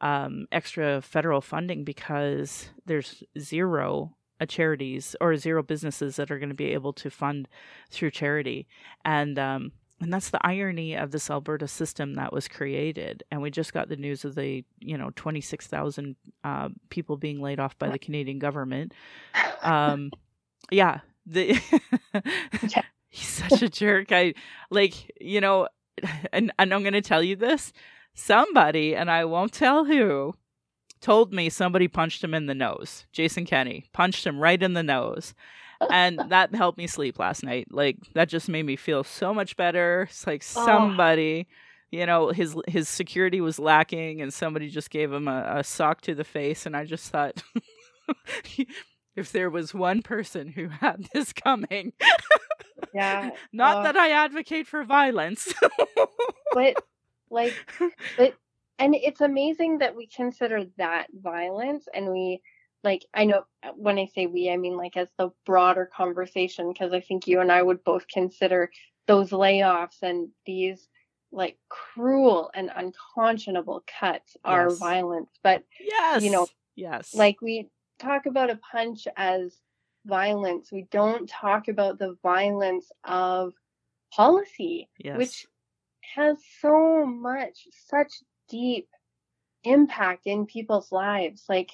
um, 0.00 0.46
extra 0.52 1.02
federal 1.02 1.40
funding 1.40 1.82
because 1.82 2.68
there's 2.86 3.24
zero 3.36 4.14
charities 4.46 5.14
or 5.20 5.36
zero 5.36 5.62
businesses 5.62 6.16
that 6.16 6.30
are 6.30 6.38
going 6.38 6.48
to 6.48 6.54
be 6.54 6.72
able 6.72 6.92
to 6.94 7.10
fund 7.10 7.48
through 7.90 8.10
charity. 8.10 8.66
And 9.04 9.38
um, 9.38 9.72
and 10.00 10.12
that's 10.12 10.30
the 10.30 10.44
irony 10.46 10.94
of 10.94 11.10
this 11.10 11.30
Alberta 11.30 11.68
system 11.68 12.14
that 12.14 12.32
was 12.32 12.48
created. 12.48 13.22
And 13.30 13.42
we 13.42 13.50
just 13.50 13.74
got 13.74 13.88
the 13.88 13.96
news 13.96 14.24
of 14.24 14.34
the, 14.34 14.64
you 14.78 14.96
know, 14.96 15.10
26,000 15.14 16.16
uh, 16.42 16.70
people 16.88 17.16
being 17.18 17.40
laid 17.40 17.60
off 17.60 17.78
by 17.78 17.90
the 17.90 17.98
Canadian 17.98 18.38
government. 18.38 18.94
Um, 19.62 20.10
yeah. 20.70 21.00
The 21.26 21.60
he's 23.10 23.28
such 23.28 23.60
a 23.60 23.68
jerk. 23.68 24.10
I 24.10 24.34
like, 24.70 25.12
you 25.20 25.40
know, 25.40 25.68
and, 26.32 26.50
and 26.58 26.72
I'm 26.72 26.82
going 26.82 26.94
to 26.94 27.02
tell 27.02 27.22
you 27.22 27.36
this. 27.36 27.72
Somebody, 28.14 28.96
and 28.96 29.10
I 29.10 29.24
won't 29.26 29.52
tell 29.52 29.84
who, 29.84 30.34
told 31.00 31.32
me 31.32 31.48
somebody 31.48 31.88
punched 31.88 32.24
him 32.24 32.34
in 32.34 32.46
the 32.46 32.54
nose. 32.54 33.06
Jason 33.12 33.44
Kenney 33.44 33.84
punched 33.92 34.26
him 34.26 34.40
right 34.40 34.62
in 34.62 34.72
the 34.72 34.82
nose 34.82 35.34
and 35.90 36.20
that 36.28 36.54
helped 36.54 36.78
me 36.78 36.86
sleep 36.86 37.18
last 37.18 37.42
night. 37.42 37.68
Like 37.70 37.96
that 38.14 38.28
just 38.28 38.48
made 38.48 38.64
me 38.64 38.76
feel 38.76 39.04
so 39.04 39.32
much 39.32 39.56
better. 39.56 40.08
It's 40.10 40.26
like 40.26 40.42
somebody, 40.42 41.46
oh. 41.48 41.54
you 41.90 42.06
know, 42.06 42.28
his 42.28 42.56
his 42.66 42.88
security 42.88 43.40
was 43.40 43.58
lacking, 43.58 44.20
and 44.20 44.32
somebody 44.32 44.68
just 44.68 44.90
gave 44.90 45.12
him 45.12 45.28
a, 45.28 45.58
a 45.58 45.64
sock 45.64 46.00
to 46.02 46.14
the 46.14 46.24
face, 46.24 46.66
and 46.66 46.76
I 46.76 46.84
just 46.84 47.10
thought. 47.10 47.42
if 49.16 49.32
there 49.32 49.50
was 49.50 49.74
one 49.74 50.02
person 50.02 50.48
who 50.48 50.68
had 50.68 51.06
this 51.14 51.32
coming. 51.32 51.92
yeah. 52.94 53.30
Not 53.52 53.78
uh, 53.78 53.82
that 53.84 53.96
I 53.96 54.10
advocate 54.10 54.66
for 54.66 54.84
violence. 54.84 55.52
but 56.52 56.82
like 57.30 57.54
but 58.16 58.34
and 58.78 58.94
it's 58.94 59.20
amazing 59.20 59.78
that 59.78 59.94
we 59.94 60.06
consider 60.08 60.64
that 60.78 61.06
violence 61.12 61.86
and 61.94 62.08
we 62.08 62.40
like 62.82 63.04
I 63.14 63.24
know 63.24 63.44
uh, 63.62 63.72
when 63.76 63.98
I 63.98 64.06
say 64.06 64.26
we, 64.26 64.50
I 64.50 64.56
mean 64.56 64.76
like 64.76 64.96
as 64.96 65.08
the 65.18 65.30
broader 65.46 65.90
conversation, 65.94 66.72
because 66.72 66.92
I 66.92 67.00
think 67.00 67.26
you 67.26 67.40
and 67.40 67.52
I 67.52 67.62
would 67.62 67.84
both 67.84 68.06
consider 68.08 68.70
those 69.06 69.30
layoffs 69.30 70.02
and 70.02 70.28
these 70.46 70.88
like 71.32 71.56
cruel 71.68 72.50
and 72.54 72.70
unconscionable 72.74 73.84
cuts 74.00 74.36
are 74.44 74.68
yes. 74.68 74.78
violence. 74.78 75.30
But 75.42 75.64
yes, 75.80 76.22
you 76.22 76.30
know, 76.30 76.46
yes, 76.76 77.14
like 77.14 77.40
we 77.40 77.68
talk 77.98 78.26
about 78.26 78.50
a 78.50 78.60
punch 78.72 79.06
as 79.16 79.56
violence. 80.06 80.72
We 80.72 80.86
don't 80.90 81.28
talk 81.28 81.68
about 81.68 81.98
the 81.98 82.16
violence 82.22 82.90
of 83.04 83.52
policy, 84.12 84.88
yes. 84.98 85.18
which 85.18 85.46
has 86.14 86.38
so 86.60 87.04
much, 87.06 87.66
such 87.86 88.12
deep 88.48 88.88
impact 89.64 90.26
in 90.26 90.46
people's 90.46 90.90
lives. 90.90 91.44
Like 91.48 91.70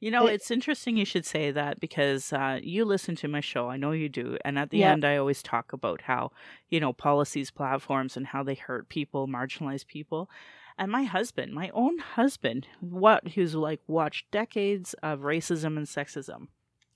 you 0.00 0.10
know, 0.12 0.26
it's 0.26 0.50
interesting 0.50 0.96
you 0.96 1.04
should 1.04 1.26
say 1.26 1.50
that 1.50 1.80
because 1.80 2.32
uh, 2.32 2.60
you 2.62 2.84
listen 2.84 3.16
to 3.16 3.28
my 3.28 3.40
show. 3.40 3.68
I 3.68 3.76
know 3.76 3.90
you 3.90 4.08
do. 4.08 4.36
And 4.44 4.58
at 4.58 4.70
the 4.70 4.84
end, 4.84 5.04
I 5.04 5.16
always 5.16 5.42
talk 5.42 5.72
about 5.72 6.02
how, 6.02 6.30
you 6.68 6.78
know, 6.78 6.92
policies, 6.92 7.50
platforms, 7.50 8.16
and 8.16 8.26
how 8.26 8.44
they 8.44 8.54
hurt 8.54 8.88
people, 8.88 9.26
marginalize 9.26 9.84
people. 9.84 10.30
And 10.78 10.92
my 10.92 11.02
husband, 11.02 11.52
my 11.52 11.70
own 11.74 11.98
husband, 11.98 12.68
what 12.80 13.28
who's 13.28 13.56
like 13.56 13.80
watched 13.88 14.30
decades 14.30 14.94
of 15.02 15.20
racism 15.20 15.76
and 15.76 15.86
sexism. 15.86 16.46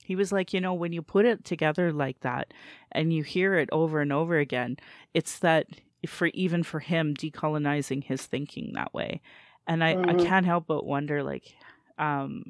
He 0.05 0.15
was 0.15 0.31
like, 0.31 0.53
you 0.53 0.61
know, 0.61 0.73
when 0.73 0.93
you 0.93 1.01
put 1.01 1.25
it 1.25 1.43
together 1.43 1.91
like 1.91 2.21
that 2.21 2.53
and 2.91 3.11
you 3.11 3.23
hear 3.23 3.55
it 3.55 3.69
over 3.71 3.99
and 3.99 4.13
over 4.13 4.37
again, 4.37 4.77
it's 5.13 5.39
that 5.39 5.67
for 6.07 6.27
even 6.27 6.63
for 6.63 6.79
him 6.79 7.13
decolonizing 7.13 8.03
his 8.03 8.25
thinking 8.25 8.71
that 8.73 8.93
way. 8.93 9.21
And 9.67 9.83
I, 9.83 9.95
mm-hmm. 9.95 10.09
I 10.09 10.13
can't 10.23 10.45
help 10.45 10.67
but 10.67 10.85
wonder 10.85 11.21
like 11.23 11.55
um 11.99 12.43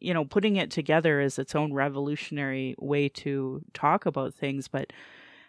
you 0.00 0.14
know, 0.14 0.24
putting 0.24 0.56
it 0.56 0.70
together 0.70 1.20
is 1.20 1.38
its 1.38 1.54
own 1.54 1.72
revolutionary 1.72 2.74
way 2.78 3.08
to 3.08 3.62
talk 3.74 4.06
about 4.06 4.34
things, 4.34 4.68
but 4.68 4.92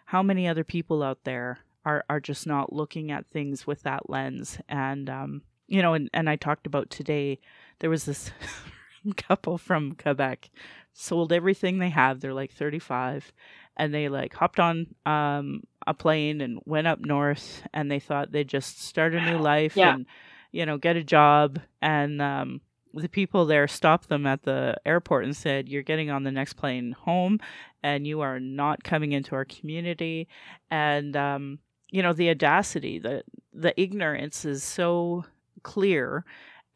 how 0.06 0.22
many 0.22 0.46
other 0.46 0.64
people 0.64 1.02
out 1.02 1.24
there 1.24 1.60
are, 1.84 2.04
are 2.08 2.20
just 2.20 2.46
not 2.46 2.72
looking 2.72 3.10
at 3.10 3.26
things 3.26 3.66
with 3.66 3.82
that 3.82 4.10
lens? 4.10 4.58
And, 4.68 5.08
um, 5.08 5.42
you 5.66 5.80
know, 5.80 5.94
and, 5.94 6.10
and 6.12 6.28
I 6.28 6.36
talked 6.36 6.66
about 6.66 6.90
today, 6.90 7.40
there 7.78 7.90
was 7.90 8.04
this 8.04 8.30
couple 9.16 9.58
from 9.58 9.94
Quebec, 9.94 10.50
sold 10.92 11.32
everything 11.32 11.78
they 11.78 11.88
have. 11.88 12.20
They're 12.20 12.34
like 12.34 12.52
35 12.52 13.32
and 13.76 13.94
they 13.94 14.08
like 14.08 14.34
hopped 14.34 14.60
on 14.60 14.86
um, 15.06 15.62
a 15.86 15.94
plane 15.94 16.40
and 16.42 16.60
went 16.66 16.86
up 16.86 17.00
north 17.00 17.62
and 17.72 17.90
they 17.90 18.00
thought 18.00 18.32
they'd 18.32 18.48
just 18.48 18.82
start 18.82 19.14
a 19.14 19.24
new 19.24 19.38
life 19.38 19.76
yeah. 19.76 19.94
and, 19.94 20.06
you 20.50 20.66
know, 20.66 20.76
get 20.76 20.96
a 20.96 21.02
job. 21.02 21.58
And, 21.80 22.20
um, 22.20 22.60
the 22.94 23.08
people 23.08 23.46
there 23.46 23.68
stopped 23.68 24.08
them 24.08 24.26
at 24.26 24.42
the 24.42 24.76
airport 24.86 25.24
and 25.24 25.36
said, 25.36 25.68
You're 25.68 25.82
getting 25.82 26.10
on 26.10 26.24
the 26.24 26.32
next 26.32 26.54
plane 26.54 26.92
home 26.92 27.40
and 27.82 28.06
you 28.06 28.20
are 28.20 28.40
not 28.40 28.84
coming 28.84 29.12
into 29.12 29.34
our 29.34 29.44
community. 29.44 30.28
And, 30.70 31.16
um, 31.16 31.58
you 31.92 32.02
know 32.02 32.12
the 32.12 32.30
audacity 32.30 32.98
the 32.98 33.22
the 33.52 33.80
ignorance 33.80 34.44
is 34.44 34.64
so 34.64 35.24
clear 35.62 36.24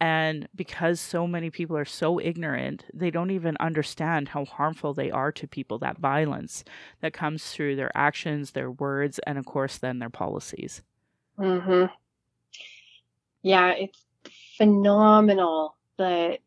and 0.01 0.47
because 0.55 1.01
so 1.01 1.27
many 1.27 1.51
people 1.51 1.77
are 1.77 1.87
so 1.87 2.21
ignorant 2.21 2.85
they 2.95 3.11
don't 3.11 3.31
even 3.31 3.57
understand 3.59 4.29
how 4.29 4.45
harmful 4.45 4.95
they 4.95 5.11
are 5.11 5.33
to 5.33 5.49
people 5.49 5.79
that 5.79 5.99
violence 5.99 6.63
that 7.01 7.15
comes 7.15 7.51
through 7.51 7.75
their 7.75 7.91
actions 7.97 8.53
their 8.53 8.71
words 8.71 9.19
and 9.27 9.39
of 9.39 9.47
course 9.47 9.79
then 9.79 9.99
their 9.99 10.11
policies 10.11 10.83
Mm-hmm. 11.39 11.87
yeah 13.43 13.73
it's 13.73 14.05
phenomenal 14.57 15.77
the 15.99 16.39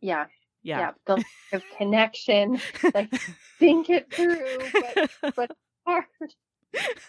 yeah. 0.00 0.26
Yeah, 0.62 0.78
yeah. 0.78 0.90
The 1.06 1.24
of 1.52 1.62
connection 1.78 2.58
like 2.94 3.12
think 3.58 3.90
it 3.90 4.12
through 4.12 4.58
but 4.72 5.34
but 5.36 5.50
hard. 5.86 6.04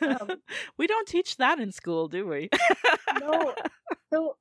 Um, 0.02 0.42
we 0.78 0.88
don't 0.88 1.08
teach 1.08 1.38
that 1.38 1.60
in 1.60 1.72
school, 1.72 2.08
do 2.08 2.28
we? 2.28 2.50
no. 3.20 3.54
So, 4.12 4.38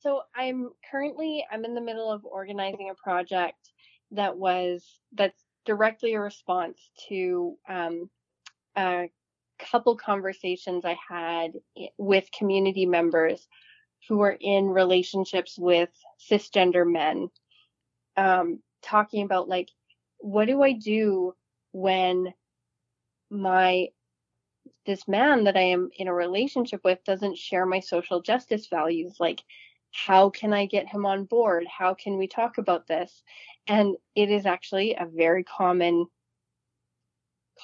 so 0.00 0.22
I'm 0.34 0.70
currently 0.90 1.46
I'm 1.50 1.64
in 1.64 1.74
the 1.74 1.80
middle 1.80 2.10
of 2.10 2.24
organizing 2.24 2.90
a 2.90 2.94
project 2.94 3.70
that 4.10 4.36
was 4.36 4.84
that's 5.14 5.44
directly 5.64 6.14
a 6.14 6.20
response 6.20 6.90
to 7.08 7.54
um, 7.68 8.10
a 8.76 9.08
couple 9.58 9.96
conversations 9.96 10.84
I 10.84 10.96
had 11.08 11.52
with 11.96 12.30
community 12.36 12.86
members 12.86 13.46
who 14.08 14.20
are 14.20 14.36
in 14.40 14.68
relationships 14.68 15.58
with 15.58 15.90
cisgender 16.30 16.90
men, 16.90 17.28
um, 18.16 18.60
talking 18.82 19.24
about 19.24 19.48
like, 19.48 19.70
what 20.18 20.46
do 20.46 20.62
I 20.62 20.72
do 20.72 21.34
when 21.72 22.32
my 23.30 23.88
this 24.86 25.06
man 25.06 25.44
that 25.44 25.56
I 25.56 25.62
am 25.62 25.90
in 25.96 26.08
a 26.08 26.14
relationship 26.14 26.80
with 26.82 27.04
doesn't 27.04 27.36
share 27.36 27.66
my 27.66 27.80
social 27.80 28.22
justice 28.22 28.68
values. 28.68 29.16
Like, 29.20 29.42
how 29.92 30.30
can 30.30 30.54
I 30.54 30.64
get 30.64 30.88
him 30.88 31.04
on 31.04 31.24
board? 31.24 31.66
How 31.66 31.94
can 31.94 32.16
we 32.16 32.26
talk 32.26 32.56
about 32.56 32.86
this? 32.86 33.22
And 33.66 33.96
it 34.14 34.30
is 34.30 34.46
actually 34.46 34.94
a 34.94 35.06
very 35.06 35.44
common 35.44 36.06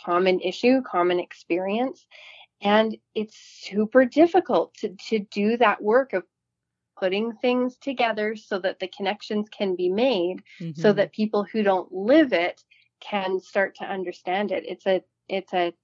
common 0.05 0.41
issue, 0.41 0.83
common 0.83 1.21
experience. 1.21 2.07
And 2.61 2.97
it's 3.15 3.37
super 3.37 4.05
difficult 4.05 4.75
to, 4.79 4.91
to 5.09 5.19
do 5.19 5.57
that 5.59 5.83
work 5.83 6.13
of 6.13 6.25
putting 6.99 7.33
things 7.33 7.77
together 7.77 8.37
so 8.37 8.59
that 8.61 8.79
the 8.79 8.89
connections 8.89 9.49
can 9.51 9.77
be 9.77 9.89
made 9.89 10.43
mm-hmm. 10.61 10.81
so 10.81 10.93
that 10.93 11.13
people 11.13 11.45
who 11.45 11.63
don't 11.63 11.93
live 11.93 12.33
it 12.33 12.63
can 13.01 13.41
start 13.41 13.77
to 13.77 13.85
understand 13.85 14.53
it. 14.53 14.65
It's 14.67 14.87
a 14.87 15.03
it's 15.29 15.53
a 15.53 15.75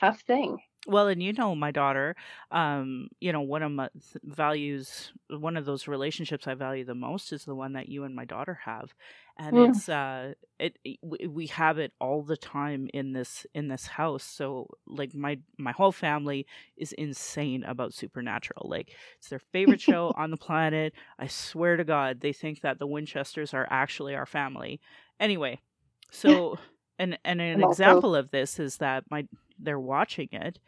tough 0.00 0.20
thing. 0.22 0.58
Well, 0.86 1.08
and 1.08 1.22
you 1.22 1.32
know, 1.32 1.54
my 1.54 1.70
daughter, 1.70 2.14
um, 2.50 3.08
you 3.18 3.32
know, 3.32 3.40
one 3.40 3.62
of 3.62 3.72
my 3.72 3.88
values, 4.22 5.12
one 5.30 5.56
of 5.56 5.64
those 5.64 5.88
relationships 5.88 6.46
I 6.46 6.54
value 6.54 6.84
the 6.84 6.94
most 6.94 7.32
is 7.32 7.44
the 7.44 7.54
one 7.54 7.72
that 7.72 7.88
you 7.88 8.04
and 8.04 8.14
my 8.14 8.26
daughter 8.26 8.60
have, 8.64 8.92
and 9.38 9.56
mm. 9.56 9.70
it's 9.70 9.88
uh, 9.88 10.34
it, 10.58 10.78
it 10.84 10.98
we 11.02 11.46
have 11.46 11.78
it 11.78 11.92
all 12.00 12.22
the 12.22 12.36
time 12.36 12.90
in 12.92 13.14
this 13.14 13.46
in 13.54 13.68
this 13.68 13.86
house. 13.86 14.24
So 14.24 14.68
like 14.86 15.14
my 15.14 15.38
my 15.56 15.72
whole 15.72 15.92
family 15.92 16.46
is 16.76 16.92
insane 16.92 17.64
about 17.64 17.94
Supernatural. 17.94 18.68
Like 18.68 18.94
it's 19.18 19.30
their 19.30 19.38
favorite 19.38 19.80
show 19.80 20.12
on 20.18 20.30
the 20.30 20.36
planet. 20.36 20.92
I 21.18 21.28
swear 21.28 21.78
to 21.78 21.84
God, 21.84 22.20
they 22.20 22.34
think 22.34 22.60
that 22.60 22.78
the 22.78 22.86
Winchesters 22.86 23.54
are 23.54 23.66
actually 23.70 24.14
our 24.14 24.26
family. 24.26 24.80
Anyway, 25.18 25.60
so. 26.10 26.58
And 26.96 27.18
and 27.24 27.40
an 27.40 27.60
example 27.60 28.14
of 28.14 28.30
this 28.30 28.60
is 28.60 28.76
that 28.76 29.02
my 29.10 29.26
they're 29.58 29.80
watching 29.80 30.28
it 30.32 30.58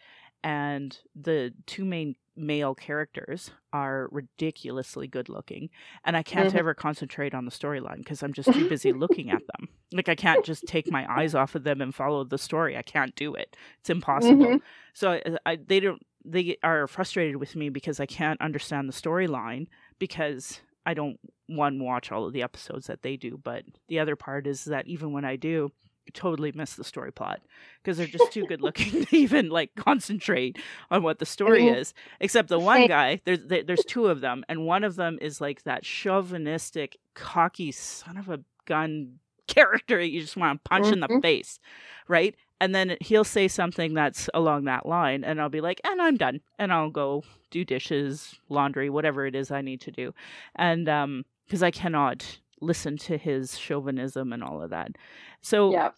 and 0.43 0.99
the 1.15 1.53
two 1.67 1.85
main 1.85 2.15
male 2.37 2.75
characters 2.75 3.51
are 3.73 4.09
ridiculously 4.13 5.09
good 5.09 5.29
looking 5.29 5.71
and 6.05 6.17
i 6.17 6.23
can't 6.23 6.51
mm-hmm. 6.51 6.59
ever 6.59 6.75
concentrate 6.75 7.35
on 7.35 7.47
the 7.47 7.51
storyline 7.51 7.99
because 7.99 8.23
i'm 8.23 8.33
just 8.33 8.53
too 8.53 8.69
busy 8.69 8.93
looking 8.93 9.31
at 9.31 9.43
them 9.57 9.69
like 9.93 10.09
i 10.09 10.15
can't 10.15 10.45
just 10.45 10.65
take 10.67 10.91
my 10.91 11.11
eyes 11.11 11.35
off 11.35 11.55
of 11.55 11.65
them 11.65 11.81
and 11.81 11.95
follow 11.95 12.25
the 12.25 12.39
story 12.39 12.77
i 12.77 12.83
can't 12.83 13.15
do 13.17 13.35
it 13.35 13.57
it's 13.81 13.91
impossible 13.91 14.47
mm-hmm. 14.47 14.57
so 14.93 15.13
I, 15.13 15.23
I, 15.47 15.57
they 15.67 15.81
don't 15.81 16.03
they 16.25 16.59
are 16.63 16.87
frustrated 16.87 17.37
with 17.37 17.57
me 17.57 17.71
because 17.71 18.01
i 18.01 18.07
can't 18.07 18.41
understand 18.41 18.89
the 18.89 18.93
storyline 18.93 19.67
because 19.99 20.61
i 20.85 20.93
don't 20.93 21.19
one 21.47 21.83
watch 21.83 22.13
all 22.13 22.27
of 22.27 22.35
the 22.35 22.43
episodes 22.43 22.87
that 22.89 23.03
they 23.03 23.17
do 23.17 23.41
but 23.43 23.65
the 23.89 23.99
other 23.99 24.15
part 24.15 24.47
is 24.47 24.65
that 24.65 24.87
even 24.87 25.13
when 25.13 25.25
i 25.25 25.37
do 25.37 25.73
totally 26.13 26.53
miss 26.53 26.75
the 26.75 26.85
story 26.85 27.13
plot 27.13 27.41
because 27.83 27.99
they're 27.99 28.07
just 28.07 28.33
too 28.33 28.45
good 28.47 28.61
looking 28.63 29.05
to 29.05 29.17
even 29.17 29.49
like 29.49 29.75
concentrate 29.75 30.59
on 30.91 31.03
what 31.03 31.19
the 31.19 31.27
story 31.27 31.63
mm-hmm. 31.63 31.77
is 31.77 31.95
except 32.21 32.49
the 32.49 32.59
one 32.59 32.87
guy 32.87 33.21
there's 33.25 33.41
there's 33.47 33.85
two 33.85 34.07
of 34.07 34.21
them 34.21 34.45
and 34.49 34.67
one 34.67 34.85
of 34.85 34.97
them 34.97 35.19
is 35.21 35.41
like 35.41 35.63
that 35.65 35.83
chauvinistic 35.83 36.97
cocky 37.15 37.73
son 37.73 38.17
of 38.17 38.29
a 38.29 38.41
gun 38.67 39.19
character 39.47 40.01
you 40.01 40.21
just 40.21 40.37
want 40.37 40.63
to 40.63 40.69
punch 40.69 40.85
mm-hmm. 40.85 40.95
in 40.95 41.01
the 41.01 41.09
mm-hmm. 41.09 41.21
face 41.21 41.61
right 42.09 42.35
and 42.61 42.75
then 42.75 42.97
he'll 43.01 43.25
say 43.25 43.47
something 43.47 43.95
that's 43.95 44.29
along 44.35 44.65
that 44.65 44.87
line 44.87 45.23
and 45.23 45.41
i'll 45.41 45.49
be 45.49 45.61
like 45.61 45.81
and 45.85 46.03
i'm 46.03 46.17
done 46.17 46.41
and 46.59 46.73
i'll 46.73 46.91
go 46.91 47.23
do 47.51 47.65
dishes 47.65 48.35
laundry 48.49 48.91
whatever 48.91 49.25
it 49.25 49.37
is 49.37 49.51
i 49.51 49.61
need 49.61 49.81
to 49.81 49.93
do 49.93 50.13
and 50.57 50.89
um 50.89 51.25
because 51.47 51.63
i 51.63 51.71
cannot 51.71 52.39
listen 52.61 52.97
to 52.97 53.17
his 53.17 53.59
chauvinism 53.59 54.33
and 54.33 54.43
all 54.43 54.63
of 54.63 54.71
that. 54.71 54.93
So 55.41 55.73
yeah. 55.73 55.91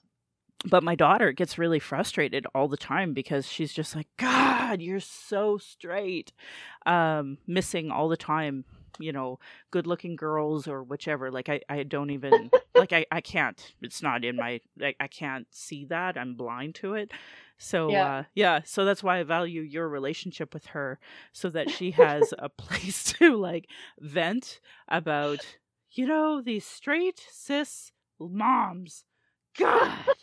But 0.64 0.82
my 0.82 0.96
daughter 0.96 1.30
gets 1.30 1.56
really 1.56 1.78
frustrated 1.78 2.44
all 2.52 2.66
the 2.66 2.76
time 2.76 3.14
because 3.14 3.46
she's 3.46 3.72
just 3.72 3.94
like, 3.94 4.08
God, 4.16 4.82
you're 4.82 4.98
so 4.98 5.56
straight. 5.56 6.32
Um, 6.84 7.38
missing 7.46 7.92
all 7.92 8.08
the 8.08 8.16
time, 8.16 8.64
you 8.98 9.12
know, 9.12 9.38
good 9.70 9.86
looking 9.86 10.16
girls 10.16 10.66
or 10.66 10.82
whichever. 10.82 11.30
Like 11.30 11.48
I, 11.48 11.60
I 11.68 11.84
don't 11.84 12.10
even 12.10 12.50
like 12.74 12.92
I, 12.92 13.06
I 13.12 13.20
can't. 13.20 13.72
It's 13.82 14.02
not 14.02 14.24
in 14.24 14.34
my 14.34 14.60
like 14.76 14.96
I 14.98 15.06
can't 15.06 15.46
see 15.52 15.84
that. 15.86 16.18
I'm 16.18 16.34
blind 16.34 16.74
to 16.76 16.94
it. 16.94 17.12
So 17.58 17.90
yeah. 17.90 18.16
Uh, 18.16 18.22
yeah, 18.34 18.60
so 18.64 18.84
that's 18.84 19.02
why 19.02 19.18
I 19.18 19.22
value 19.24 19.62
your 19.62 19.88
relationship 19.88 20.54
with 20.54 20.66
her 20.66 20.98
so 21.32 21.50
that 21.50 21.70
she 21.70 21.92
has 21.92 22.34
a 22.38 22.48
place 22.48 23.04
to 23.14 23.36
like 23.36 23.68
vent 24.00 24.60
about 24.88 25.44
you 25.92 26.06
know, 26.06 26.40
these 26.40 26.66
straight 26.66 27.20
cis 27.30 27.92
moms. 28.18 29.04
God. 29.58 29.92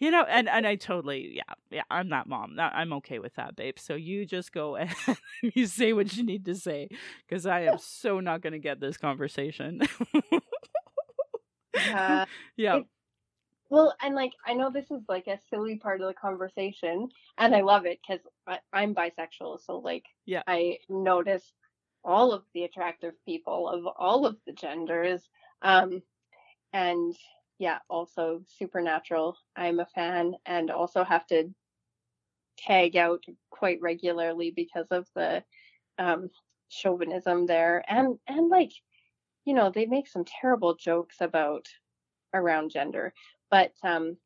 You 0.00 0.12
know, 0.12 0.22
and, 0.28 0.48
and 0.48 0.64
I 0.64 0.76
totally, 0.76 1.32
yeah, 1.34 1.54
yeah, 1.70 1.82
I'm 1.90 2.10
that 2.10 2.28
mom. 2.28 2.56
I'm 2.56 2.92
okay 2.94 3.18
with 3.18 3.34
that, 3.34 3.56
babe. 3.56 3.80
So 3.80 3.96
you 3.96 4.26
just 4.26 4.52
go 4.52 4.76
and 4.76 4.94
you 5.42 5.66
say 5.66 5.92
what 5.92 6.16
you 6.16 6.22
need 6.22 6.44
to 6.44 6.54
say 6.54 6.88
because 7.26 7.46
I 7.46 7.62
am 7.62 7.78
so 7.78 8.20
not 8.20 8.40
going 8.40 8.52
to 8.52 8.60
get 8.60 8.78
this 8.78 8.96
conversation. 8.96 9.80
uh, 11.92 12.26
yeah. 12.56 12.76
It, 12.76 12.86
well, 13.70 13.92
and 14.00 14.14
like, 14.14 14.34
I 14.46 14.54
know 14.54 14.70
this 14.70 14.88
is 14.92 15.02
like 15.08 15.26
a 15.26 15.38
silly 15.50 15.76
part 15.76 16.00
of 16.00 16.06
the 16.06 16.14
conversation, 16.14 17.08
and 17.36 17.54
I 17.54 17.62
love 17.62 17.84
it 17.84 17.98
because 18.06 18.24
I'm 18.72 18.94
bisexual. 18.94 19.64
So, 19.64 19.78
like, 19.78 20.04
yeah, 20.26 20.42
I 20.46 20.78
notice 20.88 21.52
all 22.04 22.32
of 22.32 22.44
the 22.54 22.64
attractive 22.64 23.14
people 23.24 23.68
of 23.68 23.86
all 23.98 24.26
of 24.26 24.36
the 24.46 24.52
genders. 24.52 25.28
Um, 25.62 26.02
and 26.72 27.14
yeah, 27.58 27.78
also 27.88 28.42
Supernatural. 28.46 29.36
I'm 29.56 29.80
a 29.80 29.86
fan 29.86 30.34
and 30.46 30.70
also 30.70 31.04
have 31.04 31.26
to 31.28 31.50
tag 32.58 32.96
out 32.96 33.24
quite 33.50 33.80
regularly 33.80 34.52
because 34.54 34.86
of 34.90 35.06
the 35.14 35.44
um, 35.98 36.30
chauvinism 36.68 37.46
there. 37.46 37.84
And 37.88 38.18
and 38.28 38.48
like, 38.48 38.72
you 39.44 39.54
know, 39.54 39.70
they 39.70 39.86
make 39.86 40.08
some 40.08 40.24
terrible 40.24 40.74
jokes 40.74 41.16
about 41.20 41.66
around 42.34 42.70
gender. 42.70 43.12
But 43.50 43.72
um 43.82 44.16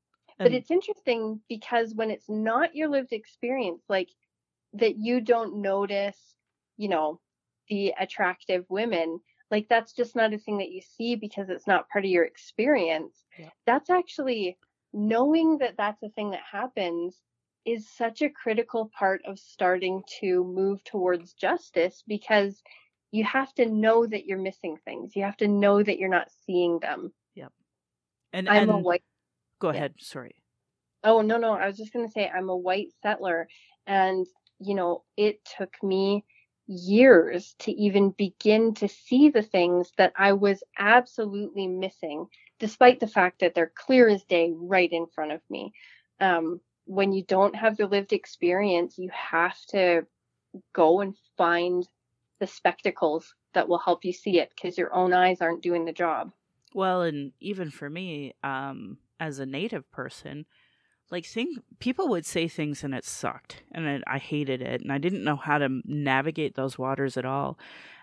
but 0.42 0.52
it's 0.52 0.70
interesting 0.70 1.40
because 1.48 1.94
when 1.94 2.10
it's 2.10 2.28
not 2.28 2.74
your 2.74 2.88
lived 2.88 3.12
experience, 3.12 3.84
like 3.88 4.10
that 4.74 4.96
you 4.98 5.20
don't 5.20 5.62
notice, 5.62 6.18
you 6.76 6.88
know, 6.88 7.20
the 7.72 7.94
attractive 7.98 8.66
women 8.68 9.18
like 9.50 9.66
that's 9.68 9.92
just 9.92 10.14
not 10.14 10.34
a 10.34 10.38
thing 10.38 10.58
that 10.58 10.70
you 10.70 10.82
see 10.82 11.14
because 11.14 11.48
it's 11.48 11.66
not 11.66 11.88
part 11.88 12.04
of 12.04 12.10
your 12.10 12.24
experience. 12.24 13.24
Yeah. 13.38 13.48
that's 13.66 13.88
actually 13.88 14.58
knowing 14.92 15.58
that 15.58 15.76
that's 15.78 16.02
a 16.02 16.10
thing 16.10 16.30
that 16.32 16.42
happens 16.50 17.16
is 17.64 17.88
such 17.88 18.20
a 18.20 18.28
critical 18.28 18.90
part 18.98 19.22
of 19.26 19.38
starting 19.38 20.02
to 20.20 20.44
move 20.44 20.84
towards 20.84 21.32
justice 21.32 22.02
because 22.06 22.62
you 23.10 23.24
have 23.24 23.54
to 23.54 23.66
know 23.66 24.06
that 24.06 24.26
you're 24.26 24.38
missing 24.38 24.76
things. 24.84 25.16
You 25.16 25.24
have 25.24 25.36
to 25.38 25.48
know 25.48 25.82
that 25.82 25.98
you're 25.98 26.10
not 26.10 26.28
seeing 26.44 26.78
them. 26.80 27.12
Yep. 27.34 27.52
And 28.34 28.48
i'm 28.50 28.68
and... 28.68 28.70
a 28.70 28.78
white 28.78 29.04
go 29.60 29.68
ahead 29.68 29.94
yeah. 29.96 30.04
sorry. 30.04 30.34
Oh 31.04 31.22
no 31.22 31.38
no 31.38 31.52
i 31.52 31.66
was 31.66 31.78
just 31.78 31.92
going 31.92 32.06
to 32.06 32.12
say 32.12 32.28
i'm 32.28 32.50
a 32.50 32.56
white 32.56 32.88
settler 33.02 33.48
and 33.86 34.26
you 34.60 34.74
know 34.74 35.04
it 35.16 35.40
took 35.56 35.74
me 35.82 36.24
years 36.72 37.54
to 37.60 37.72
even 37.72 38.10
begin 38.10 38.74
to 38.74 38.88
see 38.88 39.28
the 39.28 39.42
things 39.42 39.92
that 39.98 40.12
I 40.16 40.32
was 40.32 40.62
absolutely 40.78 41.66
missing, 41.66 42.26
despite 42.58 43.00
the 43.00 43.06
fact 43.06 43.40
that 43.40 43.54
they're 43.54 43.72
clear 43.74 44.08
as 44.08 44.24
day 44.24 44.52
right 44.54 44.90
in 44.90 45.06
front 45.06 45.32
of 45.32 45.40
me. 45.50 45.72
Um, 46.20 46.60
when 46.84 47.12
you 47.12 47.22
don't 47.24 47.54
have 47.54 47.76
the 47.76 47.86
lived 47.86 48.12
experience, 48.12 48.98
you 48.98 49.10
have 49.12 49.56
to 49.68 50.06
go 50.72 51.00
and 51.00 51.14
find 51.36 51.86
the 52.40 52.46
spectacles 52.46 53.34
that 53.54 53.68
will 53.68 53.78
help 53.78 54.04
you 54.04 54.12
see 54.12 54.40
it 54.40 54.50
because 54.54 54.76
your 54.76 54.92
own 54.94 55.12
eyes 55.12 55.40
aren't 55.40 55.62
doing 55.62 55.84
the 55.84 55.92
job. 55.92 56.32
Well, 56.74 57.02
and 57.02 57.32
even 57.40 57.70
for 57.70 57.88
me, 57.88 58.34
um, 58.42 58.98
as 59.20 59.38
a 59.38 59.46
native 59.46 59.90
person, 59.92 60.46
like 61.12 61.26
think 61.26 61.58
people 61.78 62.08
would 62.08 62.24
say 62.24 62.48
things 62.48 62.82
and 62.82 62.94
it 62.94 63.04
sucked 63.04 63.62
and 63.70 63.86
it, 63.86 64.02
I 64.06 64.16
hated 64.16 64.62
it 64.62 64.80
and 64.80 64.90
I 64.90 64.96
didn't 64.96 65.22
know 65.22 65.36
how 65.36 65.58
to 65.58 65.82
navigate 65.84 66.54
those 66.54 66.78
waters 66.78 67.18
at 67.18 67.26
all. 67.26 67.58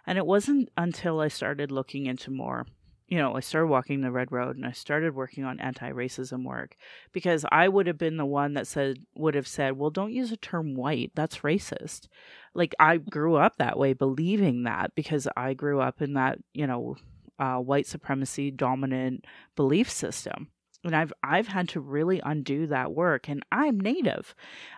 And 0.06 0.18
it 0.18 0.26
wasn't 0.26 0.70
until 0.78 1.20
I 1.20 1.28
started 1.28 1.72
looking 1.72 2.06
into 2.06 2.32
more 2.32 2.68
you 3.10 3.18
know, 3.18 3.36
I 3.36 3.40
started 3.40 3.70
walking 3.70 4.02
the 4.02 4.12
red 4.12 4.32
road 4.32 4.56
and 4.56 4.68
I 4.68 4.72
started 4.72 5.16
working 5.16 5.44
on 5.44 5.60
anti-racism 5.60 6.44
work 6.44 6.76
because 7.12 7.44
I 7.52 7.68
would 7.68 7.88
have 7.88 7.98
been 7.98 8.18
the 8.18 8.26
one 8.26 8.54
that 8.54 8.68
said 8.68 9.00
would 9.16 9.34
have 9.34 9.48
said, 9.48 9.80
"Well, 9.80 9.90
don't 9.90 10.14
use 10.14 10.30
the 10.30 10.38
term 10.38 10.76
white. 10.76 11.12
That's 11.16 11.40
racist." 11.40 12.08
Like 12.54 12.76
I 12.80 12.98
grew 12.98 13.36
up 13.36 13.58
that 13.58 13.80
way 13.80 13.94
believing 13.94 14.62
that 14.64 14.94
because 14.94 15.28
I 15.36 15.56
grew 15.56 15.82
up 15.82 16.04
in 16.04 16.14
that, 16.14 16.38
you 16.54 16.68
know, 16.68 16.98
uh, 17.40 17.58
white 17.58 17.88
supremacy 17.88 18.52
dominant 18.52 19.26
belief 19.56 19.90
system 19.90 20.50
and 20.84 20.96
I've 20.96 21.12
I've 21.24 21.48
had 21.48 21.70
to 21.70 21.80
really 21.80 22.22
undo 22.24 22.68
that 22.68 22.94
work 22.94 23.28
and 23.28 23.44
I'm 23.52 23.80
native. 23.80 24.36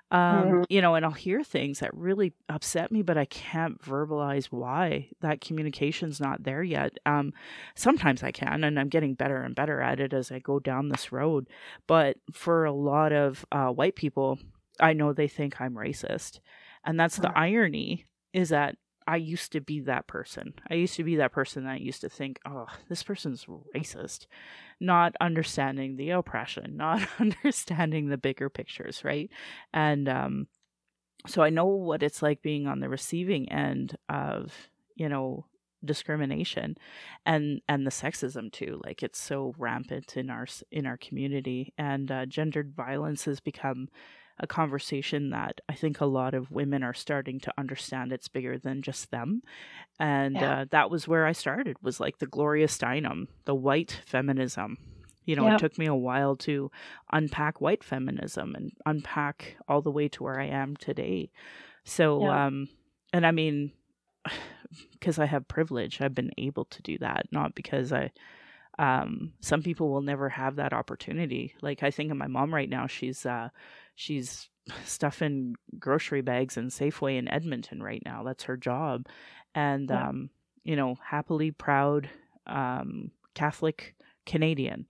Um, 0.10 0.20
mm-hmm. 0.20 0.62
you 0.70 0.82
know, 0.82 0.96
and 0.96 1.06
I'll 1.06 1.12
hear 1.12 1.44
things 1.44 1.80
that 1.80 1.96
really 1.96 2.34
upset 2.50 2.92
me, 2.92 3.02
but 3.02 3.18
I 3.18 3.26
can't 3.26 3.82
verbalize 3.82 4.48
why 4.48 5.10
that 5.22 5.40
communication's 5.40 6.20
not 6.20 6.44
there 6.44 6.64
yet. 6.64 6.98
Um, 7.06 7.32
sometimes 7.76 8.22
I 8.22 8.32
can, 8.32 8.64
and 8.64 8.78
I'm 8.78 8.90
getting 8.90 9.14
better 9.14 9.42
and 9.42 9.56
better 9.56 9.80
at 9.80 10.02
it 10.02 10.14
as 10.14 10.32
I 10.32 10.40
go 10.40 10.60
down 10.60 10.90
this 10.90 11.12
road. 11.12 11.48
But 11.88 12.18
for 12.34 12.66
a 12.66 12.74
lot 12.74 13.14
of 13.14 13.46
uh, 13.52 13.70
white 13.70 13.96
people, 13.96 14.38
I 14.82 14.94
know 14.94 15.14
they 15.14 15.30
think 15.30 15.62
I'm 15.62 15.76
racist. 15.76 16.40
And 16.84 17.00
that's 17.00 17.18
the 17.18 17.32
irony 17.38 18.06
is 18.34 18.50
that 18.50 18.76
I 19.12 19.18
used 19.18 19.52
to 19.52 19.60
be 19.60 19.82
that 19.82 20.08
person. 20.08 20.54
I 20.70 20.76
used 20.76 20.96
to 20.96 21.04
be 21.04 21.18
that 21.18 21.34
person 21.34 21.66
that 21.66 21.82
used 21.82 22.00
to 22.00 22.08
think, 22.08 22.40
oh, 22.46 22.68
this 22.88 23.04
person's 23.04 23.46
racist, 23.76 24.26
not 24.80 25.18
understanding 25.20 25.98
the 25.98 26.12
oppression, 26.12 26.78
not 26.78 27.06
understanding 27.20 28.08
the 28.08 28.18
bigger 28.18 28.50
pictures, 28.50 29.04
right? 29.04 29.30
And 29.74 30.08
um, 30.08 30.48
so 31.28 31.42
I 31.42 31.50
know 31.50 31.66
what 31.66 32.04
it's 32.04 32.22
like 32.22 32.42
being 32.42 32.68
on 32.68 32.80
the 32.80 32.88
receiving 32.88 33.52
end 33.52 33.98
of, 34.08 34.54
you 34.96 35.10
know, 35.10 35.46
discrimination 35.84 36.78
and 37.26 37.60
and 37.68 37.88
the 37.88 37.92
sexism 37.92 38.52
too 38.52 38.80
like 38.86 39.02
it's 39.02 39.20
so 39.20 39.52
rampant 39.58 40.16
in 40.16 40.30
our 40.30 40.46
in 40.72 40.86
our 40.86 40.96
community 40.98 41.74
and 41.76 42.12
uh, 42.12 42.24
gendered 42.28 42.72
violence 42.72 43.26
has 43.26 43.40
become 43.40 43.90
a 44.42 44.48
conversation 44.48 45.30
that 45.30 45.62
I 45.70 45.76
think 45.76 46.02
a 46.02 46.06
lot 46.06 46.34
of 46.34 46.52
women 46.52 46.82
are 46.84 46.96
starting 46.96 47.40
to 47.42 47.54
understand 47.58 48.12
it's 48.12 48.28
bigger 48.28 48.58
than 48.58 48.82
just 48.82 49.12
them. 49.12 49.44
And 50.00 50.36
yeah. 50.36 50.62
uh, 50.62 50.66
that 50.72 50.90
was 50.90 51.08
where 51.08 51.28
I 51.28 51.32
started 51.32 51.78
was 51.82 52.00
like 52.00 52.18
the 52.18 52.26
Gloria 52.26 52.68
Steinem, 52.68 53.28
the 53.46 53.56
white 53.56 54.02
feminism. 54.06 54.78
You 55.26 55.36
know, 55.36 55.48
it 55.54 55.60
took 55.60 55.78
me 55.78 55.86
a 55.86 55.96
while 55.96 56.36
to 56.38 56.72
unpack 57.14 57.62
white 57.62 57.84
feminism 57.84 58.56
and 58.56 58.72
unpack 58.88 59.56
all 59.68 59.84
the 59.84 59.92
way 59.92 60.08
to 60.10 60.24
where 60.24 60.40
I 60.40 60.48
am 60.48 60.76
today. 60.76 61.30
So, 61.86 62.26
um, 62.26 62.68
and 63.14 63.26
I 63.26 63.32
mean, 63.32 63.72
because 64.92 65.20
I 65.20 65.26
have 65.26 65.48
privilege, 65.48 66.02
I've 66.02 66.16
been 66.16 66.32
able 66.40 66.66
to 66.66 66.82
do 66.82 66.98
that, 66.98 67.28
not 67.32 67.54
because 67.54 67.94
I, 67.94 68.12
um, 68.80 69.34
some 69.42 69.62
people 69.62 69.90
will 69.90 70.02
never 70.02 70.30
have 70.30 70.56
that 70.56 70.74
opportunity. 70.74 71.54
Like 71.62 71.84
I 71.84 71.92
think 71.92 72.10
of 72.10 72.18
my 72.18 72.28
mom 72.28 72.54
right 72.54 72.70
now, 72.70 72.88
she's, 72.88 73.24
uh, 73.24 73.50
she's 73.96 74.50
stuffing 74.86 75.56
grocery 75.80 76.22
bags 76.22 76.58
in 76.58 76.68
Safeway 76.68 77.18
in 77.18 77.28
Edmonton 77.28 77.82
right 77.82 78.02
now. 78.06 78.24
That's 78.24 78.44
her 78.44 78.58
job. 78.58 79.08
And, 79.54 79.90
yeah. 79.90 80.10
um, 80.10 80.30
you 80.64 80.76
know, 80.76 80.96
happily 81.04 81.52
proud 81.52 82.10
um, 82.48 83.12
Catholic 83.34 83.96
Canadian. 84.26 84.86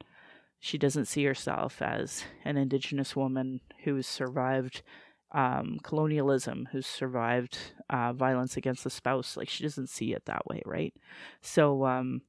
She 0.60 0.78
doesn't 0.78 1.06
see 1.06 1.24
herself 1.26 1.82
as 1.82 2.24
an 2.45 2.58
Indigenous 2.58 3.16
woman 3.16 3.62
who's 3.84 4.06
survived 4.06 4.84
um, 5.32 5.80
colonialism, 5.82 6.68
who's 6.72 6.86
survived 6.86 7.58
uh, 7.89 8.14
violence 8.14 8.58
against 8.58 8.84
the 8.84 8.89
spouse. 8.89 9.38
Like, 9.38 9.49
she 9.49 9.64
doesn't 9.64 9.89
see 9.89 10.14
it 10.14 10.26
that 10.26 10.45
way, 10.45 10.62
right? 10.66 10.93
So, 11.41 11.86
um, 11.86 12.22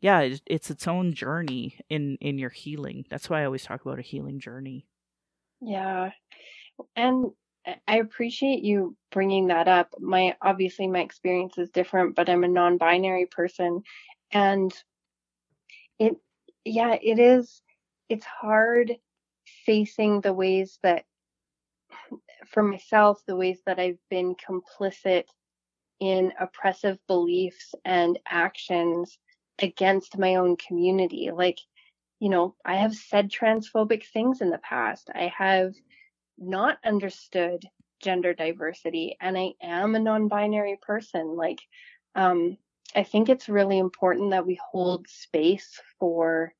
yeah, 0.00 0.20
it's, 0.20 0.42
it's 0.46 0.70
its 0.70 0.86
own 0.86 1.12
journey 1.14 1.80
in 1.88 2.18
in 2.20 2.38
your 2.38 2.50
healing. 2.50 3.04
That's 3.10 3.28
why 3.28 3.42
I 3.42 3.44
always 3.46 3.64
talk 3.64 3.82
about 3.84 3.98
a 3.98 4.02
healing 4.02 4.38
journey. 4.38 4.86
Yeah. 5.60 6.10
And 6.96 7.32
I 7.86 7.98
appreciate 7.98 8.62
you 8.64 8.96
bringing 9.10 9.48
that 9.48 9.68
up. 9.68 9.94
My 9.98 10.36
obviously 10.40 10.86
my 10.86 11.00
experience 11.00 11.58
is 11.58 11.70
different, 11.70 12.14
but 12.16 12.28
I'm 12.28 12.44
a 12.44 12.48
non-binary 12.48 13.26
person 13.26 13.82
and 14.32 14.72
it 15.98 16.16
yeah, 16.64 16.96
it 17.00 17.18
is 17.18 17.62
it's 18.08 18.24
hard 18.26 18.96
facing 19.66 20.20
the 20.20 20.32
ways 20.32 20.78
that 20.82 21.04
for 22.46 22.62
myself 22.62 23.22
the 23.26 23.36
ways 23.36 23.60
that 23.66 23.78
I've 23.78 23.98
been 24.10 24.34
complicit 24.36 25.24
in 26.00 26.32
oppressive 26.40 26.98
beliefs 27.06 27.74
and 27.84 28.18
actions 28.28 29.18
against 29.60 30.18
my 30.18 30.36
own 30.36 30.56
community. 30.56 31.30
Like 31.32 31.58
you 32.20 32.28
know, 32.28 32.56
I 32.64 32.76
have 32.76 32.94
said 32.94 33.30
transphobic 33.30 34.04
things 34.06 34.40
in 34.40 34.50
the 34.50 34.58
past. 34.58 35.10
I 35.14 35.32
have 35.36 35.74
not 36.38 36.78
understood 36.84 37.64
gender 38.00 38.34
diversity 38.34 39.16
and 39.20 39.36
I 39.36 39.54
am 39.62 39.94
a 39.94 40.00
non-binary 40.00 40.78
person. 40.82 41.36
Like, 41.36 41.60
um, 42.14 42.56
I 42.94 43.02
think 43.02 43.28
it's 43.28 43.48
really 43.48 43.78
important 43.78 44.30
that 44.30 44.46
we 44.46 44.58
hold 44.70 45.08
space 45.08 45.80
for 45.98 46.54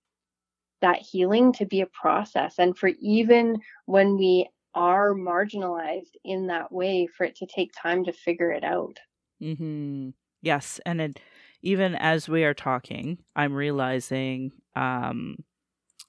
that 0.80 0.98
healing 0.98 1.52
to 1.54 1.66
be 1.66 1.80
a 1.80 1.86
process 1.86 2.58
and 2.58 2.76
for 2.76 2.90
even 3.00 3.60
when 3.86 4.16
we 4.16 4.48
are 4.74 5.12
marginalized 5.12 6.14
in 6.24 6.46
that 6.48 6.70
way 6.70 7.06
for 7.06 7.24
it 7.24 7.36
to 7.36 7.46
take 7.46 7.72
time 7.72 8.04
to 8.04 8.12
figure 8.12 8.52
it 8.52 8.64
out. 8.64 8.98
Mhm. 9.42 10.14
Yes, 10.42 10.80
and 10.86 11.00
it, 11.00 11.20
even 11.62 11.94
as 11.96 12.28
we 12.28 12.44
are 12.44 12.54
talking, 12.54 13.18
I'm 13.34 13.54
realizing 13.54 14.52
um 14.76 15.38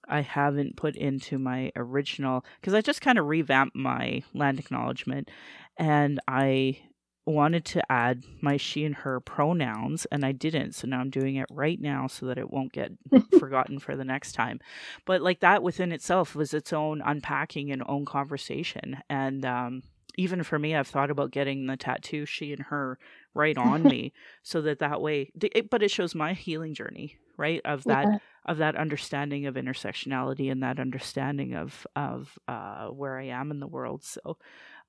I 0.10 0.22
haven't 0.22 0.76
put 0.76 0.96
into 0.96 1.38
my 1.40 1.72
original 1.76 2.46
because 2.60 2.74
I 2.74 2.82
just 2.82 3.02
kind 3.02 3.18
of 3.18 3.28
revamped 3.28 3.76
my 3.76 4.24
land 4.34 4.60
acknowledgement 4.60 5.30
and 5.78 6.20
I 6.28 6.80
wanted 7.26 7.64
to 7.64 7.92
add 7.92 8.24
my 8.42 8.58
she 8.58 8.84
and 8.84 8.96
her 8.96 9.20
pronouns 9.20 10.06
and 10.12 10.26
I 10.26 10.32
didn't. 10.32 10.74
So 10.74 10.88
now 10.88 11.00
I'm 11.00 11.10
doing 11.10 11.36
it 11.36 11.48
right 11.52 11.80
now 11.80 12.08
so 12.08 12.26
that 12.26 12.38
it 12.38 12.50
won't 12.50 12.74
get 12.74 12.92
forgotten 13.40 13.80
for 13.80 13.96
the 13.96 14.04
next 14.04 14.34
time. 14.34 14.60
But 15.06 15.22
like 15.22 15.40
that 15.42 15.64
within 15.64 15.92
itself 15.92 16.36
was 16.36 16.54
its 16.54 16.74
own 16.74 17.02
unpacking 17.06 17.72
and 17.72 17.84
own 17.88 18.06
conversation. 18.06 18.98
And 19.10 19.46
um, 19.46 19.84
even 20.18 20.44
for 20.44 20.58
me, 20.58 20.76
I've 20.76 20.88
thought 20.88 21.12
about 21.12 21.32
getting 21.32 21.68
the 21.68 21.78
tattoo 21.78 22.26
she 22.26 22.52
and 22.52 22.64
her 22.64 22.98
right 23.34 23.58
on 23.58 23.84
me 23.90 24.12
so 24.42 24.62
that 24.62 24.80
that 24.80 25.02
way, 25.02 25.32
but 25.70 25.84
it 25.84 25.92
shows 25.92 26.16
my 26.16 26.34
healing 26.34 26.74
journey, 26.74 27.18
right? 27.38 27.62
Of 27.64 27.84
that. 27.86 28.08
Yeah 28.08 28.18
of 28.50 28.58
that 28.58 28.76
understanding 28.76 29.46
of 29.46 29.56
intersectionality 29.56 30.52
and 30.52 30.64
that 30.64 30.80
understanding 30.80 31.56
of 31.56 31.88
of 31.96 32.38
uh, 32.50 32.88
where 32.90 33.20
I 33.20 33.26
am 33.28 33.52
in 33.52 33.62
the 33.62 33.68
world. 33.68 34.04
So, 34.04 34.38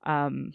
um, 0.03 0.53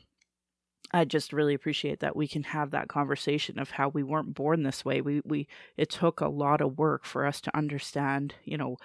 I 0.92 1.04
just 1.04 1.32
really 1.32 1.54
appreciate 1.54 2.00
that 2.00 2.16
we 2.16 2.28
can 2.28 2.44
have 2.44 2.70
that 2.70 2.88
conversation 2.88 3.58
of 3.58 3.70
how 3.70 3.88
we 3.88 4.02
weren't 4.04 4.34
born 4.34 4.62
this 4.62 4.84
way. 4.84 5.00
We 5.00 5.20
we 5.24 5.48
it 5.76 5.90
took 5.90 6.20
a 6.20 6.28
lot 6.28 6.60
of 6.60 6.78
work 6.78 7.04
for 7.04 7.26
us 7.26 7.40
to 7.42 7.56
understand, 7.56 8.34
you 8.44 8.56
know, 8.58 8.76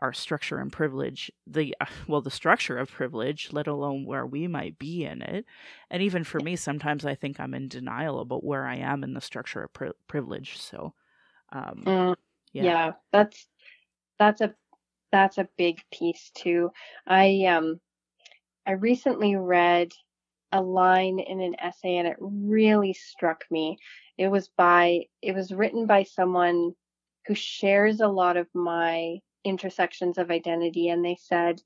our 0.00 0.12
structure 0.12 0.58
and 0.58 0.72
privilege. 0.72 1.30
The 1.46 1.76
uh, 1.80 1.86
well, 2.08 2.20
the 2.22 2.30
structure 2.30 2.78
of 2.78 2.90
privilege, 2.90 3.50
let 3.52 3.66
alone 3.68 4.06
where 4.06 4.26
we 4.26 4.48
might 4.48 4.78
be 4.78 5.04
in 5.04 5.22
it. 5.22 5.46
And 5.90 6.02
even 6.02 6.24
for 6.24 6.40
me, 6.40 6.56
sometimes 6.56 7.04
I 7.06 7.14
think 7.14 7.40
I'm 7.40 7.54
in 7.54 7.68
denial 7.68 8.20
about 8.20 8.44
where 8.44 8.66
I 8.66 8.76
am 8.76 9.04
in 9.04 9.14
the 9.14 9.20
structure 9.20 9.62
of 9.64 9.72
pri- 9.72 9.92
privilege. 10.08 10.58
So, 10.60 10.94
um, 11.52 11.84
mm, 11.86 12.16
yeah. 12.52 12.64
yeah, 12.64 12.92
that's 13.12 13.48
that's 14.18 14.40
a 14.40 14.54
that's 15.12 15.38
a 15.38 15.48
big 15.56 15.80
piece 15.92 16.30
too. 16.34 16.70
I 17.06 17.44
um 17.46 17.80
I 18.66 18.72
recently 18.72 19.36
read 19.36 19.92
a 20.52 20.62
line 20.62 21.18
in 21.18 21.40
an 21.40 21.56
essay 21.60 21.96
and 21.96 22.08
it 22.08 22.16
really 22.20 22.92
struck 22.92 23.44
me. 23.50 23.78
It 24.16 24.28
was 24.28 24.48
by 24.56 25.04
it 25.22 25.34
was 25.34 25.52
written 25.52 25.86
by 25.86 26.04
someone 26.04 26.72
who 27.26 27.34
shares 27.34 28.00
a 28.00 28.08
lot 28.08 28.36
of 28.36 28.46
my 28.54 29.18
intersections 29.44 30.18
of 30.18 30.30
identity 30.30 30.88
and 30.88 31.04
they 31.04 31.16
said 31.20 31.60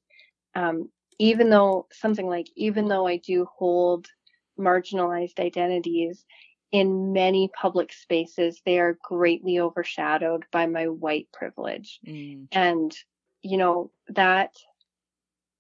um, 0.55 0.91
even 1.19 1.51
though 1.51 1.87
something 1.93 2.27
like 2.27 2.47
even 2.57 2.89
though 2.89 3.07
I 3.07 3.17
do 3.19 3.47
hold 3.57 4.07
marginalized 4.59 5.41
identities 5.41 6.25
in 6.73 7.13
many 7.13 7.51
public 7.61 7.93
spaces, 7.93 8.61
they 8.65 8.79
are 8.81 8.99
greatly 9.03 9.61
overshadowed 9.61 10.45
by 10.51 10.67
my 10.67 10.89
white 10.89 11.29
privilege. 11.33 12.01
Mm. 12.07 12.49
And, 12.51 12.97
you 13.43 13.59
know, 13.59 13.91
that 14.09 14.57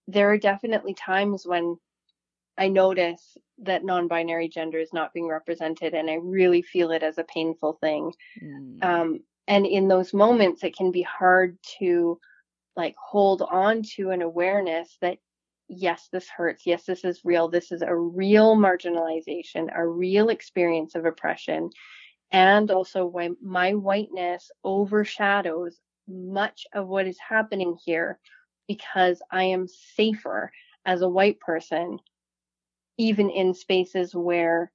there 0.08 0.30
are 0.30 0.38
definitely 0.38 0.94
times 0.94 1.46
when 1.46 1.76
I 2.58 2.68
notice 2.68 3.36
that 3.58 3.84
non-binary 3.84 4.48
gender 4.48 4.78
is 4.78 4.92
not 4.92 5.12
being 5.12 5.28
represented, 5.28 5.94
and 5.94 6.10
I 6.10 6.14
really 6.14 6.62
feel 6.62 6.90
it 6.90 7.02
as 7.02 7.18
a 7.18 7.24
painful 7.24 7.74
thing. 7.80 8.12
Mm. 8.42 8.84
Um, 8.84 9.20
and 9.46 9.66
in 9.66 9.88
those 9.88 10.14
moments, 10.14 10.64
it 10.64 10.76
can 10.76 10.90
be 10.90 11.02
hard 11.02 11.58
to 11.78 12.18
like 12.74 12.94
hold 12.96 13.42
on 13.42 13.82
to 13.96 14.10
an 14.10 14.22
awareness 14.22 14.96
that 15.02 15.18
yes, 15.72 16.08
this 16.12 16.28
hurts. 16.28 16.66
Yes, 16.66 16.84
this 16.84 17.04
is 17.04 17.24
real. 17.24 17.48
This 17.48 17.72
is 17.72 17.82
a 17.82 17.94
real 17.94 18.56
marginalization, 18.56 19.68
a 19.74 19.86
real 19.86 20.28
experience 20.28 20.94
of 20.94 21.06
oppression. 21.06 21.70
And 22.30 22.70
also, 22.70 23.04
why 23.06 23.30
my 23.42 23.74
whiteness 23.74 24.50
overshadows 24.64 25.78
much 26.08 26.66
of 26.74 26.88
what 26.88 27.06
is 27.06 27.18
happening 27.18 27.76
here 27.84 28.18
because 28.68 29.22
I 29.30 29.44
am 29.44 29.66
safer 29.68 30.52
as 30.84 31.02
a 31.02 31.08
white 31.08 31.40
person, 31.40 31.98
even 32.98 33.30
in 33.30 33.54
spaces 33.54 34.14
where 34.14 34.72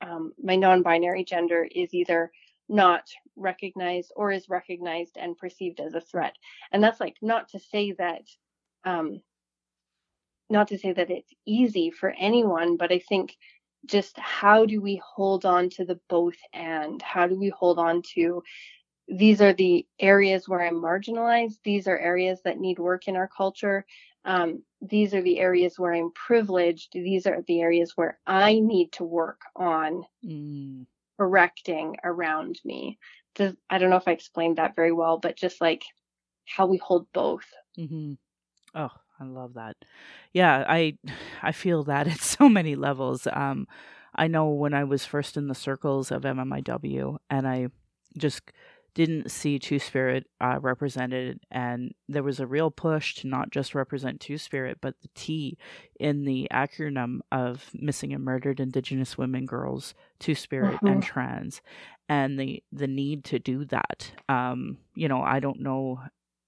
um, 0.00 0.32
my 0.42 0.56
non 0.56 0.82
binary 0.82 1.24
gender 1.24 1.66
is 1.70 1.92
either 1.94 2.30
not 2.68 3.04
recognized 3.36 4.12
or 4.16 4.30
is 4.30 4.48
recognized 4.48 5.16
and 5.16 5.36
perceived 5.36 5.80
as 5.80 5.94
a 5.94 6.00
threat. 6.00 6.34
And 6.72 6.82
that's 6.82 7.00
like 7.00 7.16
not 7.20 7.48
to 7.50 7.58
say 7.58 7.92
that 7.92 8.22
um, 8.84 9.20
not 10.50 10.68
to 10.68 10.78
say 10.78 10.92
that 10.92 11.10
it's 11.10 11.32
easy 11.46 11.90
for 11.90 12.14
anyone, 12.18 12.76
but 12.76 12.92
I 12.92 12.98
think 12.98 13.36
just 13.86 14.18
how 14.18 14.66
do 14.66 14.80
we 14.80 15.00
hold 15.04 15.46
on 15.46 15.70
to 15.70 15.84
the 15.84 15.98
both 16.08 16.36
and 16.52 17.00
how 17.00 17.26
do 17.26 17.38
we 17.38 17.48
hold 17.48 17.78
on 17.78 18.02
to 18.14 18.42
these 19.08 19.40
are 19.40 19.52
the 19.52 19.86
areas 19.98 20.48
where 20.48 20.62
I'm 20.62 20.76
marginalized. 20.76 21.58
These 21.64 21.88
are 21.88 21.98
areas 21.98 22.40
that 22.44 22.60
need 22.60 22.78
work 22.78 23.08
in 23.08 23.16
our 23.16 23.28
culture. 23.28 23.84
Um, 24.24 24.62
these 24.80 25.14
are 25.14 25.22
the 25.22 25.40
areas 25.40 25.78
where 25.78 25.92
I'm 25.92 26.12
privileged. 26.12 26.90
These 26.92 27.26
are 27.26 27.42
the 27.46 27.60
areas 27.60 27.92
where 27.96 28.18
I 28.26 28.60
need 28.60 28.92
to 28.92 29.04
work 29.04 29.40
on 29.56 30.04
mm. 30.24 30.86
correcting 31.18 31.96
around 32.04 32.60
me. 32.64 32.98
Does, 33.34 33.54
I 33.68 33.78
don't 33.78 33.90
know 33.90 33.96
if 33.96 34.06
I 34.06 34.12
explained 34.12 34.58
that 34.58 34.76
very 34.76 34.92
well, 34.92 35.18
but 35.18 35.36
just 35.36 35.60
like 35.60 35.82
how 36.46 36.66
we 36.66 36.76
hold 36.76 37.06
both. 37.12 37.46
Mm-hmm. 37.78 38.12
Oh, 38.74 38.90
I 39.20 39.24
love 39.24 39.54
that. 39.54 39.76
Yeah, 40.32 40.64
I 40.66 40.98
I 41.42 41.52
feel 41.52 41.84
that 41.84 42.08
at 42.08 42.20
so 42.20 42.48
many 42.48 42.74
levels. 42.74 43.26
Um, 43.32 43.66
I 44.14 44.26
know 44.26 44.48
when 44.48 44.74
I 44.74 44.84
was 44.84 45.04
first 45.04 45.36
in 45.36 45.48
the 45.48 45.54
circles 45.54 46.10
of 46.10 46.22
MMIW, 46.22 47.18
and 47.28 47.46
I 47.46 47.68
just 48.18 48.42
didn't 48.92 49.30
see 49.30 49.58
Two 49.58 49.78
Spirit 49.78 50.26
uh, 50.40 50.58
represented, 50.60 51.38
and 51.50 51.94
there 52.08 52.24
was 52.24 52.40
a 52.40 52.46
real 52.46 52.72
push 52.72 53.14
to 53.16 53.28
not 53.28 53.50
just 53.50 53.74
represent 53.74 54.20
Two 54.20 54.36
Spirit, 54.36 54.78
but 54.80 55.00
the 55.00 55.08
T 55.14 55.56
in 56.00 56.24
the 56.24 56.48
acronym 56.52 57.20
of 57.30 57.70
missing 57.72 58.12
and 58.12 58.24
murdered 58.24 58.58
Indigenous 58.58 59.16
women, 59.16 59.46
girls, 59.46 59.94
Two 60.18 60.34
Spirit, 60.34 60.74
mm-hmm. 60.76 60.86
and 60.88 61.02
trans, 61.02 61.62
and 62.08 62.38
the 62.38 62.62
the 62.72 62.88
need 62.88 63.24
to 63.26 63.38
do 63.38 63.64
that. 63.66 64.10
Um, 64.28 64.78
you 64.96 65.06
know, 65.06 65.22
I 65.22 65.38
don't 65.38 65.60
know 65.60 66.00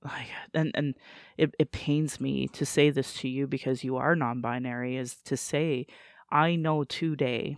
like 0.04 0.28
and 0.54 0.70
and 0.74 0.94
it, 1.36 1.54
it 1.58 1.72
pains 1.72 2.20
me 2.20 2.48
to 2.48 2.66
say 2.66 2.90
this 2.90 3.14
to 3.14 3.28
you 3.28 3.46
because 3.46 3.84
you 3.84 3.96
are 3.96 4.16
non-binary 4.16 4.96
is 4.96 5.16
to 5.24 5.36
say 5.36 5.86
i 6.30 6.54
know 6.54 6.84
today 6.84 7.56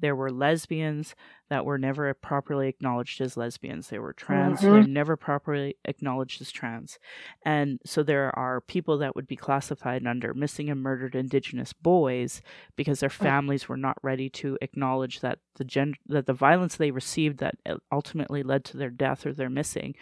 there 0.00 0.14
were 0.14 0.30
lesbians 0.30 1.14
that 1.50 1.64
were 1.64 1.78
never 1.78 2.12
properly 2.14 2.68
acknowledged 2.68 3.20
as 3.20 3.36
lesbians. 3.36 3.88
They 3.88 3.98
were 3.98 4.12
trans. 4.12 4.58
Mm-hmm. 4.58 4.66
they 4.66 4.72
were 4.72 4.86
never 4.86 5.16
properly 5.16 5.76
acknowledged 5.84 6.40
as 6.40 6.50
trans. 6.50 6.98
And 7.44 7.80
so 7.84 8.02
there 8.02 8.36
are 8.38 8.60
people 8.60 8.98
that 8.98 9.16
would 9.16 9.26
be 9.26 9.36
classified 9.36 10.06
under 10.06 10.34
missing 10.34 10.68
and 10.68 10.82
murdered 10.82 11.14
indigenous 11.14 11.72
boys 11.72 12.42
because 12.76 13.00
their 13.00 13.10
families 13.10 13.68
were 13.68 13.76
not 13.76 13.98
ready 14.02 14.28
to 14.30 14.58
acknowledge 14.60 15.20
that 15.20 15.38
the 15.56 15.64
gen- 15.64 15.94
that 16.06 16.26
the 16.26 16.32
violence 16.32 16.76
they 16.76 16.90
received 16.90 17.38
that 17.38 17.56
ultimately 17.90 18.42
led 18.42 18.64
to 18.66 18.76
their 18.76 18.90
death 18.90 19.26
or 19.26 19.32
their 19.32 19.50
missing 19.50 19.94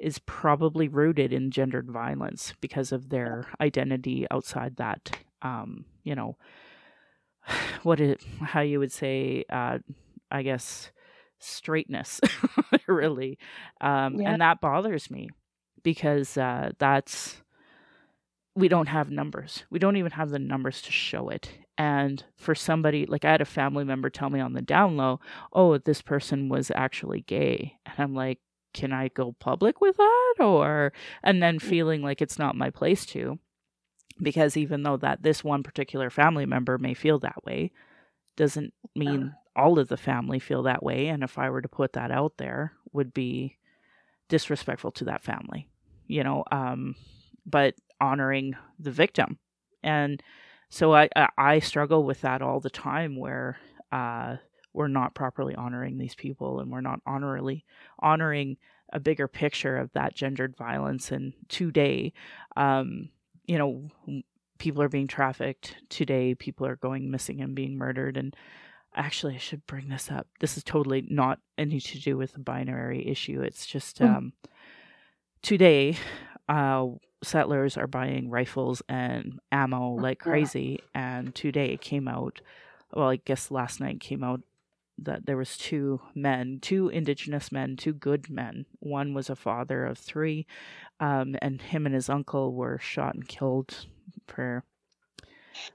is 0.00 0.18
probably 0.20 0.88
rooted 0.88 1.32
in 1.32 1.50
gendered 1.50 1.90
violence 1.90 2.54
because 2.60 2.92
of 2.92 3.08
their 3.08 3.46
identity 3.60 4.26
outside 4.30 4.76
that 4.76 5.16
um, 5.42 5.84
you 6.04 6.14
know 6.14 6.36
what 7.82 8.00
it 8.00 8.22
how 8.40 8.60
you 8.60 8.78
would 8.78 8.92
say 8.92 9.44
uh, 9.50 9.78
i 10.30 10.42
guess 10.42 10.90
straightness 11.38 12.20
really 12.86 13.38
um, 13.80 14.20
yeah. 14.20 14.30
and 14.30 14.40
that 14.40 14.60
bothers 14.60 15.10
me 15.10 15.28
because 15.82 16.36
uh, 16.36 16.70
that's 16.78 17.40
we 18.58 18.66
don't 18.66 18.88
have 18.88 19.08
numbers. 19.08 19.62
We 19.70 19.78
don't 19.78 19.96
even 19.96 20.10
have 20.12 20.30
the 20.30 20.40
numbers 20.40 20.82
to 20.82 20.90
show 20.90 21.28
it. 21.28 21.48
And 21.78 22.24
for 22.36 22.56
somebody 22.56 23.06
like 23.06 23.24
i 23.24 23.30
had 23.30 23.40
a 23.40 23.44
family 23.44 23.84
member 23.84 24.10
tell 24.10 24.30
me 24.30 24.40
on 24.40 24.52
the 24.52 24.60
down 24.60 24.96
low 24.96 25.20
oh 25.52 25.78
this 25.78 26.02
person 26.02 26.48
was 26.48 26.72
actually 26.74 27.20
gay. 27.20 27.78
And 27.86 27.94
i'm 27.98 28.14
like 28.14 28.40
can 28.74 28.92
I 28.92 29.08
go 29.08 29.34
public 29.38 29.80
with 29.80 29.96
that? 29.96 30.34
Or, 30.40 30.92
and 31.22 31.42
then 31.42 31.58
mm. 31.58 31.62
feeling 31.62 32.02
like 32.02 32.20
it's 32.22 32.38
not 32.38 32.56
my 32.56 32.70
place 32.70 33.06
to. 33.06 33.38
Because 34.20 34.56
even 34.56 34.82
though 34.82 34.96
that 34.96 35.22
this 35.22 35.44
one 35.44 35.62
particular 35.62 36.10
family 36.10 36.44
member 36.44 36.76
may 36.76 36.94
feel 36.94 37.18
that 37.20 37.44
way, 37.44 37.70
doesn't 38.36 38.74
mean 38.96 39.34
all 39.54 39.78
of 39.78 39.88
the 39.88 39.96
family 39.96 40.38
feel 40.38 40.64
that 40.64 40.82
way. 40.82 41.08
And 41.08 41.22
if 41.22 41.38
I 41.38 41.50
were 41.50 41.62
to 41.62 41.68
put 41.68 41.92
that 41.92 42.10
out 42.10 42.36
there, 42.36 42.72
would 42.92 43.14
be 43.14 43.56
disrespectful 44.28 44.90
to 44.92 45.04
that 45.04 45.22
family, 45.22 45.68
you 46.06 46.22
know, 46.24 46.44
um, 46.50 46.94
but 47.46 47.74
honoring 48.00 48.54
the 48.78 48.90
victim. 48.90 49.38
And 49.82 50.22
so 50.68 50.94
I, 50.94 51.08
I 51.36 51.60
struggle 51.60 52.04
with 52.04 52.20
that 52.22 52.42
all 52.42 52.60
the 52.60 52.70
time 52.70 53.16
where, 53.16 53.58
uh, 53.92 54.36
we're 54.78 54.86
not 54.86 55.12
properly 55.12 55.56
honoring 55.56 55.98
these 55.98 56.14
people 56.14 56.60
and 56.60 56.70
we're 56.70 56.80
not 56.80 57.00
honorably 57.04 57.64
honoring 57.98 58.56
a 58.92 59.00
bigger 59.00 59.26
picture 59.26 59.76
of 59.76 59.92
that 59.92 60.14
gendered 60.14 60.56
violence 60.56 61.10
and 61.10 61.32
today 61.48 62.12
um, 62.56 63.08
you 63.48 63.58
know 63.58 63.90
people 64.58 64.80
are 64.80 64.88
being 64.88 65.08
trafficked 65.08 65.74
today 65.88 66.32
people 66.32 66.64
are 66.64 66.76
going 66.76 67.10
missing 67.10 67.40
and 67.40 67.56
being 67.56 67.76
murdered 67.76 68.16
and 68.16 68.36
actually 68.94 69.34
i 69.34 69.38
should 69.38 69.66
bring 69.66 69.88
this 69.88 70.10
up. 70.10 70.28
This 70.38 70.56
is 70.56 70.62
totally 70.62 71.04
not 71.10 71.40
anything 71.58 71.80
to 71.80 72.00
do 72.00 72.16
with 72.16 72.32
the 72.32 72.38
binary 72.38 73.06
issue. 73.06 73.42
It's 73.42 73.66
just 73.66 73.98
mm. 73.98 74.16
um, 74.16 74.32
today 75.42 75.96
uh, 76.48 76.86
settlers 77.22 77.76
are 77.76 77.88
buying 77.88 78.30
rifles 78.30 78.80
and 78.88 79.40
ammo 79.50 79.90
like 79.94 80.20
crazy 80.20 80.80
and 80.94 81.34
today 81.34 81.70
it 81.70 81.80
came 81.80 82.06
out 82.06 82.40
well 82.94 83.08
i 83.08 83.16
guess 83.16 83.50
last 83.50 83.80
night 83.80 83.98
came 83.98 84.22
out 84.22 84.40
that 84.98 85.26
there 85.26 85.36
was 85.36 85.56
two 85.56 86.00
men, 86.14 86.58
two 86.60 86.88
indigenous 86.88 87.52
men, 87.52 87.76
two 87.76 87.92
good 87.92 88.28
men. 88.30 88.66
One 88.80 89.14
was 89.14 89.30
a 89.30 89.36
father 89.36 89.84
of 89.84 89.98
three, 89.98 90.46
um, 91.00 91.36
and 91.40 91.60
him 91.60 91.86
and 91.86 91.94
his 91.94 92.08
uncle 92.08 92.54
were 92.54 92.78
shot 92.78 93.14
and 93.14 93.26
killed 93.26 93.86
for 94.26 94.64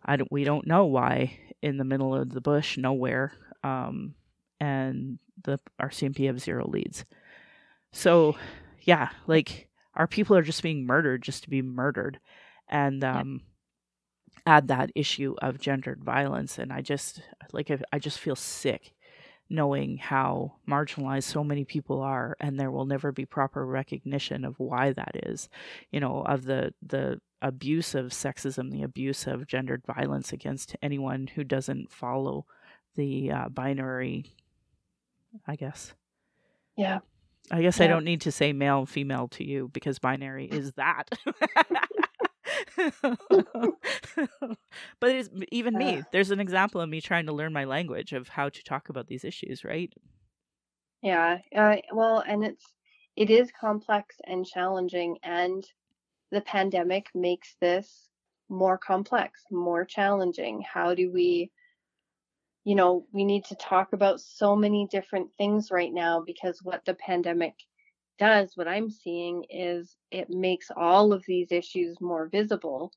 I 0.05 0.15
don't 0.15 0.31
we 0.31 0.43
don't 0.43 0.67
know 0.67 0.85
why 0.85 1.39
in 1.61 1.77
the 1.77 1.83
middle 1.83 2.15
of 2.15 2.29
the 2.29 2.41
bush 2.41 2.77
nowhere. 2.77 3.33
Um, 3.63 4.15
and 4.59 5.19
the 5.43 5.59
RCMP 5.81 6.27
have 6.27 6.39
zero 6.39 6.67
leads. 6.67 7.05
So 7.91 8.35
yeah, 8.81 9.09
like 9.27 9.67
our 9.95 10.07
people 10.07 10.35
are 10.35 10.41
just 10.41 10.63
being 10.63 10.85
murdered 10.85 11.21
just 11.21 11.43
to 11.43 11.49
be 11.49 11.61
murdered, 11.61 12.19
and 12.69 13.03
um, 13.03 13.41
add 14.45 14.67
that 14.67 14.91
issue 14.95 15.35
of 15.41 15.59
gendered 15.59 16.03
violence, 16.03 16.57
and 16.57 16.71
I 16.73 16.81
just 16.81 17.21
like 17.51 17.71
I 17.91 17.99
just 17.99 18.19
feel 18.19 18.35
sick 18.35 18.93
knowing 19.49 19.97
how 19.97 20.53
marginalized 20.67 21.23
so 21.23 21.43
many 21.43 21.65
people 21.65 22.01
are 22.01 22.35
and 22.39 22.59
there 22.59 22.71
will 22.71 22.85
never 22.85 23.11
be 23.11 23.25
proper 23.25 23.65
recognition 23.65 24.45
of 24.45 24.59
why 24.59 24.91
that 24.91 25.11
is 25.27 25.49
you 25.91 25.99
know 25.99 26.21
of 26.23 26.45
the 26.45 26.73
the 26.81 27.19
abuse 27.41 27.93
of 27.93 28.07
sexism 28.07 28.71
the 28.71 28.83
abuse 28.83 29.27
of 29.27 29.47
gendered 29.47 29.83
violence 29.85 30.31
against 30.31 30.75
anyone 30.81 31.27
who 31.35 31.43
doesn't 31.43 31.91
follow 31.91 32.45
the 32.95 33.31
uh, 33.31 33.49
binary 33.49 34.33
i 35.47 35.55
guess. 35.55 35.93
Yeah. 36.77 36.99
I 37.51 37.61
guess 37.61 37.79
yeah. 37.79 37.85
i 37.85 37.87
don't 37.87 38.05
need 38.05 38.21
to 38.21 38.31
say 38.31 38.53
male 38.53 38.79
and 38.79 38.89
female 38.89 39.27
to 39.29 39.43
you 39.43 39.69
because 39.73 39.99
binary 39.99 40.45
is 40.45 40.71
that 40.73 41.09
but 44.99 45.11
it's 45.11 45.29
even 45.51 45.77
me. 45.77 45.97
Uh. 45.97 46.01
There's 46.11 46.31
an 46.31 46.39
example 46.39 46.81
of 46.81 46.89
me 46.89 47.01
trying 47.01 47.25
to 47.27 47.33
learn 47.33 47.53
my 47.53 47.65
language 47.65 48.13
of 48.13 48.27
how 48.27 48.49
to 48.49 48.63
talk 48.63 48.89
about 48.89 49.07
these 49.07 49.23
issues, 49.23 49.63
right? 49.63 49.93
Yeah. 51.01 51.39
Uh, 51.55 51.77
well, 51.91 52.23
and 52.25 52.43
it's 52.43 52.65
it 53.15 53.29
is 53.29 53.51
complex 53.59 54.15
and 54.25 54.45
challenging, 54.45 55.17
and 55.23 55.65
the 56.31 56.41
pandemic 56.41 57.07
makes 57.13 57.55
this 57.61 58.09
more 58.49 58.77
complex, 58.77 59.41
more 59.51 59.85
challenging. 59.85 60.61
How 60.61 60.95
do 60.95 61.11
we 61.11 61.51
you 62.65 62.75
know, 62.75 63.05
we 63.11 63.25
need 63.25 63.45
to 63.45 63.55
talk 63.55 63.93
about 63.93 64.21
so 64.21 64.55
many 64.55 64.87
different 64.89 65.29
things 65.37 65.69
right 65.69 65.93
now 65.93 66.23
because 66.25 66.59
what 66.63 66.85
the 66.85 66.93
pandemic 66.93 67.55
does, 68.19 68.51
what 68.55 68.67
I'm 68.67 68.89
seeing 68.89 69.45
is 69.49 69.95
it 70.11 70.29
makes 70.29 70.69
all 70.75 71.13
of 71.13 71.23
these 71.27 71.51
issues 71.51 71.99
more 72.01 72.27
visible. 72.27 72.91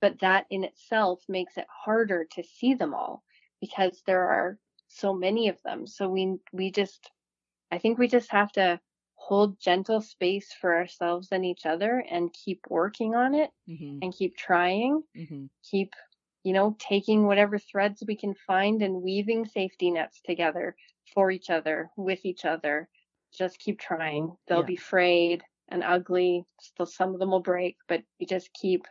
but 0.00 0.20
that 0.20 0.46
in 0.50 0.64
itself 0.64 1.22
makes 1.28 1.56
it 1.56 1.66
harder 1.84 2.26
to 2.32 2.42
see 2.44 2.74
them 2.74 2.94
all 2.94 3.22
because 3.60 4.02
there 4.06 4.28
are 4.28 4.58
so 4.88 5.14
many 5.14 5.48
of 5.48 5.60
them. 5.62 5.86
So 5.86 6.08
we 6.08 6.36
we 6.52 6.70
just 6.70 7.10
I 7.72 7.78
think 7.78 7.98
we 7.98 8.08
just 8.08 8.30
have 8.30 8.52
to 8.52 8.80
hold 9.14 9.58
gentle 9.58 10.00
space 10.00 10.52
for 10.60 10.76
ourselves 10.76 11.28
and 11.32 11.44
each 11.44 11.66
other 11.66 12.04
and 12.10 12.32
keep 12.32 12.60
working 12.68 13.14
on 13.14 13.34
it 13.34 13.50
mm-hmm. 13.68 13.98
and 14.02 14.14
keep 14.14 14.36
trying. 14.36 15.02
Mm-hmm. 15.16 15.46
Keep 15.70 15.94
you 16.44 16.52
know 16.52 16.76
taking 16.78 17.26
whatever 17.26 17.58
threads 17.58 18.02
we 18.06 18.16
can 18.16 18.34
find 18.46 18.82
and 18.82 19.02
weaving 19.02 19.46
safety 19.46 19.90
nets 19.90 20.20
together 20.24 20.76
for 21.14 21.30
each 21.30 21.50
other 21.50 21.90
with 21.96 22.24
each 22.24 22.44
other. 22.44 22.88
Just 23.32 23.58
keep 23.58 23.78
trying. 23.78 24.36
They'll 24.48 24.60
yeah. 24.60 24.66
be 24.66 24.76
frayed 24.76 25.42
and 25.68 25.82
ugly. 25.82 26.44
Still 26.60 26.86
some 26.86 27.14
of 27.14 27.20
them 27.20 27.30
will 27.30 27.40
break, 27.40 27.76
but 27.88 28.02
you 28.18 28.26
just 28.26 28.52
keep 28.52 28.86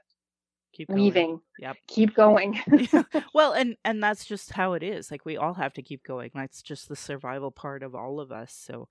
keep 0.74 0.90
going. 0.90 1.02
weaving 1.02 1.40
yep 1.58 1.78
keep 1.88 2.14
going 2.14 2.60
well 3.34 3.54
and 3.54 3.78
and 3.86 4.04
that's 4.04 4.26
just 4.26 4.52
how 4.52 4.74
it 4.74 4.84
is 4.84 5.10
like 5.10 5.24
we 5.24 5.38
all 5.38 5.54
have 5.54 5.72
to 5.72 5.82
keep 5.82 6.04
going 6.04 6.30
that's 6.36 6.62
just 6.62 6.90
the 6.90 6.98
survival 6.98 7.50
part 7.50 7.82
of 7.82 7.96
all 7.96 8.20
of 8.20 8.30
us 8.30 8.54
so 8.54 8.90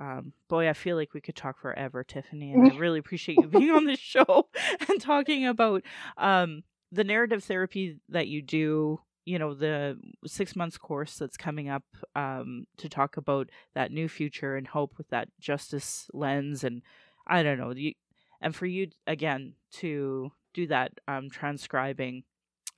um, 0.00 0.32
boy, 0.48 0.68
I 0.68 0.72
feel 0.72 0.96
like 0.96 1.14
we 1.14 1.20
could 1.20 1.36
talk 1.36 1.60
forever, 1.60 2.02
Tiffany, 2.02 2.52
and 2.52 2.72
I 2.72 2.76
really 2.78 2.98
appreciate 2.98 3.38
you 3.38 3.46
being 3.46 3.70
on 3.70 3.84
the 3.84 3.96
show 3.96 4.48
and 4.88 5.00
talking 5.00 5.46
about 5.46 5.84
um, 6.16 6.62
the 6.90 7.04
narrative 7.04 7.44
therapy 7.44 7.98
that 8.08 8.26
you 8.26 8.42
do. 8.42 9.00
You 9.24 9.38
know, 9.38 9.54
the 9.54 9.98
six 10.26 10.56
months 10.56 10.78
course 10.78 11.16
that's 11.16 11.36
coming 11.36 11.68
up 11.68 11.84
um, 12.16 12.66
to 12.78 12.88
talk 12.88 13.16
about 13.16 13.50
that 13.74 13.92
new 13.92 14.08
future 14.08 14.56
and 14.56 14.66
hope 14.66 14.94
with 14.98 15.08
that 15.10 15.28
justice 15.40 16.08
lens, 16.12 16.64
and 16.64 16.82
I 17.26 17.42
don't 17.42 17.58
know, 17.58 17.72
you, 17.72 17.92
and 18.40 18.54
for 18.54 18.66
you 18.66 18.88
again 19.06 19.54
to 19.74 20.32
do 20.54 20.66
that 20.66 20.92
um, 21.08 21.30
transcribing 21.30 22.24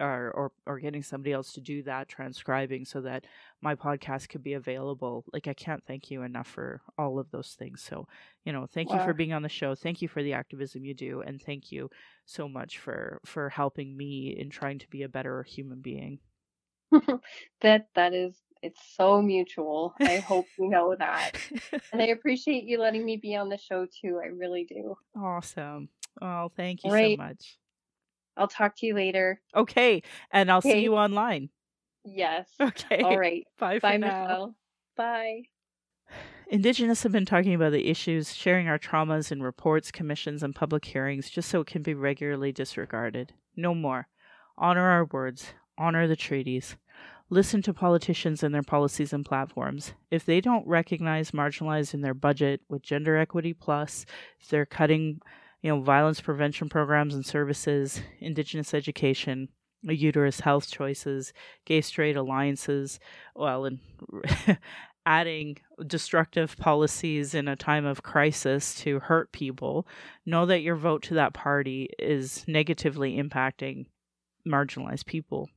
or, 0.01 0.31
or 0.33 0.53
or 0.67 0.79
getting 0.81 1.03
somebody 1.03 1.33
else 1.33 1.53
to 1.53 1.61
do 1.61 1.83
that 1.85 2.09
transcribing 2.09 2.85
so 2.85 3.01
that 3.01 3.25
my 3.61 3.75
podcast 3.75 4.29
could 4.29 4.43
be 4.43 4.55
available 4.55 5.25
like 5.33 5.47
i 5.47 5.55
can't 5.55 5.85
thank 5.87 6.11
you 6.11 6.23
enough 6.23 6.49
for 6.49 6.81
all 6.99 7.19
of 7.19 7.31
those 7.31 7.55
things 7.59 7.81
so 7.81 8.07
you 8.45 8.53
know 8.53 8.67
thank 8.67 8.91
wow. 8.91 8.97
you 8.97 9.05
for 9.05 9.15
being 9.15 9.33
on 9.33 9.43
the 9.43 9.49
show 9.49 9.75
thank 9.75 10.03
you 10.03 10.09
for 10.09 10.23
the 10.23 10.33
activism 10.33 10.85
you 10.85 10.95
do 10.95 11.23
and 11.23 11.41
thank 11.43 11.71
you 11.71 11.89
so 12.27 12.49
much 12.49 12.79
for 12.79 13.21
for 13.25 13.49
helping 13.49 13.97
me 13.97 14.35
in 14.37 14.51
trying 14.51 14.79
to 14.79 14.89
be 14.89 15.03
a 15.03 15.09
better 15.09 15.43
human 15.45 15.81
being 15.81 16.19
that 17.61 17.89
that 17.95 18.15
is 18.15 18.35
it's 18.63 18.81
so 18.97 19.21
mutual 19.21 19.95
i 20.01 20.17
hope 20.17 20.47
you 20.59 20.69
know 20.69 20.95
that 20.99 21.33
and 21.93 22.01
i 22.01 22.07
appreciate 22.09 22.65
you 22.65 22.79
letting 22.79 23.05
me 23.05 23.17
be 23.17 23.37
on 23.37 23.49
the 23.49 23.59
show 23.59 23.87
too 24.01 24.21
i 24.23 24.29
really 24.29 24.65
do 24.65 24.97
awesome 25.17 25.89
oh 26.23 26.51
thank 26.57 26.83
you 26.85 26.91
right. 26.91 27.19
so 27.19 27.25
much 27.25 27.59
I'll 28.37 28.49
talk 28.49 28.77
to 28.79 28.87
you 28.87 28.95
later. 28.95 29.41
Okay. 29.55 30.03
And 30.31 30.51
I'll 30.51 30.59
okay. 30.59 30.73
see 30.73 30.83
you 30.83 30.95
online. 30.95 31.51
Yes. 32.05 32.49
Okay. 32.61 33.01
All 33.03 33.19
right. 33.19 33.47
Bye 33.59 33.79
Bye, 33.79 33.97
now. 33.97 34.23
Michelle. 34.23 34.55
Bye. 34.97 35.43
Indigenous 36.49 37.03
have 37.03 37.13
been 37.13 37.25
talking 37.25 37.55
about 37.55 37.73
the 37.73 37.89
issues, 37.89 38.35
sharing 38.35 38.69
our 38.69 38.79
traumas 38.79 39.33
in 39.33 39.43
reports, 39.43 39.91
commissions, 39.91 40.43
and 40.43 40.55
public 40.55 40.85
hearings 40.85 41.31
just 41.31 41.49
so 41.49 41.61
it 41.61 41.67
can 41.67 41.83
be 41.83 41.95
regularly 41.95 42.53
disregarded. 42.53 43.33
No 43.57 43.75
more. 43.75 44.09
Honor 44.59 44.89
our 44.91 45.07
words. 45.07 45.55
Honor 45.79 46.07
the 46.07 46.17
treaties. 46.17 46.77
Listen 47.31 47.63
to 47.63 47.73
politicians 47.73 48.43
and 48.43 48.55
their 48.55 48.63
policies 48.63 49.13
and 49.13 49.25
platforms. 49.25 49.93
If 50.11 50.27
they 50.27 50.41
don't 50.41 50.67
recognize 50.67 51.31
marginalized 51.31 51.95
in 51.95 52.03
their 52.03 52.15
budget 52.15 52.61
with 52.69 52.83
Gender 52.83 53.17
Equity 53.17 53.55
Plus, 53.55 54.05
if 54.41 54.49
they're 54.49 54.67
cutting 54.67 55.21
you 55.63 55.71
know, 55.71 55.81
violence 55.81 56.21
prevention 56.21 56.69
programs 56.69 57.15
and 57.15 57.25
services, 57.25 58.03
indigenous 58.21 58.75
education, 58.75 59.49
uterus 59.83 60.41
health 60.41 60.71
choices, 60.71 61.33
gay 61.65 61.81
straight 61.81 62.17
alliances, 62.17 63.01
well, 63.35 63.65
and 63.65 63.79
adding 65.07 65.57
destructive 65.87 66.59
policies 66.59 67.35
in 67.35 67.49
a 67.49 67.57
time 67.57 67.87
of 67.87 68.03
crisis 68.03 68.75
to 68.75 69.01
hurt 69.01 69.33
people, 69.33 69.87
know 70.27 70.45
that 70.45 70.61
your 70.61 70.77
vote 70.77 71.03
to 71.03 71.15
that 71.15 71.33
party 71.33 71.89
is 71.99 72.45
negatively 72.47 73.17
impacting 73.17 73.87
marginalized 74.47 75.07
people 75.07 75.49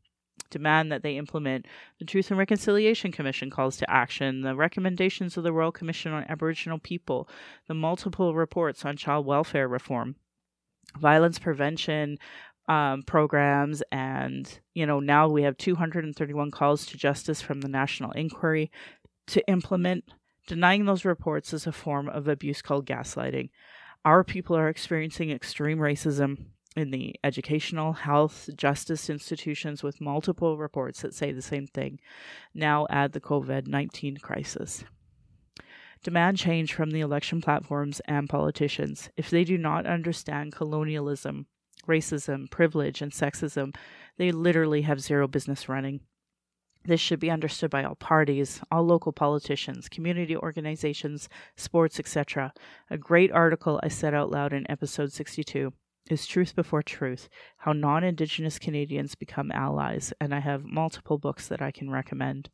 demand 0.49 0.91
that 0.91 1.03
they 1.03 1.17
implement 1.17 1.65
the 1.99 2.05
Truth 2.05 2.29
and 2.29 2.37
Reconciliation 2.37 3.11
Commission 3.11 3.49
calls 3.49 3.77
to 3.77 3.89
action, 3.89 4.41
the 4.41 4.55
recommendations 4.55 5.37
of 5.37 5.43
the 5.43 5.53
Royal 5.53 5.71
Commission 5.71 6.11
on 6.13 6.25
Aboriginal 6.29 6.79
People, 6.79 7.27
the 7.67 7.73
multiple 7.73 8.33
reports 8.33 8.85
on 8.85 8.97
child 8.97 9.25
welfare 9.25 9.67
reform, 9.67 10.15
violence 10.99 11.39
prevention 11.39 12.17
um, 12.67 13.03
programs, 13.03 13.81
and 13.91 14.59
you 14.73 14.85
know 14.85 14.99
now 14.99 15.27
we 15.27 15.43
have 15.43 15.57
231 15.57 16.51
calls 16.51 16.85
to 16.87 16.97
justice 16.97 17.41
from 17.41 17.61
the 17.61 17.69
National 17.69 18.11
Inquiry 18.11 18.71
to 19.27 19.47
implement. 19.47 20.03
Denying 20.47 20.85
those 20.85 21.05
reports 21.05 21.53
is 21.53 21.67
a 21.67 21.71
form 21.71 22.07
of 22.07 22.27
abuse 22.27 22.61
called 22.61 22.85
gaslighting. 22.85 23.49
Our 24.05 24.23
people 24.23 24.55
are 24.55 24.69
experiencing 24.69 25.31
extreme 25.31 25.79
racism 25.79 26.45
in 26.77 26.91
the 26.91 27.15
educational, 27.23 27.93
health, 27.93 28.49
justice 28.55 29.09
institutions 29.09 29.81
with 29.83 29.99
multiple 29.99 30.57
reports 30.57 31.01
that 31.01 31.13
say 31.13 31.31
the 31.31 31.41
same 31.41 31.65
thing. 31.65 31.99
Now 32.53 32.85
add 32.89 33.13
the 33.13 33.19
COVID 33.19 33.67
19 33.67 34.17
crisis. 34.17 34.83
Demand 36.03 36.37
change 36.37 36.73
from 36.73 36.91
the 36.91 37.01
election 37.01 37.41
platforms 37.41 37.99
and 38.05 38.29
politicians. 38.29 39.09
If 39.17 39.29
they 39.29 39.43
do 39.43 39.57
not 39.57 39.87
understand 39.87 40.53
colonialism, 40.53 41.47
racism, 41.87 42.49
privilege, 42.51 43.01
and 43.01 43.11
sexism, 43.11 43.75
they 44.17 44.31
literally 44.31 44.83
have 44.83 45.01
zero 45.01 45.27
business 45.27 45.67
running. 45.67 46.01
This 46.85 47.01
should 47.01 47.19
be 47.19 47.31
understood 47.31 47.71
by 47.71 47.83
all 47.83 47.95
parties, 47.95 48.61
all 48.71 48.83
local 48.83 49.11
politicians, 49.11 49.89
community 49.89 50.37
organizations, 50.37 51.27
sports, 51.55 51.99
etc. 51.99 52.53
A 52.89 52.97
great 52.97 53.31
article 53.31 53.79
I 53.83 53.89
said 53.89 54.13
out 54.13 54.31
loud 54.31 54.53
in 54.53 54.69
episode 54.69 55.11
62 55.11 55.73
is 56.11 56.25
Truth 56.25 56.55
Before 56.55 56.81
Truth 56.81 57.29
How 57.57 57.73
Non 57.73 58.03
Indigenous 58.03 58.59
Canadians 58.59 59.15
Become 59.15 59.51
Allies, 59.51 60.13
and 60.21 60.33
I 60.33 60.39
have 60.39 60.63
multiple 60.63 61.17
books 61.17 61.47
that 61.47 61.61
I 61.61 61.71
can 61.71 61.89
recommend. 61.89 62.49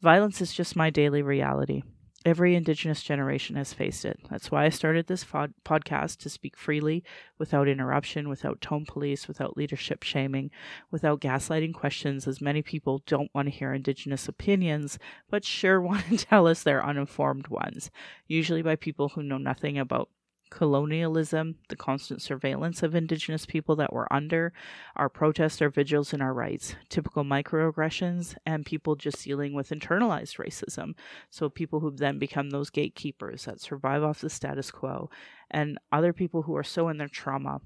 Violence 0.00 0.40
is 0.40 0.52
just 0.52 0.76
my 0.76 0.90
daily 0.90 1.22
reality. 1.22 1.82
Every 2.24 2.54
Indigenous 2.54 3.02
generation 3.02 3.56
has 3.56 3.72
faced 3.72 4.04
it. 4.04 4.20
That's 4.30 4.50
why 4.50 4.66
I 4.66 4.68
started 4.68 5.06
this 5.06 5.24
pod- 5.24 5.54
podcast 5.64 6.18
to 6.18 6.28
speak 6.28 6.56
freely, 6.56 7.02
without 7.38 7.66
interruption, 7.66 8.28
without 8.28 8.60
tone 8.60 8.84
police, 8.86 9.26
without 9.26 9.56
leadership 9.56 10.02
shaming, 10.02 10.50
without 10.90 11.20
gaslighting 11.20 11.72
questions, 11.72 12.28
as 12.28 12.40
many 12.40 12.60
people 12.60 13.02
don't 13.06 13.30
want 13.34 13.46
to 13.46 13.54
hear 13.54 13.72
Indigenous 13.72 14.28
opinions, 14.28 14.98
but 15.30 15.44
sure 15.44 15.80
want 15.80 16.06
to 16.08 16.18
tell 16.18 16.46
us 16.46 16.62
they're 16.62 16.84
uninformed 16.84 17.48
ones, 17.48 17.90
usually 18.26 18.60
by 18.62 18.76
people 18.76 19.08
who 19.10 19.22
know 19.22 19.38
nothing 19.38 19.78
about 19.78 20.10
colonialism, 20.50 21.56
the 21.68 21.76
constant 21.76 22.20
surveillance 22.20 22.82
of 22.82 22.94
Indigenous 22.94 23.46
people 23.46 23.76
that 23.76 23.92
we're 23.92 24.06
under, 24.10 24.52
our 24.96 25.08
protests, 25.08 25.62
our 25.62 25.70
vigils, 25.70 26.12
and 26.12 26.22
our 26.22 26.34
rights, 26.34 26.74
typical 26.88 27.24
microaggressions, 27.24 28.36
and 28.44 28.66
people 28.66 28.96
just 28.96 29.24
dealing 29.24 29.54
with 29.54 29.70
internalized 29.70 30.36
racism. 30.44 30.94
So, 31.30 31.48
people 31.48 31.80
who 31.80 31.90
then 31.90 32.18
become 32.18 32.50
those 32.50 32.70
gatekeepers 32.70 33.44
that 33.44 33.60
survive 33.60 34.02
off 34.02 34.20
the 34.20 34.30
status 34.30 34.70
quo, 34.70 35.08
and 35.50 35.78
other 35.90 36.12
people 36.12 36.42
who 36.42 36.56
are 36.56 36.64
so 36.64 36.88
in 36.88 36.98
their 36.98 37.08
trauma 37.08 37.60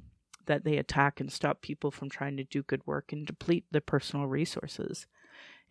that 0.47 0.65
they 0.65 0.77
attack 0.77 1.21
and 1.21 1.33
stop 1.33 1.63
people 1.63 1.91
from 1.91 2.11
trying 2.11 2.37
to 2.37 2.45
do 2.45 2.63
good 2.63 2.87
work 2.87 3.13
and 3.13 3.27
deplete 3.27 3.65
their 3.71 3.81
personal 3.81 4.27
resources. 4.27 5.07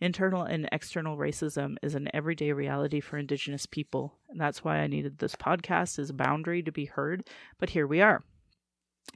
Internal 0.00 0.42
and 0.42 0.68
external 0.72 1.16
racism 1.16 1.76
is 1.82 1.94
an 1.94 2.08
everyday 2.12 2.52
reality 2.52 3.00
for 3.00 3.16
Indigenous 3.16 3.64
people, 3.64 4.14
and 4.28 4.40
that's 4.40 4.64
why 4.64 4.78
I 4.78 4.86
needed 4.86 5.18
this 5.18 5.36
podcast 5.36 5.98
as 5.98 6.10
a 6.10 6.14
boundary 6.14 6.62
to 6.62 6.72
be 6.72 6.86
heard. 6.86 7.28
But 7.58 7.70
here 7.70 7.86
we 7.86 8.00
are. 8.00 8.22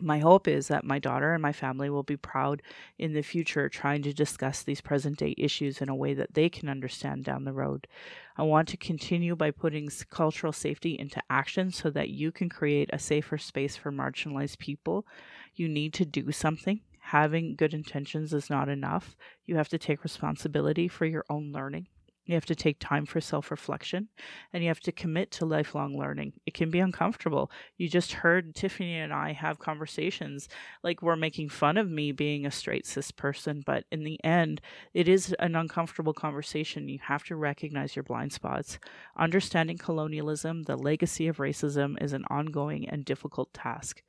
My 0.01 0.18
hope 0.18 0.47
is 0.47 0.68
that 0.68 0.85
my 0.85 0.99
daughter 0.99 1.33
and 1.33 1.43
my 1.43 1.53
family 1.53 1.91
will 1.91 2.03
be 2.03 2.16
proud 2.16 2.62
in 2.99 3.14
the 3.14 3.22
future 3.22 3.68
trying 3.68 4.03
to 4.03 4.12
discuss 4.12 4.62
these 4.62 4.83
present 4.83 5.18
day 5.18 5.35
issues 5.37 5.81
in 5.81 5.89
a 5.89 5.97
way 5.97 6.14
that 6.14 6.35
they 6.35 6.49
can 6.49 6.68
understand 6.68 7.24
down 7.24 7.45
the 7.45 7.53
road. 7.53 7.89
I 8.37 8.43
want 8.43 8.68
to 8.68 8.76
continue 8.76 9.35
by 9.35 9.51
putting 9.51 9.89
cultural 10.11 10.53
safety 10.53 10.97
into 10.99 11.22
action 11.31 11.72
so 11.72 11.91
that 11.91 12.11
you 12.11 12.31
can 12.31 12.49
create 12.49 12.91
a 12.93 12.99
safer 12.99 13.39
space 13.39 13.76
for 13.76 13.91
marginalized 13.91 14.59
people. 14.59 15.07
You 15.55 15.68
need 15.68 15.95
to 15.95 16.05
do 16.05 16.31
something 16.31 16.81
having 17.09 17.57
good 17.57 17.73
intentions 17.73 18.35
is 18.35 18.51
not 18.51 18.69
enough. 18.69 19.17
You 19.47 19.57
have 19.57 19.71
to 19.71 19.79
take 19.79 20.05
responsibility 20.05 20.89
for 20.89 21.07
your 21.07 21.25
own 21.31 21.53
learning. 21.53 21.87
You 22.27 22.35
have 22.35 22.45
to 22.45 22.55
take 22.55 22.79
time 22.79 23.07
for 23.07 23.23
self 23.23 23.51
reflection 23.51 24.09
and 24.53 24.63
you 24.63 24.69
have 24.69 24.81
to 24.81 24.93
commit 24.93 25.31
to 25.31 25.47
lifelong 25.47 25.97
learning. 25.97 26.35
It 26.45 26.53
can 26.53 26.71
be 26.71 26.81
uncomfortable. 26.81 27.51
You 27.79 27.89
just 27.89 28.13
heard 28.13 28.55
Tiffany 28.55 28.99
and 28.99 29.15
I 29.15 29.33
have 29.33 29.59
conversations 29.59 30.51
like 30.83 31.01
we're 31.01 31.17
making 31.17 31.49
fun 31.49 31.79
of 31.79 31.91
me 31.91 32.13
being 32.13 32.45
a 32.45 32.51
straight 32.51 32.85
cis 32.85 33.11
person, 33.11 33.63
but 33.65 33.85
in 33.91 34.05
the 34.05 34.23
end, 34.23 34.61
it 34.93 35.09
is 35.09 35.35
an 35.39 35.57
uncomfortable 35.57 36.13
conversation. 36.13 36.91
You 36.91 36.99
have 37.05 37.25
to 37.25 37.37
recognize 37.37 37.97
your 37.97 38.03
blind 38.03 38.35
spots. 38.35 38.79
Understanding 39.17 39.79
colonialism, 39.79 40.65
the 40.65 40.77
legacy 40.77 41.27
of 41.27 41.39
racism, 41.39 41.97
is 42.03 42.13
an 42.13 42.27
ongoing 42.29 42.87
and 42.87 43.07
difficult 43.07 43.55
task. 43.55 44.03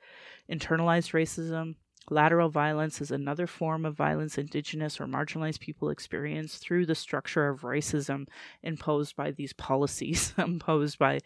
Internalized 0.52 1.14
racism, 1.14 1.76
Lateral 2.10 2.50
violence 2.50 3.02
is 3.02 3.12
another 3.12 3.46
form 3.46 3.86
of 3.86 3.96
violence 3.96 4.38
Indigenous 4.38 5.00
or 5.00 5.06
marginalized 5.06 5.60
people 5.60 5.90
experience 5.90 6.58
through 6.58 6.86
the 6.86 6.96
structure 6.96 7.48
of 7.50 7.62
racism 7.62 8.28
imposed 8.64 9.16
by 9.16 9.32
these 9.32 9.54
policies, 9.54 10.34
imposed 10.38 10.98
by 10.98 11.20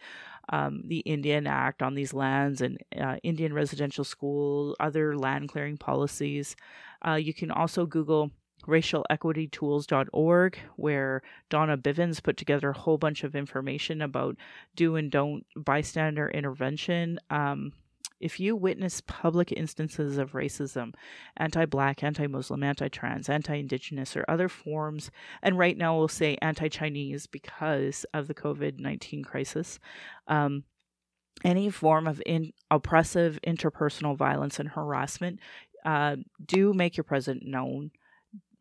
um, 0.50 0.82
the 0.84 0.98
Indian 1.00 1.46
Act 1.46 1.82
on 1.82 1.94
these 1.94 2.12
lands 2.12 2.60
and 2.60 2.78
uh, 3.00 3.16
Indian 3.22 3.54
residential 3.54 4.04
school, 4.04 4.76
other 4.78 5.16
land 5.16 5.48
clearing 5.48 5.78
policies. 5.78 6.54
Uh, 7.06 7.14
you 7.14 7.32
can 7.32 7.50
also 7.50 7.86
Google 7.86 8.30
racialequitytools.org, 8.66 10.58
where 10.76 11.22
Donna 11.50 11.76
Bivens 11.76 12.22
put 12.22 12.36
together 12.36 12.70
a 12.70 12.78
whole 12.78 12.98
bunch 12.98 13.24
of 13.24 13.34
information 13.34 14.02
about 14.02 14.36
do 14.74 14.96
and 14.96 15.10
don't 15.10 15.44
bystander 15.56 16.28
intervention. 16.28 17.18
Um, 17.30 17.72
if 18.24 18.40
you 18.40 18.56
witness 18.56 19.02
public 19.02 19.52
instances 19.52 20.16
of 20.16 20.32
racism, 20.32 20.94
anti 21.36 21.66
black, 21.66 22.02
anti 22.02 22.26
Muslim, 22.26 22.62
anti 22.62 22.88
trans, 22.88 23.28
anti 23.28 23.54
indigenous, 23.56 24.16
or 24.16 24.24
other 24.26 24.48
forms, 24.48 25.10
and 25.42 25.58
right 25.58 25.76
now 25.76 25.94
we'll 25.96 26.08
say 26.08 26.38
anti 26.40 26.68
Chinese 26.68 27.26
because 27.26 28.06
of 28.14 28.26
the 28.26 28.34
COVID 28.34 28.78
19 28.78 29.24
crisis, 29.24 29.78
um, 30.26 30.64
any 31.44 31.68
form 31.68 32.06
of 32.06 32.22
in, 32.24 32.52
oppressive 32.70 33.38
interpersonal 33.46 34.16
violence 34.16 34.58
and 34.58 34.70
harassment, 34.70 35.38
uh, 35.84 36.16
do 36.42 36.72
make 36.72 36.96
your 36.96 37.04
presence 37.04 37.42
known. 37.44 37.90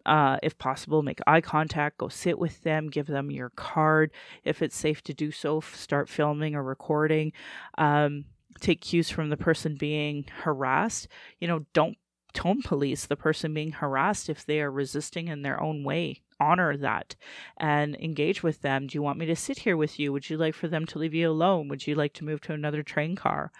Uh, 0.05 0.37
if 0.43 0.57
possible, 0.57 1.01
make 1.01 1.21
eye 1.25 1.39
contact, 1.39 1.99
go 1.99 2.09
sit 2.09 2.37
with 2.37 2.61
them, 2.63 2.89
give 2.89 3.07
them 3.07 3.31
your 3.31 3.51
card. 3.51 4.11
If 4.43 4.61
it's 4.61 4.75
safe 4.75 5.01
to 5.03 5.13
do 5.13 5.31
so, 5.31 5.61
start 5.61 6.09
filming 6.09 6.55
or 6.55 6.63
recording. 6.63 7.31
Um, 7.77 8.25
take 8.59 8.81
cues 8.81 9.09
from 9.09 9.29
the 9.29 9.37
person 9.37 9.75
being 9.75 10.25
harassed. 10.43 11.07
You 11.39 11.47
know, 11.47 11.65
don't 11.73 11.97
don't 12.33 12.63
police 12.63 13.05
the 13.05 13.15
person 13.15 13.53
being 13.53 13.73
harassed 13.73 14.27
if 14.27 14.45
they 14.45 14.59
are 14.59 14.71
resisting 14.71 15.27
in 15.27 15.43
their 15.43 15.61
own 15.61 15.83
way. 15.83 16.21
Honor 16.39 16.75
that 16.77 17.15
and 17.57 17.95
engage 17.95 18.41
with 18.41 18.61
them. 18.61 18.87
Do 18.87 18.97
you 18.97 19.03
want 19.03 19.19
me 19.19 19.27
to 19.27 19.35
sit 19.35 19.59
here 19.59 19.77
with 19.77 19.99
you? 19.99 20.11
Would 20.11 20.29
you 20.29 20.37
like 20.37 20.55
for 20.55 20.67
them 20.67 20.85
to 20.87 20.99
leave 20.99 21.13
you 21.13 21.29
alone? 21.29 21.67
Would 21.67 21.85
you 21.85 21.95
like 21.95 22.13
to 22.13 22.25
move 22.25 22.41
to 22.41 22.53
another 22.53 22.81
train 22.81 23.15
car? 23.15 23.51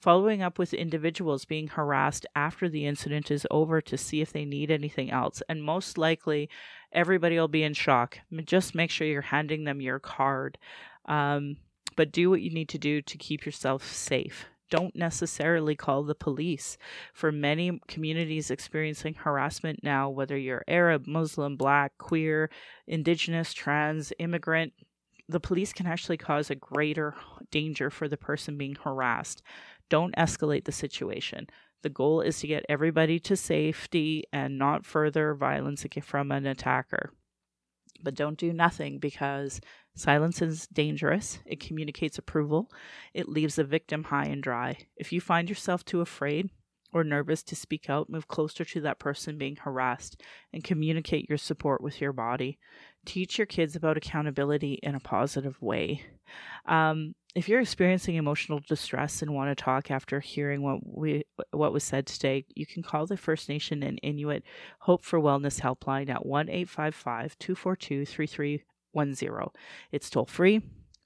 Following 0.00 0.42
up 0.42 0.58
with 0.58 0.74
individuals 0.74 1.44
being 1.44 1.68
harassed 1.68 2.26
after 2.34 2.68
the 2.68 2.86
incident 2.86 3.30
is 3.30 3.46
over 3.52 3.80
to 3.82 3.96
see 3.96 4.20
if 4.20 4.32
they 4.32 4.44
need 4.44 4.68
anything 4.68 5.12
else. 5.12 5.42
And 5.48 5.62
most 5.62 5.96
likely, 5.96 6.48
everybody 6.90 7.38
will 7.38 7.46
be 7.46 7.62
in 7.62 7.74
shock. 7.74 8.18
Just 8.44 8.74
make 8.74 8.90
sure 8.90 9.06
you're 9.06 9.20
handing 9.22 9.62
them 9.62 9.80
your 9.80 10.00
card. 10.00 10.58
Um, 11.04 11.58
but 11.96 12.12
do 12.12 12.30
what 12.30 12.42
you 12.42 12.50
need 12.50 12.68
to 12.70 12.78
do 12.78 13.02
to 13.02 13.18
keep 13.18 13.44
yourself 13.44 13.90
safe. 13.90 14.46
Don't 14.70 14.96
necessarily 14.96 15.76
call 15.76 16.02
the 16.02 16.14
police. 16.14 16.78
For 17.12 17.30
many 17.30 17.78
communities 17.88 18.50
experiencing 18.50 19.14
harassment 19.14 19.80
now, 19.82 20.08
whether 20.08 20.36
you're 20.36 20.64
Arab, 20.66 21.06
Muslim, 21.06 21.56
Black, 21.56 21.98
queer, 21.98 22.50
Indigenous, 22.86 23.52
trans, 23.52 24.14
immigrant, 24.18 24.72
the 25.28 25.40
police 25.40 25.72
can 25.72 25.86
actually 25.86 26.16
cause 26.16 26.50
a 26.50 26.54
greater 26.54 27.14
danger 27.50 27.90
for 27.90 28.08
the 28.08 28.16
person 28.16 28.56
being 28.56 28.76
harassed. 28.82 29.42
Don't 29.88 30.14
escalate 30.16 30.64
the 30.64 30.72
situation. 30.72 31.48
The 31.82 31.90
goal 31.90 32.20
is 32.20 32.40
to 32.40 32.46
get 32.46 32.64
everybody 32.68 33.18
to 33.20 33.36
safety 33.36 34.24
and 34.32 34.58
not 34.58 34.86
further 34.86 35.34
violence 35.34 35.84
from 36.02 36.32
an 36.32 36.46
attacker. 36.46 37.12
But 38.02 38.14
don't 38.14 38.38
do 38.38 38.52
nothing 38.52 38.98
because 38.98 39.60
Silence 39.94 40.40
is 40.40 40.66
dangerous. 40.68 41.38
It 41.44 41.60
communicates 41.60 42.18
approval. 42.18 42.70
It 43.12 43.28
leaves 43.28 43.56
the 43.56 43.64
victim 43.64 44.04
high 44.04 44.24
and 44.24 44.42
dry. 44.42 44.78
If 44.96 45.12
you 45.12 45.20
find 45.20 45.48
yourself 45.48 45.84
too 45.84 46.00
afraid 46.00 46.50
or 46.92 47.04
nervous 47.04 47.42
to 47.44 47.56
speak 47.56 47.90
out, 47.90 48.10
move 48.10 48.28
closer 48.28 48.64
to 48.64 48.80
that 48.82 48.98
person 48.98 49.38
being 49.38 49.56
harassed 49.56 50.22
and 50.52 50.64
communicate 50.64 51.28
your 51.28 51.38
support 51.38 51.82
with 51.82 52.00
your 52.00 52.12
body. 52.12 52.58
Teach 53.04 53.38
your 53.38 53.46
kids 53.46 53.76
about 53.76 53.96
accountability 53.96 54.74
in 54.82 54.94
a 54.94 55.00
positive 55.00 55.60
way. 55.60 56.02
Um, 56.66 57.14
if 57.34 57.48
you're 57.48 57.60
experiencing 57.60 58.16
emotional 58.16 58.60
distress 58.66 59.22
and 59.22 59.34
want 59.34 59.56
to 59.56 59.62
talk 59.62 59.90
after 59.90 60.20
hearing 60.20 60.62
what 60.62 60.80
we 60.84 61.24
what 61.50 61.72
was 61.72 61.82
said 61.82 62.06
today, 62.06 62.44
you 62.54 62.66
can 62.66 62.82
call 62.82 63.06
the 63.06 63.16
First 63.16 63.48
Nation 63.48 63.82
and 63.82 63.98
Inuit 64.02 64.42
Hope 64.80 65.02
for 65.02 65.18
Wellness 65.18 65.60
helpline 65.60 66.10
at 66.10 66.26
1 66.26 66.48
855 68.94 68.94
242 68.94 68.94
10. 69.52 69.62
It's 69.92 70.10
toll 70.10 70.26
free, 70.26 70.62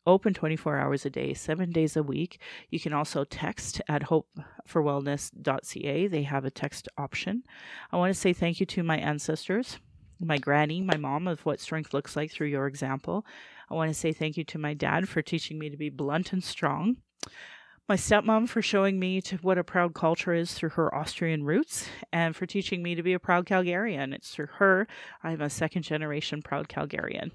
open 0.07 0.35
24 0.35 0.79
hours 0.79 1.05
a 1.05 1.11
day, 1.11 1.35
seven 1.35 1.71
days 1.71 1.97
a 1.97 2.03
week. 2.03 2.41
You 2.71 2.81
can 2.81 2.93
also 2.93 3.25
text 3.25 3.81
at 3.89 4.03
hopeforwellness.ca. 4.03 6.07
They 6.07 6.23
have 6.23 6.45
a 6.45 6.51
text 6.51 6.89
option. 6.97 7.43
I 7.91 7.97
want 7.97 8.15
to 8.15 8.21
say 8.21 8.33
thank 8.33 8.61
you 8.61 8.67
to 8.67 8.83
my 8.83 8.99
ancestors, 8.99 9.79
my 10.21 10.39
granny, 10.39 10.81
my 10.81 10.97
mom, 10.97 11.27
of 11.27 11.45
what 11.45 11.61
strength 11.61 11.93
looks 11.93 12.17
like 12.17 12.31
through 12.31 12.49
your 12.49 12.67
example. 12.67 13.27
I 13.69 13.75
want 13.75 13.91
to 13.91 13.95
say 13.95 14.13
thank 14.13 14.37
you 14.37 14.45
to 14.45 14.59
my 14.59 14.75
dad 14.75 15.09
for 15.09 15.23
teaching 15.23 15.59
me 15.59 15.71
to 15.71 15.77
be 15.77 15.91
blunt 15.91 16.33
and 16.33 16.43
strong. 16.43 16.99
My 17.89 17.95
stepmom 17.95 18.49
for 18.49 18.63
showing 18.63 18.99
me 18.99 19.21
to 19.23 19.37
what 19.37 19.59
a 19.59 19.65
proud 19.65 19.95
culture 19.95 20.35
is 20.35 20.55
through 20.55 20.71
her 20.71 20.93
Austrian 20.93 21.45
roots 21.45 21.89
and 22.13 22.35
for 22.35 22.45
teaching 22.45 22.83
me 22.83 22.97
to 22.97 23.03
be 23.03 23.13
a 23.13 23.21
proud 23.21 23.47
Calgarian. 23.47 24.13
It's 24.13 24.31
through 24.31 24.49
her 24.59 24.89
I'm 25.23 25.41
a 25.41 25.49
second 25.49 25.83
generation 25.83 26.43
proud 26.43 26.69
Calgarian. 26.69 27.31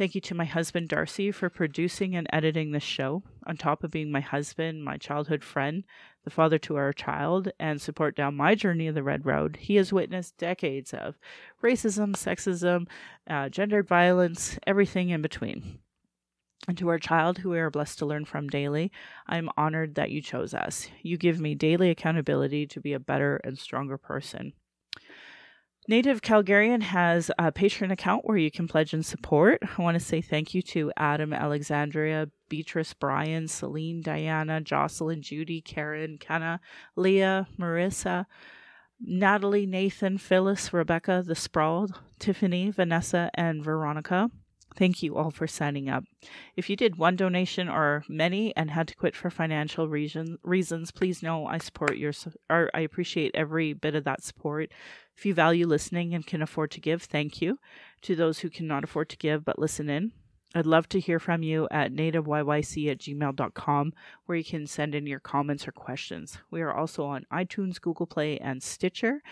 Thank 0.00 0.14
you 0.14 0.22
to 0.22 0.34
my 0.34 0.46
husband, 0.46 0.88
Darcy, 0.88 1.30
for 1.30 1.50
producing 1.50 2.16
and 2.16 2.26
editing 2.32 2.70
this 2.70 2.82
show, 2.82 3.22
on 3.46 3.58
top 3.58 3.84
of 3.84 3.90
being 3.90 4.10
my 4.10 4.20
husband, 4.20 4.82
my 4.82 4.96
childhood 4.96 5.44
friend, 5.44 5.84
the 6.24 6.30
father 6.30 6.56
to 6.60 6.76
our 6.76 6.94
child, 6.94 7.50
and 7.60 7.82
support 7.82 8.16
down 8.16 8.34
my 8.34 8.54
journey 8.54 8.86
of 8.86 8.94
the 8.94 9.02
Red 9.02 9.26
Road. 9.26 9.58
He 9.60 9.76
has 9.76 9.92
witnessed 9.92 10.38
decades 10.38 10.94
of 10.94 11.18
racism, 11.62 12.14
sexism, 12.14 12.88
uh, 13.28 13.50
gendered 13.50 13.86
violence, 13.88 14.58
everything 14.66 15.10
in 15.10 15.20
between. 15.20 15.80
And 16.66 16.78
to 16.78 16.88
our 16.88 16.98
child, 16.98 17.36
who 17.36 17.50
we 17.50 17.58
are 17.58 17.70
blessed 17.70 17.98
to 17.98 18.06
learn 18.06 18.24
from 18.24 18.48
daily, 18.48 18.90
I 19.26 19.36
am 19.36 19.50
honored 19.54 19.96
that 19.96 20.10
you 20.10 20.22
chose 20.22 20.54
us. 20.54 20.88
You 21.02 21.18
give 21.18 21.40
me 21.40 21.54
daily 21.54 21.90
accountability 21.90 22.66
to 22.68 22.80
be 22.80 22.94
a 22.94 22.98
better 22.98 23.38
and 23.44 23.58
stronger 23.58 23.98
person. 23.98 24.54
Native 25.90 26.22
Calgarian 26.22 26.82
has 26.82 27.32
a 27.36 27.50
Patreon 27.50 27.90
account 27.90 28.24
where 28.24 28.36
you 28.36 28.48
can 28.48 28.68
pledge 28.68 28.94
and 28.94 29.04
support. 29.04 29.60
I 29.76 29.82
want 29.82 29.96
to 29.96 30.00
say 30.00 30.20
thank 30.20 30.54
you 30.54 30.62
to 30.62 30.92
Adam, 30.96 31.32
Alexandria, 31.32 32.28
Beatrice, 32.48 32.94
Brian, 32.94 33.48
Celine, 33.48 34.00
Diana, 34.00 34.60
Jocelyn, 34.60 35.20
Judy, 35.20 35.60
Karen, 35.60 36.16
Kenna, 36.16 36.60
Leah, 36.94 37.48
Marissa, 37.58 38.26
Natalie, 39.00 39.66
Nathan, 39.66 40.16
Phyllis, 40.16 40.72
Rebecca, 40.72 41.24
The 41.26 41.34
Sprawl, 41.34 41.88
Tiffany, 42.20 42.70
Vanessa, 42.70 43.28
and 43.34 43.64
Veronica. 43.64 44.30
Thank 44.76 45.02
you 45.02 45.16
all 45.16 45.30
for 45.30 45.46
signing 45.46 45.88
up. 45.88 46.04
If 46.56 46.70
you 46.70 46.76
did 46.76 46.96
one 46.96 47.16
donation 47.16 47.68
or 47.68 48.04
many 48.08 48.54
and 48.56 48.70
had 48.70 48.88
to 48.88 48.94
quit 48.94 49.16
for 49.16 49.28
financial 49.28 49.88
reason, 49.88 50.38
reasons, 50.42 50.90
please 50.90 51.22
know 51.22 51.46
I 51.46 51.58
support 51.58 51.96
your 51.96 52.12
or 52.48 52.70
I 52.72 52.80
appreciate 52.80 53.32
every 53.34 53.72
bit 53.72 53.94
of 53.94 54.04
that 54.04 54.22
support. 54.22 54.70
If 55.16 55.26
you 55.26 55.34
value 55.34 55.66
listening 55.66 56.14
and 56.14 56.26
can 56.26 56.40
afford 56.40 56.70
to 56.72 56.80
give, 56.80 57.02
thank 57.02 57.42
you. 57.42 57.58
To 58.02 58.14
those 58.14 58.38
who 58.38 58.50
cannot 58.50 58.84
afford 58.84 59.08
to 59.10 59.16
give 59.16 59.44
but 59.44 59.58
listen 59.58 59.90
in, 59.90 60.12
I'd 60.54 60.66
love 60.66 60.88
to 60.90 61.00
hear 61.00 61.20
from 61.20 61.42
you 61.42 61.68
at 61.70 61.92
nativeyyc 61.92 62.90
at 62.90 62.98
gmail.com, 62.98 63.92
where 64.26 64.38
you 64.38 64.44
can 64.44 64.66
send 64.66 64.94
in 64.94 65.06
your 65.06 65.20
comments 65.20 65.68
or 65.68 65.72
questions. 65.72 66.38
We 66.50 66.60
are 66.62 66.72
also 66.72 67.04
on 67.04 67.26
iTunes, 67.32 67.80
Google 67.80 68.06
Play, 68.06 68.38
and 68.38 68.62
Stitcher. 68.62 69.22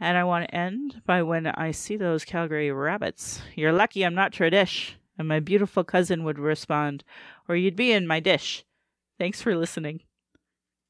And 0.00 0.16
I 0.16 0.24
want 0.24 0.48
to 0.48 0.54
end 0.54 1.02
by 1.04 1.22
when 1.22 1.46
I 1.46 1.70
see 1.70 1.96
those 1.96 2.24
Calgary 2.24 2.72
rabbits. 2.72 3.42
You're 3.54 3.72
lucky 3.72 4.04
I'm 4.04 4.14
not 4.14 4.32
tradish. 4.32 4.92
And 5.18 5.28
my 5.28 5.38
beautiful 5.38 5.84
cousin 5.84 6.24
would 6.24 6.38
respond, 6.38 7.04
or 7.48 7.54
you'd 7.54 7.76
be 7.76 7.92
in 7.92 8.06
my 8.06 8.18
dish. 8.18 8.64
Thanks 9.18 9.40
for 9.40 9.54
listening. 9.54 10.00